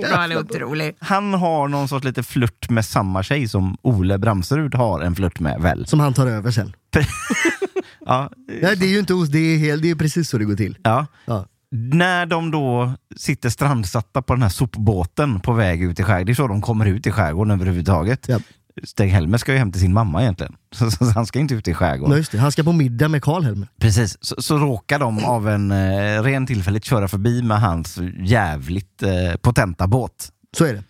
Han 0.12 0.32
är 0.32 0.38
otrolig. 0.38 0.96
Han 0.98 1.34
har 1.34 1.68
någon 1.68 1.88
sorts 1.88 2.04
lite 2.04 2.22
flört 2.22 2.70
med 2.70 2.84
samma 2.84 3.22
tjej 3.22 3.48
som 3.48 3.76
Ole 3.82 4.18
Bramserud 4.18 4.74
har 4.74 5.00
en 5.00 5.14
flört 5.14 5.40
med 5.40 5.60
väl? 5.60 5.86
Som 5.86 6.00
han 6.00 6.14
tar 6.14 6.26
över 6.26 6.50
sen. 6.50 6.72
ja. 8.06 8.30
Nej, 8.62 8.76
det 8.76 8.86
är 8.86 8.90
ju 8.90 8.98
inte 8.98 9.14
os, 9.14 9.28
det 9.28 9.38
är, 9.38 9.58
helt, 9.58 9.82
det 9.82 9.90
är 9.90 9.94
precis 9.94 10.28
så 10.28 10.38
det 10.38 10.44
går 10.44 10.56
till. 10.56 10.78
Ja. 10.82 11.06
Ja. 11.24 11.46
När 11.72 12.26
de 12.26 12.50
då 12.50 12.92
sitter 13.16 13.48
strandsatta 13.48 14.22
på 14.22 14.34
den 14.34 14.42
här 14.42 14.48
sopbåten 14.48 15.40
på 15.40 15.52
väg 15.52 15.82
ut 15.82 16.00
i 16.00 16.02
skärgården, 16.02 16.26
det 16.26 16.32
är 16.32 16.34
så 16.34 16.46
de 16.46 16.62
kommer 16.62 16.86
ut 16.86 17.06
i 17.06 17.10
skärgården 17.10 17.50
överhuvudtaget. 17.50 18.28
Ja. 18.28 18.38
Stig-Helmer 18.82 19.38
ska 19.38 19.52
ju 19.52 19.58
hem 19.58 19.72
till 19.72 19.80
sin 19.80 19.92
mamma 19.92 20.22
egentligen, 20.22 20.56
så, 20.74 20.90
så 20.90 21.04
han 21.04 21.26
ska 21.26 21.38
inte 21.38 21.54
ut 21.54 21.68
i 21.68 21.74
skärgården. 21.74 22.10
Nej, 22.10 22.18
just 22.18 22.32
det. 22.32 22.38
Han 22.38 22.52
ska 22.52 22.62
på 22.62 22.72
middag 22.72 23.08
med 23.08 23.22
Karl-Helmer. 23.22 23.68
Precis, 23.80 24.16
så, 24.20 24.42
så 24.42 24.58
råkar 24.58 24.98
de 24.98 25.24
av 25.24 25.48
en 25.48 25.70
eh, 25.70 26.22
ren 26.22 26.46
tillfälligt 26.46 26.84
köra 26.84 27.08
förbi 27.08 27.42
med 27.42 27.60
hans 27.60 27.98
jävligt 28.22 29.02
eh, 29.02 29.36
potenta 29.40 29.86
båt. 29.86 30.32
Så 30.56 30.64
är 30.64 30.74
det. 30.74 30.82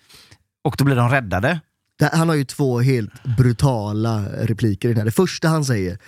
Och 0.65 0.75
då 0.79 0.85
blir 0.85 0.97
de 0.97 1.09
räddade 1.09 1.61
här, 2.01 2.19
Han 2.19 2.29
har 2.29 2.37
ju 2.37 2.45
två 2.45 2.81
helt 2.81 3.23
brutala 3.37 4.25
repliker 4.33 4.89
i 4.89 4.93
den 4.93 4.99
här. 4.99 5.05
Det 5.05 5.13
första 5.13 5.49
han 5.49 5.65
säger 5.65 5.99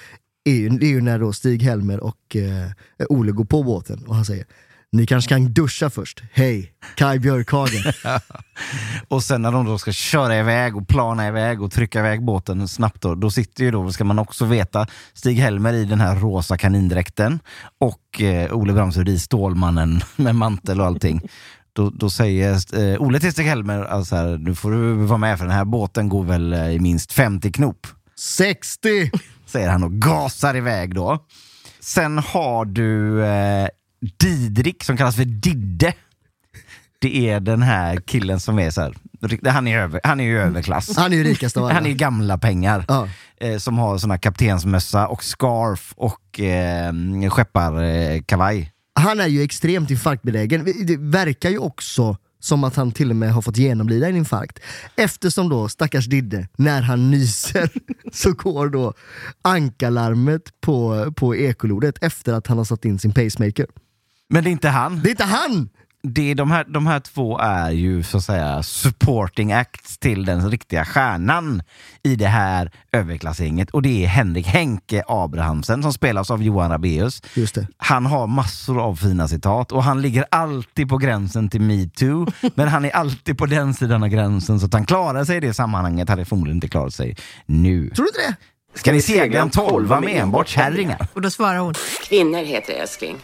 är 0.44 0.52
ju, 0.52 0.66
är 0.66 0.86
ju 0.86 1.00
när 1.00 1.18
då 1.18 1.32
Stig-Helmer 1.32 2.00
och 2.00 2.36
eh, 2.36 2.70
Ole 3.08 3.32
går 3.32 3.44
på 3.44 3.62
båten 3.62 4.04
och 4.06 4.14
han 4.14 4.24
säger 4.24 4.44
Ni 4.92 5.06
kanske 5.06 5.28
kan 5.28 5.52
duscha 5.52 5.90
först. 5.90 6.22
Hej, 6.32 6.72
Kai 6.96 7.18
Björkhagen. 7.18 7.92
Och 9.08 9.24
sen 9.24 9.42
när 9.42 9.52
de 9.52 9.66
då 9.66 9.78
ska 9.78 9.92
köra 9.92 10.38
iväg 10.38 10.76
och 10.76 10.88
plana 10.88 11.28
iväg 11.28 11.62
och 11.62 11.72
trycka 11.72 11.98
iväg 11.98 12.24
båten 12.24 12.68
snabbt 12.68 13.02
då, 13.02 13.14
då 13.14 13.30
sitter 13.30 13.64
ju 13.64 13.70
då, 13.70 13.92
ska 13.92 14.04
man 14.04 14.18
också 14.18 14.44
veta, 14.44 14.86
Stig-Helmer 15.14 15.72
i 15.72 15.84
den 15.84 16.00
här 16.00 16.16
rosa 16.16 16.58
kanindräkten 16.58 17.40
och 17.80 18.20
eh, 18.20 18.52
Ole 18.56 18.72
Bramsrud 18.72 19.08
i 19.08 19.18
Stålmannen 19.18 20.00
med 20.16 20.34
mantel 20.34 20.80
och 20.80 20.86
allting. 20.86 21.20
Då, 21.74 21.90
då 21.90 22.10
säger 22.10 22.78
eh, 22.78 23.02
Ole 23.02 23.20
till 23.20 23.32
Stig-Helmer, 23.32 23.84
alltså 23.84 24.16
här, 24.16 24.38
nu 24.38 24.54
får 24.54 24.70
du 24.70 24.94
vara 24.94 25.18
med 25.18 25.38
för 25.38 25.44
den 25.44 25.54
här 25.54 25.64
båten 25.64 26.08
går 26.08 26.24
väl 26.24 26.52
eh, 26.52 26.70
i 26.70 26.78
minst 26.78 27.12
50 27.12 27.52
knop. 27.52 27.86
60! 28.18 29.10
Säger 29.46 29.68
han 29.68 29.84
och 29.84 29.92
gasar 29.92 30.56
iväg 30.56 30.94
då. 30.94 31.18
Sen 31.80 32.18
har 32.18 32.64
du 32.64 33.24
eh, 33.24 33.68
Didrik 34.18 34.84
som 34.84 34.96
kallas 34.96 35.16
för 35.16 35.24
Didde. 35.24 35.94
Det 36.98 37.30
är 37.30 37.40
den 37.40 37.62
här 37.62 37.96
killen 37.96 38.40
som 38.40 38.58
är 38.58 38.70
så 38.70 38.80
här, 38.80 38.94
han 39.50 39.68
är, 39.68 39.78
över, 39.78 40.00
han 40.04 40.20
är 40.20 40.24
ju 40.24 40.40
överklass. 40.40 40.96
Han 40.96 41.12
är 41.12 41.16
ju 41.16 41.24
rikast 41.24 41.56
av 41.56 41.64
alla. 41.64 41.74
Han 41.74 41.86
är 41.86 41.92
gamla 41.92 42.38
pengar. 42.38 42.84
Ja. 42.88 43.08
Eh, 43.36 43.58
som 43.58 43.78
har 43.78 43.98
såna 43.98 44.18
kaptensmössa 44.18 45.06
och 45.08 45.24
scarf 45.24 45.92
och 45.96 46.40
eh, 46.40 46.92
skepparkavaj. 47.30 48.72
Han 48.94 49.20
är 49.20 49.26
ju 49.26 49.42
extremt 49.42 49.90
infarktbenägen. 49.90 50.64
Det 50.86 50.96
verkar 50.96 51.50
ju 51.50 51.58
också 51.58 52.16
som 52.40 52.64
att 52.64 52.76
han 52.76 52.92
till 52.92 53.10
och 53.10 53.16
med 53.16 53.32
har 53.32 53.42
fått 53.42 53.56
genomlida 53.56 54.08
en 54.08 54.16
infarkt. 54.16 54.58
Eftersom 54.96 55.48
då 55.48 55.68
stackars 55.68 56.06
Didde, 56.06 56.48
när 56.56 56.82
han 56.82 57.10
nyser, 57.10 57.70
så 58.12 58.32
går 58.32 58.68
då 58.68 58.94
ankarlarmet 59.42 60.60
på, 60.60 61.12
på 61.16 61.36
ekolodet 61.36 62.02
efter 62.02 62.32
att 62.32 62.46
han 62.46 62.58
har 62.58 62.64
satt 62.64 62.84
in 62.84 62.98
sin 62.98 63.14
pacemaker. 63.14 63.66
Men 64.28 64.44
det 64.44 64.50
är 64.50 64.52
inte 64.52 64.68
han. 64.68 65.00
Det 65.02 65.08
är 65.08 65.10
inte 65.10 65.24
han! 65.24 65.68
Det 66.02 66.30
är 66.30 66.34
de, 66.34 66.50
här, 66.50 66.64
de 66.64 66.86
här 66.86 67.00
två 67.00 67.38
är 67.38 67.70
ju 67.70 68.02
så 68.02 68.16
att 68.16 68.24
säga 68.24 68.62
supporting 68.62 69.52
acts 69.52 69.98
till 69.98 70.24
den 70.24 70.50
riktiga 70.50 70.84
stjärnan 70.84 71.62
i 72.02 72.16
det 72.16 72.26
här 72.26 72.70
överklassgänget 72.92 73.70
och 73.70 73.82
det 73.82 74.04
är 74.04 74.08
Henrik 74.08 74.46
Henke 74.46 75.04
Abrahamsen 75.08 75.82
som 75.82 75.92
spelas 75.92 76.30
av 76.30 76.42
Johan 76.42 76.72
det. 77.54 77.66
Han 77.76 78.06
har 78.06 78.26
massor 78.26 78.80
av 78.80 78.96
fina 78.96 79.28
citat 79.28 79.72
och 79.72 79.82
han 79.82 80.02
ligger 80.02 80.24
alltid 80.30 80.88
på 80.88 80.98
gränsen 80.98 81.48
till 81.48 81.60
metoo 81.60 82.26
men 82.54 82.68
han 82.68 82.84
är 82.84 82.90
alltid 82.90 83.38
på 83.38 83.46
den 83.46 83.74
sidan 83.74 84.02
av 84.02 84.08
gränsen 84.08 84.60
så 84.60 84.66
att 84.66 84.74
han 84.74 84.86
klarar 84.86 85.24
sig 85.24 85.36
i 85.36 85.40
det 85.40 85.54
sammanhanget 85.54 86.08
hade 86.08 86.24
förmodligen 86.24 86.56
inte 86.56 86.68
klarat 86.68 86.94
sig 86.94 87.16
nu. 87.46 87.90
Tror 87.90 88.04
du 88.04 88.08
inte 88.08 88.20
det? 88.28 88.78
Ska 88.78 88.92
ni 88.92 89.02
segla 89.02 89.40
en 89.40 89.50
tolva 89.50 90.00
med 90.00 90.16
enbart 90.16 90.48
kärringar? 90.48 91.06
Och 91.12 91.20
då 91.20 91.30
svarar 91.30 91.58
hon. 91.58 91.74
Kvinnor 92.08 92.38
heter 92.38 92.72
det 92.72 92.78
älskling. 92.78 93.16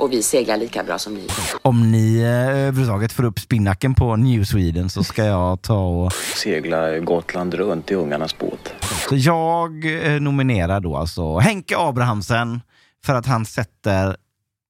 Och 0.00 0.12
vi 0.12 0.22
seglar 0.22 0.56
lika 0.56 0.84
bra 0.84 0.98
som 0.98 1.14
ni. 1.14 1.26
Om 1.62 1.92
ni 1.92 2.20
eh, 2.20 2.48
överhuvudtaget 2.48 3.12
får 3.12 3.24
upp 3.24 3.38
spinnaken 3.38 3.94
på 3.94 4.16
New 4.16 4.44
Sweden 4.44 4.90
så 4.90 5.04
ska 5.04 5.24
jag 5.24 5.62
ta 5.62 5.78
och... 5.78 6.12
Segla 6.12 6.98
Gotland 6.98 7.54
runt 7.54 7.90
i 7.90 7.94
ungarnas 7.94 8.38
båt. 8.38 8.74
Så 9.08 9.16
jag 9.16 9.70
eh, 10.04 10.20
nominerar 10.20 10.80
då 10.80 10.96
alltså 10.96 11.38
Henke 11.38 11.74
Abrahamsen 11.78 12.60
för 13.04 13.14
att 13.14 13.26
han 13.26 13.46
sätter 13.46 14.16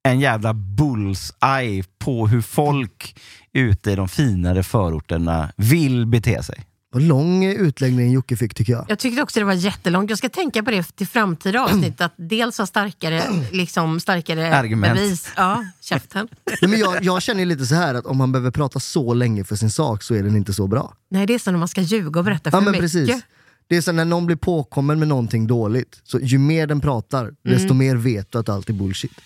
en 0.03 0.21
jävla 0.21 0.55
bullseye 0.55 1.85
på 1.99 2.27
hur 2.27 2.43
folk 2.43 3.17
ute 3.53 3.91
i 3.91 3.95
de 3.95 4.09
finare 4.09 4.63
förorterna 4.63 5.53
vill 5.57 6.07
bete 6.07 6.43
sig. 6.43 6.65
Vad 6.93 7.03
lång 7.03 7.45
utläggning 7.45 8.13
Jocke 8.13 8.37
fick 8.37 8.55
tycker 8.55 8.73
jag. 8.73 8.85
Jag 8.89 8.99
tyckte 8.99 9.23
också 9.23 9.41
det 9.41 9.47
var 9.47 9.53
jättelångt. 9.53 10.11
Jag 10.11 10.19
ska 10.19 10.29
tänka 10.29 10.63
på 10.63 10.71
det 10.71 10.83
till 10.97 11.07
framtida 11.07 11.61
avsnitt, 11.65 12.01
att 12.01 12.13
dels 12.17 12.59
ha 12.59 12.67
starkare, 12.67 13.23
liksom, 13.53 14.01
starkare 14.01 14.57
Argument. 14.57 14.95
bevis. 14.95 15.29
Ja, 15.37 15.65
käften. 15.81 16.29
Nej, 16.63 16.71
men 16.71 16.79
jag, 16.81 17.05
jag 17.05 17.23
känner 17.23 17.47
lite 17.47 17.67
så 17.67 17.75
här 17.75 17.95
att 17.95 18.07
om 18.07 18.17
man 18.17 18.33
behöver 18.33 18.51
prata 18.51 18.81
så 18.81 19.15
länge 19.15 19.45
för 19.45 19.57
sin 19.57 19.71
sak 19.71 20.03
så 20.03 20.15
är 20.15 20.23
den 20.23 20.37
inte 20.37 20.53
så 20.53 20.67
bra. 20.67 20.95
Nej, 21.11 21.27
det 21.27 21.35
är 21.35 21.39
som 21.39 21.53
när 21.53 21.59
man 21.59 21.69
ska 21.69 21.81
ljuga 21.81 22.21
och 22.21 22.25
berätta 22.25 22.51
för 22.51 22.57
Ja 22.59 22.61
men 22.61 22.73
mycket. 22.73 22.83
precis. 22.85 23.23
Det 23.69 23.77
är 23.77 23.81
så 23.81 23.93
när 23.93 24.05
någon 24.05 24.27
blir 24.27 24.37
påkommen 24.37 24.99
med 24.99 25.09
någonting 25.09 25.47
dåligt, 25.47 26.01
så 26.05 26.19
ju 26.19 26.39
mer 26.39 26.67
den 26.67 26.81
pratar, 26.81 27.21
Mm. 27.23 27.35
desto 27.43 27.75
mer 27.75 27.97
vet 27.97 28.33
du 28.33 28.39
att 28.39 28.49
allt 28.49 28.69
är 28.69 28.73
bullshit. 28.73 29.13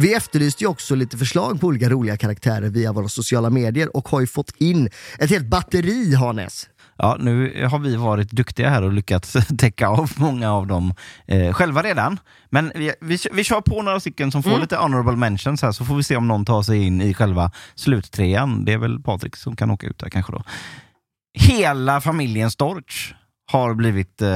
Vi 0.00 0.14
efterlyste 0.14 0.64
ju 0.64 0.68
också 0.68 0.94
lite 0.94 1.18
förslag 1.18 1.60
på 1.60 1.66
olika 1.66 1.88
roliga 1.88 2.16
karaktärer 2.16 2.68
via 2.68 2.92
våra 2.92 3.08
sociala 3.08 3.50
medier 3.50 3.96
och 3.96 4.08
har 4.08 4.20
ju 4.20 4.26
fått 4.26 4.52
in 4.56 4.88
ett 5.18 5.30
helt 5.30 5.46
batteri 5.46 6.14
Hanes. 6.14 6.68
Ja, 6.96 7.16
nu 7.20 7.64
har 7.70 7.78
vi 7.78 7.96
varit 7.96 8.30
duktiga 8.30 8.68
här 8.68 8.82
och 8.82 8.92
lyckats 8.92 9.36
täcka 9.58 9.88
av 9.88 10.10
många 10.16 10.52
av 10.52 10.66
dem 10.66 10.94
eh, 11.26 11.52
själva 11.52 11.82
redan. 11.82 12.18
Men 12.50 12.72
vi, 12.74 12.92
vi, 13.00 13.18
vi 13.32 13.44
kör 13.44 13.60
på 13.60 13.82
några 13.82 14.00
stycken 14.00 14.32
som 14.32 14.42
får 14.42 14.50
Mm. 14.50 14.60
lite 14.60 14.76
honorable 14.76 15.16
mentions 15.16 15.62
här 15.62 15.72
så 15.72 15.84
får 15.84 15.96
vi 15.96 16.02
se 16.02 16.16
om 16.16 16.28
någon 16.28 16.44
tar 16.44 16.62
sig 16.62 16.82
in 16.82 17.00
i 17.02 17.14
själva 17.14 17.50
sluttrean. 17.74 18.64
Det 18.64 18.72
är 18.72 18.78
väl 18.78 19.00
Patrik 19.00 19.36
som 19.36 19.56
kan 19.56 19.70
åka 19.70 19.86
ut 19.86 19.98
där 19.98 20.08
kanske 20.08 20.32
då. 20.32 20.42
Hela 21.38 22.00
familjen 22.00 22.50
Storch 22.50 23.14
har 23.52 23.74
blivit 23.74 24.22
eh, 24.22 24.28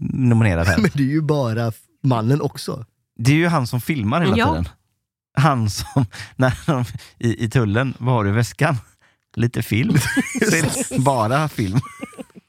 nominerad 0.00 0.66
här. 0.66 0.78
Men 0.80 0.90
det 0.94 1.02
är 1.02 1.06
ju 1.06 1.22
bara 1.22 1.72
mannen 2.02 2.40
också. 2.40 2.84
Det 3.24 3.32
är 3.32 3.36
ju 3.36 3.46
han 3.48 3.66
som 3.66 3.80
filmar 3.80 4.20
hela 4.20 4.36
Ja. 4.36 4.48
tiden. 4.50 4.68
Han 5.38 5.70
som, 5.70 6.06
när 6.36 6.58
de, 6.66 6.84
i, 7.18 7.44
i 7.44 7.50
tullen, 7.50 7.94
vad 7.98 8.14
har 8.14 8.24
du 8.24 8.30
i 8.30 8.32
väskan? 8.32 8.76
Lite 9.36 9.62
film. 9.62 9.96
Bara 10.98 11.48
film. 11.48 11.80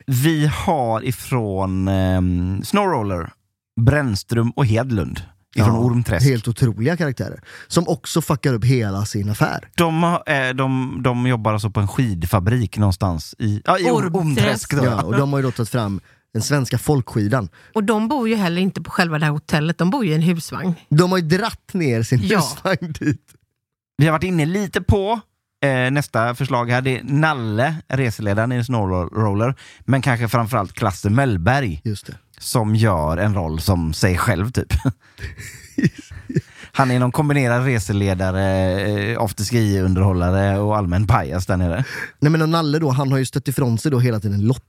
Vi 0.07 0.45
har 0.47 1.05
ifrån 1.05 1.87
um, 1.87 2.63
Snowroller, 2.63 3.31
Brännström 3.81 4.51
och 4.51 4.65
Hedlund. 4.65 5.21
Ifrån 5.55 5.75
Ormträsk. 5.75 6.25
Helt 6.25 6.47
otroliga 6.47 6.97
karaktärer. 6.97 7.41
Som 7.67 7.87
också 7.87 8.21
fuckar 8.21 8.53
upp 8.53 8.65
hela 8.65 9.05
sin 9.05 9.29
affär. 9.29 9.69
De, 9.75 10.03
har- 10.03 10.23
eh, 10.27 10.53
de, 10.53 10.97
de 11.03 11.27
jobbar 11.27 11.53
alltså 11.53 11.69
på 11.69 11.79
en 11.79 11.87
skidfabrik 11.87 12.77
någonstans 12.77 13.35
i, 13.39 13.61
ja, 13.65 13.77
i 13.79 13.83
Orm- 13.83 14.15
Ormträsk. 14.17 14.73
Då. 14.77 14.85
Ja, 14.85 15.01
och 15.03 15.17
de 15.17 15.31
har 15.33 15.39
ju 15.39 15.43
då 15.45 15.51
tagit 15.51 15.69
fram 15.69 16.01
den 16.33 16.41
svenska 16.41 16.77
folkskidan. 16.77 17.49
Och 17.73 17.83
de 17.83 18.07
bor 18.07 18.29
ju 18.29 18.35
heller 18.35 18.61
inte 18.61 18.81
på 18.81 18.91
själva 18.91 19.19
det 19.19 19.25
här 19.25 19.31
hotellet, 19.31 19.77
de 19.77 19.89
bor 19.89 20.05
ju 20.05 20.11
i 20.11 20.15
en 20.15 20.21
husvagn. 20.21 20.73
De 20.89 21.11
har 21.11 21.17
ju 21.17 21.27
dratt 21.27 21.73
ner 21.73 22.03
sin 22.03 22.19
Ja. 22.23 22.39
husvagn 22.39 22.91
dit. 22.99 23.33
Vi 23.97 24.05
har 24.05 24.11
varit 24.11 24.23
inne 24.23 24.45
lite 24.45 24.81
på 24.81 25.19
eh, 25.65 25.91
nästa 25.91 26.35
förslag 26.35 26.69
här. 26.71 26.81
Det 26.81 26.99
är 26.99 27.03
Nalle, 27.03 27.75
reseledaren 27.87 28.51
i 28.51 28.63
Snowroller, 28.65 29.55
men 29.79 30.01
kanske 30.01 30.27
framförallt 30.27 30.73
Klasse 30.73 31.09
Möllberg. 31.09 31.81
Just 31.83 32.05
det. 32.07 32.17
Som 32.39 32.75
gör 32.75 33.17
en 33.17 33.35
roll 33.35 33.59
som 33.61 33.93
sig 33.93 34.17
själv 34.17 34.51
typ. 34.51 34.73
Han 36.71 36.91
är 36.91 36.99
någon 36.99 37.11
kombinerad 37.11 37.65
reseledare, 37.65 38.81
eh, 38.81 39.21
afterski-underhållare 39.21 40.57
och 40.57 40.77
allmän 40.77 41.07
pajas 41.07 41.45
där 41.45 41.57
nere. 41.57 41.85
Nej 42.19 42.31
men 42.31 42.41
och 42.41 42.49
Nalle 42.49 42.79
då, 42.79 42.89
han 42.89 43.11
har 43.11 43.19
ju 43.19 43.25
stött 43.25 43.47
ifrån 43.47 43.77
sig 43.77 43.91
då 43.91 43.99
hela 43.99 44.19
tiden 44.19 44.41
Lotta 44.47 44.61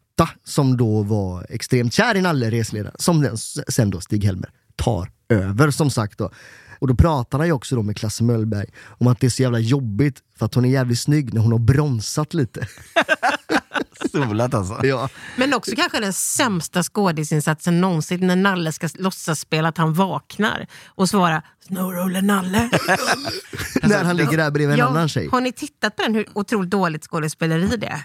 som 0.44 0.76
då 0.76 1.02
var 1.02 1.46
extremt 1.48 1.92
kär 1.92 2.14
i 2.14 2.20
Nalle, 2.20 2.50
resledaren, 2.50 2.96
som 2.98 3.22
den, 3.22 3.38
sen 3.68 3.90
då 3.90 4.00
Stig-Helmer 4.00 4.50
tar 4.76 5.10
över 5.28 5.70
som 5.70 5.90
sagt 5.90 6.18
då. 6.18 6.30
Och 6.78 6.88
då 6.88 6.94
pratar 6.94 7.38
han 7.38 7.46
ju 7.46 7.52
också 7.52 7.76
då 7.76 7.82
med 7.82 7.96
Klasse 7.96 8.24
Möllberg 8.24 8.66
om 8.98 9.06
att 9.06 9.20
det 9.20 9.26
är 9.26 9.30
så 9.30 9.42
jävla 9.42 9.58
jobbigt 9.58 10.22
för 10.38 10.46
att 10.46 10.54
hon 10.54 10.64
är 10.64 10.68
jävligt 10.68 11.00
snygg 11.00 11.34
när 11.34 11.40
hon 11.40 11.52
har 11.52 11.58
bromsat 11.58 12.34
lite. 12.34 12.68
Solat 14.12 14.54
alltså. 14.54 14.86
Ja. 14.86 15.08
Men 15.36 15.54
också 15.54 15.76
kanske 15.76 16.00
den 16.00 16.12
sämsta 16.12 16.82
skådisinsatsen 16.82 17.80
någonsin 17.80 18.26
när 18.26 18.36
Nalle 18.36 18.72
ska 18.72 18.88
låtsas 18.94 19.40
spela 19.40 19.68
att 19.68 19.78
han 19.78 19.94
vaknar 19.94 20.66
och 20.86 21.08
svara 21.08 21.42
Snowroller 21.66 22.22
Nalle. 22.22 22.70
när 23.82 24.04
han 24.04 24.16
ligger 24.16 24.36
där 24.36 24.50
bredvid 24.50 24.80
en 24.80 24.86
annan 24.86 25.08
tjej. 25.08 25.28
Har 25.32 25.40
ni 25.40 25.52
tittat 25.52 25.96
på 25.96 26.02
den, 26.02 26.14
hur 26.14 26.26
otroligt 26.32 26.70
dåligt 26.70 27.04
skådespeleri 27.04 27.76
det 27.76 27.86
är? 27.86 28.02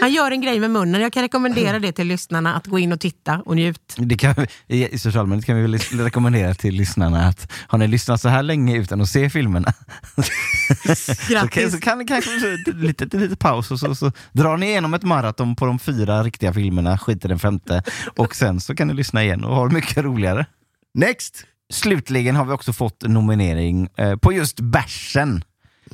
Han 0.00 0.12
gör 0.12 0.30
en 0.30 0.40
grej 0.40 0.60
med 0.60 0.70
munnen. 0.70 1.00
Jag 1.00 1.12
kan 1.12 1.22
rekommendera 1.22 1.78
det 1.78 1.92
till 1.92 2.06
lyssnarna 2.06 2.54
att 2.54 2.66
gå 2.66 2.78
in 2.78 2.92
och 2.92 3.00
titta 3.00 3.42
och 3.46 3.56
njut. 3.56 3.94
Det 3.96 4.16
kan, 4.16 4.34
I 4.66 4.88
allmänhet 5.16 5.46
kan 5.46 5.56
vi 5.56 5.62
väl 5.62 5.78
rekommendera 5.78 6.54
till 6.54 6.74
lyssnarna 6.74 7.28
att 7.28 7.52
har 7.66 7.78
ni 7.78 7.88
lyssnat 7.88 8.20
så 8.20 8.28
här 8.28 8.42
länge 8.42 8.78
utan 8.78 9.00
att 9.00 9.08
se 9.08 9.30
filmerna 9.30 9.72
så, 10.96 11.48
kan, 11.48 11.70
så 11.70 11.80
kan 11.80 11.98
ni 11.98 12.04
kanske 12.04 12.30
lite, 12.74 13.16
lite 13.16 13.36
paus 13.36 13.70
och 13.70 13.80
så, 13.80 13.94
så 13.94 14.12
drar 14.32 14.56
ni 14.56 14.66
igenom 14.66 14.94
ett 14.94 15.02
maraton 15.02 15.56
på 15.56 15.66
de 15.66 15.78
fyra 15.78 16.22
riktiga 16.22 16.52
filmerna, 16.52 16.98
skiter 16.98 17.28
den 17.28 17.38
femte 17.38 17.82
och 18.16 18.36
sen 18.36 18.60
så 18.60 18.74
kan 18.74 18.88
ni 18.88 18.94
lyssna 18.94 19.24
igen 19.24 19.44
och 19.44 19.56
ha 19.56 19.68
det 19.68 19.74
mycket 19.74 19.96
roligare. 19.96 20.46
Next! 20.94 21.46
Slutligen 21.74 22.36
har 22.36 22.44
vi 22.44 22.52
också 22.52 22.72
fått 22.72 23.02
nominering 23.02 23.88
eh, 23.96 24.16
på 24.16 24.32
just 24.32 24.60
bärsen. 24.60 25.44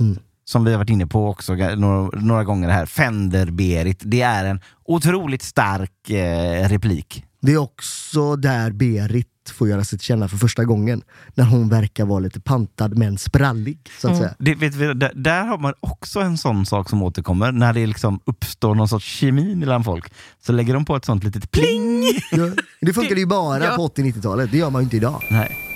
Mm. 0.01 0.19
Som 0.45 0.65
vi 0.65 0.71
har 0.71 0.79
varit 0.79 0.91
inne 0.91 1.07
på 1.07 1.29
också 1.29 1.55
några, 1.55 2.21
några 2.21 2.45
gånger 2.45 2.69
här. 2.69 2.87
Fender-Berit. 2.87 3.99
Det 4.05 4.23
är 4.23 4.45
en 4.45 4.61
otroligt 4.85 5.43
stark 5.43 6.11
eh, 6.11 6.69
replik. 6.69 7.25
Det 7.43 7.53
är 7.53 7.57
också 7.59 8.37
där 8.37 8.71
Berit 8.71 9.27
får 9.55 9.69
göra 9.69 9.85
sig 9.85 9.99
känna 9.99 10.29
för 10.29 10.37
första 10.37 10.65
gången. 10.65 11.03
När 11.35 11.45
hon 11.45 11.69
verkar 11.69 12.05
vara 12.05 12.19
lite 12.21 12.41
pantad 12.41 12.99
men 12.99 13.19
sprallig. 13.19 13.79
Så 14.01 14.07
att 14.09 14.13
Mm. 14.15 14.23
säga. 14.23 14.35
Det, 14.39 14.55
vet 14.55 14.75
vi, 14.75 14.87
där, 14.95 15.13
där 15.15 15.45
har 15.45 15.59
man 15.59 15.75
också 15.81 16.21
en 16.21 16.39
sån 16.39 16.67
sak 16.67 16.89
som 16.91 17.03
återkommer. 17.03 17.53
När 17.53 17.73
det 17.73 17.87
liksom 17.87 18.21
uppstår 18.25 18.75
någon 18.75 18.89
sorts 18.89 19.07
kemi 19.07 19.55
mellan 19.55 19.85
folk. 19.85 20.13
Så 20.47 20.53
lägger 20.53 20.75
de 20.75 20.85
på 20.85 20.97
ett 20.97 21.05
sånt 21.05 21.25
litet 21.25 21.51
pling. 21.51 22.03
Ja. 22.33 22.51
Det 22.81 22.93
funkade 22.93 23.21
ju 23.21 23.27
bara 23.27 23.65
Ja. 23.65 23.77
på 23.77 23.89
80-90-talet, 23.89 24.51
det 24.53 24.59
gör 24.59 24.71
man 24.71 24.83
ju 24.83 24.85
inte 24.85 24.97
idag. 24.97 25.23
Nej. 25.31 25.70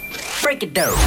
Break 0.55 0.63
it 0.63 0.75
down. 0.75 0.99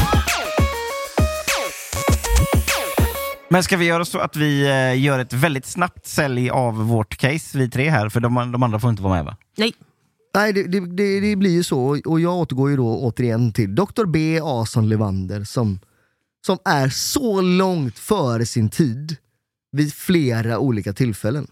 Men 3.50 3.64
ska 3.64 3.78
vi 3.78 3.86
göra 3.86 4.06
så 4.06 4.20
att 4.20 4.36
vi 4.36 4.68
eh, 4.68 5.04
gör 5.04 5.20
ett 5.20 5.34
väldigt 5.34 5.66
snabbt 5.66 6.08
sälj 6.08 6.50
av 6.50 6.76
vårt 6.76 7.18
case, 7.18 7.58
vi 7.58 7.70
tre 7.70 7.90
här, 7.90 8.10
för 8.10 8.20
de, 8.20 8.52
de 8.52 8.64
andra 8.64 8.80
får 8.80 8.90
inte 8.90 9.02
vara 9.04 9.14
med 9.14 9.26
va? 9.26 9.38
Nej. 9.58 9.74
Nej, 10.36 10.54
det, 10.54 10.64
det, 10.64 10.80
det, 10.80 11.20
det 11.20 11.36
blir 11.36 11.52
ju 11.52 11.64
så. 11.64 12.00
Och 12.06 12.20
jag 12.20 12.36
återgår 12.36 12.70
ju 12.70 12.76
då 12.78 12.98
återigen 12.98 13.54
till 13.54 13.76
Dr. 13.76 14.06
B. 14.06 14.40
Ason 14.44 14.90
Levander 14.90 15.44
som, 15.44 15.80
som 16.46 16.58
är 16.66 16.90
så 16.90 17.42
långt 17.42 18.00
före 18.00 18.46
sin 18.46 18.70
tid 18.70 19.16
vid 19.72 19.94
flera 19.94 20.60
olika 20.60 20.94
tillfällen. 20.94 21.48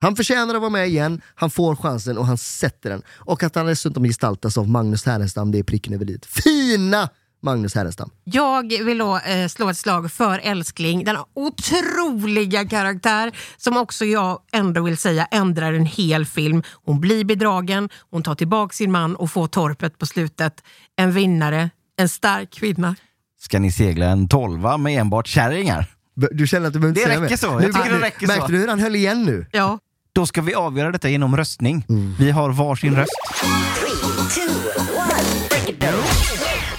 Han 0.00 0.16
förtjänar 0.16 0.54
att 0.54 0.60
vara 0.60 0.70
med 0.70 0.88
igen, 0.88 1.20
han 1.34 1.50
får 1.50 1.76
chansen 1.76 2.18
och 2.18 2.26
han 2.26 2.38
sätter 2.38 2.90
den. 2.90 3.02
Och 3.08 3.42
att 3.42 3.54
han 3.54 3.66
dessutom 3.66 4.04
gestaltas 4.04 4.58
av 4.58 4.68
Magnus 4.68 5.04
Härenstam, 5.04 5.52
det 5.52 5.58
är 5.58 5.62
pricken 5.62 5.94
över 5.94 6.04
dit. 6.04 6.26
Fina 6.26 7.08
Magnus 7.44 7.74
Härenstam! 7.74 8.10
Jag 8.24 8.84
vill 8.84 8.98
då 8.98 9.16
eh, 9.18 9.48
slå 9.48 9.68
ett 9.68 9.76
slag 9.78 10.12
för 10.12 10.38
Älskling, 10.42 11.04
denna 11.04 11.24
otroliga 11.34 12.68
karaktär 12.68 13.32
som 13.56 13.76
också 13.76 14.04
jag 14.04 14.38
ändå 14.52 14.82
vill 14.82 14.96
säga 14.96 15.26
ändrar 15.30 15.72
en 15.72 15.86
hel 15.86 16.26
film. 16.26 16.62
Hon 16.84 17.00
blir 17.00 17.24
bedragen, 17.24 17.88
hon 18.10 18.22
tar 18.22 18.34
tillbaka 18.34 18.72
sin 18.72 18.92
man 18.92 19.16
och 19.16 19.30
får 19.30 19.46
torpet 19.46 19.98
på 19.98 20.06
slutet. 20.06 20.54
En 20.96 21.12
vinnare, 21.12 21.70
en 21.98 22.08
stark 22.08 22.50
kvinna. 22.52 22.96
Ska 23.40 23.58
ni 23.58 23.72
segla 23.72 24.06
en 24.06 24.28
tolva 24.28 24.76
med 24.76 25.00
enbart 25.00 25.26
kärringar? 25.26 25.86
Du 26.30 26.46
känner 26.46 26.66
att 26.66 26.72
du 26.72 26.78
behöver 26.78 26.94
Det 26.94 27.00
inte 27.00 27.10
säga 27.12 27.20
räcker 27.22 27.30
mer? 27.30 27.36
så, 27.36 27.46
jag 27.46 27.60
Nu- 27.60 27.72
tycker 27.72 27.98
det 28.00 28.06
räcker 28.06 28.26
Märkte 28.26 28.46
så. 28.46 28.52
du 28.52 28.58
hur 28.58 28.68
han 28.68 28.80
höll 28.80 28.96
igen 28.96 29.22
nu? 29.24 29.46
Ja. 29.52 29.78
Då 30.12 30.26
ska 30.26 30.42
vi 30.42 30.54
avgöra 30.54 30.92
detta 30.92 31.08
genom 31.08 31.36
röstning. 31.36 31.84
Vi 32.18 32.30
har 32.30 32.50
varsin 32.50 32.96
röst. 32.96 33.10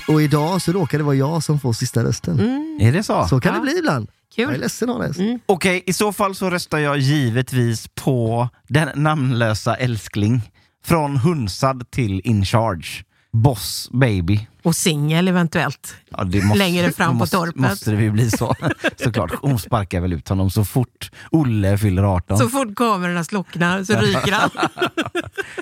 Och 0.07 0.21
idag 0.21 0.61
så 0.61 0.71
råkar 0.71 0.97
det 0.97 1.03
vara 1.03 1.15
jag 1.15 1.43
som 1.43 1.59
får 1.59 1.73
sista 1.73 2.03
rösten. 2.03 2.39
Är 2.81 2.91
det 2.91 3.03
så? 3.03 3.27
Så 3.27 3.39
kan 3.39 3.51
Ja. 3.53 3.55
det 3.59 3.61
bli 3.61 3.77
ibland. 3.79 4.07
Kul. 4.35 4.43
Jag 4.43 4.53
är 4.53 4.57
ledsen 4.57 4.89
Hannes. 4.89 5.17
Okej, 5.45 5.83
i 5.85 5.93
så 5.93 6.13
fall 6.13 6.35
så 6.35 6.49
röstar 6.49 6.77
jag 6.77 6.97
givetvis 6.97 7.87
på 7.95 8.49
den 8.67 8.89
namnlösa 9.03 9.75
älskling. 9.75 10.41
Från 10.85 11.17
hunsad 11.17 11.91
till 11.91 12.21
in 12.23 12.45
charge. 12.45 12.87
Boss 13.33 13.89
baby. 13.91 14.47
Och 14.63 14.75
singel 14.75 15.27
eventuellt. 15.27 15.95
Ja, 16.09 16.23
det 16.23 16.41
måste, 16.43 16.57
Längre 16.59 16.91
fram 16.91 17.09
på 17.11 17.13
måste, 17.13 17.37
torpet. 17.37 17.55
Måste 17.55 17.91
det 17.91 18.01
ju 18.03 18.11
bli 18.11 18.31
så. 18.31 18.55
Såklart. 19.03 19.31
Hon 19.41 19.59
sparkar 19.59 19.99
väl 20.01 20.13
ut 20.13 20.29
honom 20.29 20.49
så 20.49 20.65
fort 20.65 21.11
Olle 21.31 21.77
fyller 21.77 22.03
18. 22.03 22.37
Så 22.37 22.49
fort 22.49 22.75
kamerorna 22.75 23.23
slocknar 23.23 23.83
så 23.83 23.93
ryker 23.93 24.31
han. 24.31 24.49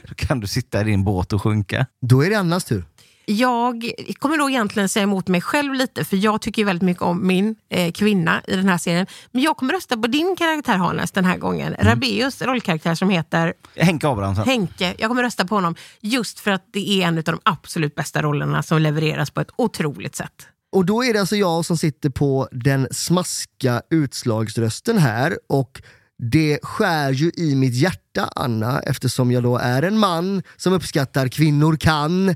Då 0.08 0.16
kan 0.16 0.40
du 0.40 0.48
sitta 0.48 0.82
i 0.82 0.84
din 0.84 1.04
båt 1.04 1.34
och 1.34 1.42
sjunka. 1.42 1.86
Då 2.02 2.26
är 2.26 2.30
det 2.30 2.36
Annas 2.36 2.64
tur. 2.66 2.86
Jag 3.26 3.92
kommer 4.20 4.38
då 4.38 4.50
egentligen 4.50 4.90
säga 4.90 5.04
emot 5.04 5.28
mig 5.28 5.42
själv 5.42 5.74
lite 5.74 6.06
för 6.06 6.18
jag 6.18 6.42
tycker 6.42 6.66
väldigt 6.66 6.86
mycket 6.86 7.04
om 7.04 7.28
min 7.28 7.56
eh, 7.70 7.92
kvinna 7.92 8.42
i 8.48 8.56
den 8.56 8.70
här 8.70 8.78
serien. 8.78 9.08
Men 9.32 9.42
jag 9.42 9.58
kommer 9.58 9.74
rösta 9.74 9.98
på 9.98 10.08
din 10.08 10.36
karaktär 10.38 10.78
Hannes 10.78 11.12
den 11.12 11.26
här 11.26 11.38
gången. 11.38 11.76
Rabeus 11.80 12.42
rollkaraktär 12.42 12.96
som 12.96 13.10
heter 13.10 13.54
Henke 13.76 14.08
Abrahamsson. 14.08 14.46
Henke. 14.46 14.96
Jag 14.98 15.10
kommer 15.10 15.24
rösta 15.24 15.46
på 15.46 15.56
honom 15.56 15.76
just 16.02 16.40
för 16.40 16.52
att 16.52 16.66
det 16.72 16.90
är 16.90 17.08
en 17.08 17.18
av 17.18 17.24
de 17.24 17.40
absolut 17.44 17.96
bästa 17.96 18.22
rollerna 18.22 18.64
som 18.64 18.82
levereras 18.82 19.32
på 19.32 19.42
ett 19.42 19.52
otroligt 19.56 20.16
sätt. 20.16 20.48
Och 20.72 20.86
då 20.86 21.04
är 21.04 21.14
det 21.14 21.20
alltså 21.20 21.36
jag 21.36 21.66
som 21.66 21.78
sitter 21.78 22.10
på 22.10 22.48
den 22.52 22.88
smaska 22.92 23.82
utslagsrösten 23.90 24.98
här 24.98 25.38
och 25.50 25.82
det 26.18 26.60
skär 26.64 27.12
ju 27.12 27.32
i 27.38 27.56
mitt 27.56 27.74
hjärta, 27.74 28.30
Anna, 28.36 28.80
eftersom 28.80 29.32
jag 29.32 29.44
då 29.44 29.58
är 29.58 29.82
en 29.82 30.00
man 30.00 30.44
som 30.58 30.74
uppskattar 30.74 31.28
kvinnor 31.28 31.76
kan. 31.76 32.36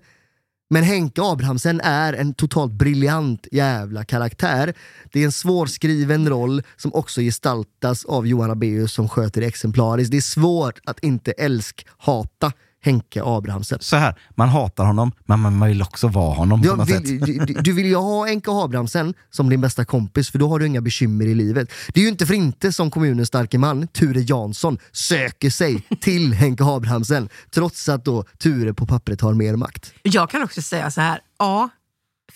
Men 0.69 0.83
Henke 0.83 1.21
Abrahamsen 1.21 1.81
är 1.83 2.13
en 2.13 2.33
totalt 2.33 2.71
briljant 2.71 3.47
jävla 3.51 4.03
karaktär. 4.03 4.73
Det 5.11 5.19
är 5.19 5.25
en 5.25 5.31
svårskriven 5.31 6.29
roll 6.29 6.63
som 6.77 6.93
också 6.93 7.21
gestaltas 7.21 8.05
av 8.05 8.27
Johan 8.27 8.49
Rabaeus 8.49 8.93
som 8.93 9.09
sköter 9.09 9.41
det 9.41 9.47
exemplariskt. 9.47 10.11
Det 10.11 10.17
är 10.17 10.21
svårt 10.21 10.79
att 10.85 10.99
inte 10.99 11.31
älsk-hata 11.31 12.51
Henke 12.87 13.21
Abrahamsen. 13.25 13.79
Så 13.81 13.95
här, 13.95 14.15
man 14.35 14.49
hatar 14.49 14.85
honom, 14.85 15.11
men 15.25 15.39
man 15.39 15.67
vill 15.67 15.81
också 15.81 16.07
vara 16.07 16.33
honom 16.35 16.61
på 16.61 16.67
Jag 16.67 16.77
något 16.77 16.89
vill, 16.89 16.95
sätt. 17.19 17.25
du, 17.25 17.45
du- 17.45 17.53
du 17.61 17.73
vill 17.73 17.85
ju 17.85 17.95
ha 17.95 18.25
Henke 18.27 18.51
Abrahamsen 18.51 19.13
som 19.29 19.49
din 19.49 19.61
bästa 19.61 19.85
kompis 19.85 20.29
för 20.31 20.39
då 20.39 20.49
har 20.49 20.59
du 20.59 20.65
inga 20.67 20.81
bekymmer 20.81 21.25
i 21.25 21.35
livet. 21.35 21.71
Det 21.93 21.99
är 21.99 22.03
ju 22.03 22.09
inte 22.09 22.25
för 22.25 22.33
inte 22.33 22.71
som 22.73 22.91
kommunens 22.91 23.27
starke 23.27 23.57
man, 23.57 23.87
Ture 23.87 24.21
Jansson, 24.21 24.77
söker 24.91 25.49
sig 25.49 25.83
till 26.01 26.33
Henke 26.33 26.63
Abrahamsen 26.63 27.29
trots 27.51 27.89
att 27.89 28.05
då 28.05 28.23
Ture 28.37 28.73
på 28.73 28.85
pappret 28.85 29.21
har 29.21 29.33
mer 29.33 29.55
makt. 29.55 29.93
Jag 30.03 30.29
kan 30.29 30.43
också 30.43 30.61
säga 30.61 30.91
så 30.91 31.01
här, 31.01 31.19
ja, 31.39 31.69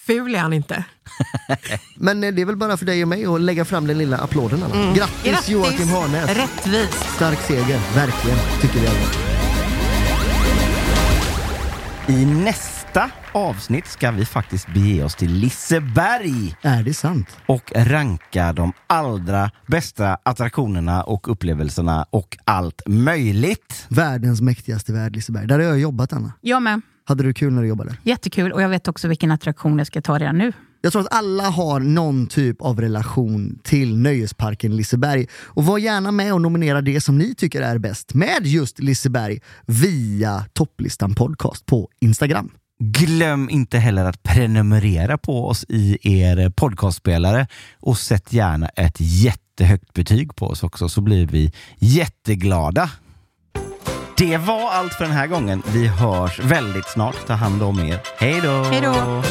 ful 0.06 0.36
är 0.36 0.40
han 0.40 0.54
inte. 0.54 0.84
Men 1.96 2.24
eh, 2.24 2.32
det 2.34 2.42
är 2.42 2.46
väl 2.46 2.56
bara 2.58 2.78
för 2.78 2.86
dig 2.86 3.02
och 3.02 3.08
mig 3.08 3.26
att 3.26 3.42
lägga 3.42 3.66
fram 3.66 3.88
den 3.88 3.98
lilla 3.98 4.18
applåden. 4.18 4.64
Anna. 4.64 4.76
Mm. 4.84 4.94
Grattis, 4.96 5.50
Joakim 5.50 5.88
Harnäs! 5.90 6.30
Rättvist! 6.38 7.06
Stark 7.16 7.40
seger, 7.42 7.80
verkligen, 7.96 8.38
tycker 8.62 8.80
vi 8.80 8.88
alla. 8.88 9.41
I 12.08 12.26
nästa 12.26 13.12
avsnitt 13.32 13.88
ska 13.88 14.12
vi 14.12 14.26
faktiskt 14.26 14.68
bege 14.74 15.04
oss 15.04 15.16
till 15.16 15.34
Liseberg. 15.34 16.56
Är 16.62 16.84
det 16.84 16.94
sant? 16.94 17.38
Och 17.46 17.72
ranka 17.76 18.54
de 18.54 18.74
allra 18.88 19.52
bästa 19.68 20.18
attraktionerna 20.24 21.04
och 21.04 21.32
upplevelserna 21.32 22.06
och 22.10 22.38
allt 22.44 22.82
möjligt. 22.88 23.86
Världens 23.90 24.42
mäktigaste 24.42 24.94
värld, 24.94 25.16
Liseberg. 25.16 25.48
Där 25.48 25.60
har 25.60 25.66
jag 25.66 25.80
jobbat, 25.80 26.14
Anna. 26.14 26.34
Jag 26.42 26.62
med. 26.62 26.82
Hade 27.06 27.24
du 27.24 27.34
kul 27.34 27.54
när 27.54 27.62
du 27.62 27.68
jobbade? 27.68 27.98
Jättekul 28.04 28.52
och 28.52 28.62
jag 28.62 28.70
vet 28.70 28.88
också 28.88 29.08
vilken 29.08 29.32
attraktion 29.32 29.78
jag 29.78 29.88
ska 29.88 30.02
ta 30.02 30.20
redan 30.20 30.38
nu. 30.38 30.54
Jag 30.82 30.92
tror 30.92 31.02
att 31.02 31.14
alla 31.14 31.50
har 31.50 31.80
någon 31.80 32.28
typ 32.28 32.62
av 32.62 32.82
relation 32.82 33.60
till 33.64 33.98
nöjesparken 33.98 34.76
Liseberg. 34.76 35.28
Och 35.34 35.66
var 35.66 35.78
gärna 35.78 36.12
med 36.12 36.34
och 36.34 36.42
nominera 36.42 36.82
det 36.82 37.02
som 37.02 37.18
ni 37.18 37.36
tycker 37.36 37.62
är 37.62 37.78
bäst 37.78 38.14
med 38.14 38.48
just 38.48 38.80
Liseberg 38.80 39.40
via 39.66 40.46
topplistan 40.54 41.16
podcast 41.16 41.66
på 41.66 41.90
Instagram. 42.00 42.52
Glöm 42.84 43.50
inte 43.50 43.78
heller 43.78 44.06
att 44.06 44.24
prenumerera 44.24 45.18
på 45.18 45.48
oss 45.48 45.66
i 45.70 45.98
er 46.22 46.50
podcastspelare 46.50 47.48
och 47.80 47.98
sätt 47.98 48.34
gärna 48.34 48.68
ett 48.68 48.96
jättehögt 49.00 49.94
betyg 49.94 50.36
på 50.36 50.48
oss 50.48 50.64
också 50.64 50.90
så 50.90 51.02
blir 51.02 51.28
vi 51.28 51.54
jätteglada. 51.80 52.90
Det 54.18 54.38
var 54.38 54.72
allt 54.72 54.94
för 54.94 55.04
den 55.04 55.14
här 55.14 55.28
gången. 55.28 55.64
Vi 55.74 55.88
hörs 55.88 56.40
väldigt 56.40 56.88
snart. 56.88 57.28
Ta 57.28 57.34
hand 57.34 57.64
om 57.64 57.80
er. 57.80 58.00
Hej 58.18 58.42
då! 58.44 58.64
Hej 58.64 58.82
då! 58.82 59.24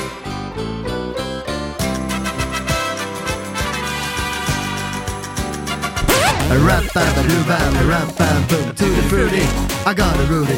Rap 6.51 6.93
bam 6.93 7.29
do 7.29 7.45
bam 7.45 7.89
rap 7.89 8.19
bam 8.19 8.49
boom 8.49 8.75
tutti 8.75 9.01
frutti 9.09 9.43
I 9.87 9.95
got 9.95 10.19
a 10.19 10.25
Rudy 10.25 10.57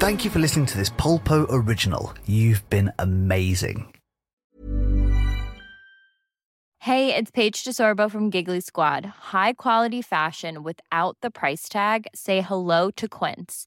Thank 0.00 0.24
you 0.24 0.30
for 0.30 0.38
listening 0.38 0.66
to 0.66 0.78
this 0.78 0.88
Polpo 0.90 1.46
original. 1.50 2.14
You've 2.26 2.68
been 2.70 2.92
amazing. 2.98 3.92
Hey, 6.78 7.14
it's 7.14 7.30
Paige 7.30 7.64
DeSorbo 7.64 8.10
from 8.10 8.28
Giggly 8.28 8.60
Squad. 8.60 9.06
High 9.06 9.54
quality 9.54 10.02
fashion 10.02 10.62
without 10.62 11.16
the 11.22 11.30
price 11.30 11.68
tag. 11.68 12.06
Say 12.14 12.42
hello 12.42 12.90
to 12.92 13.08
Quince. 13.08 13.66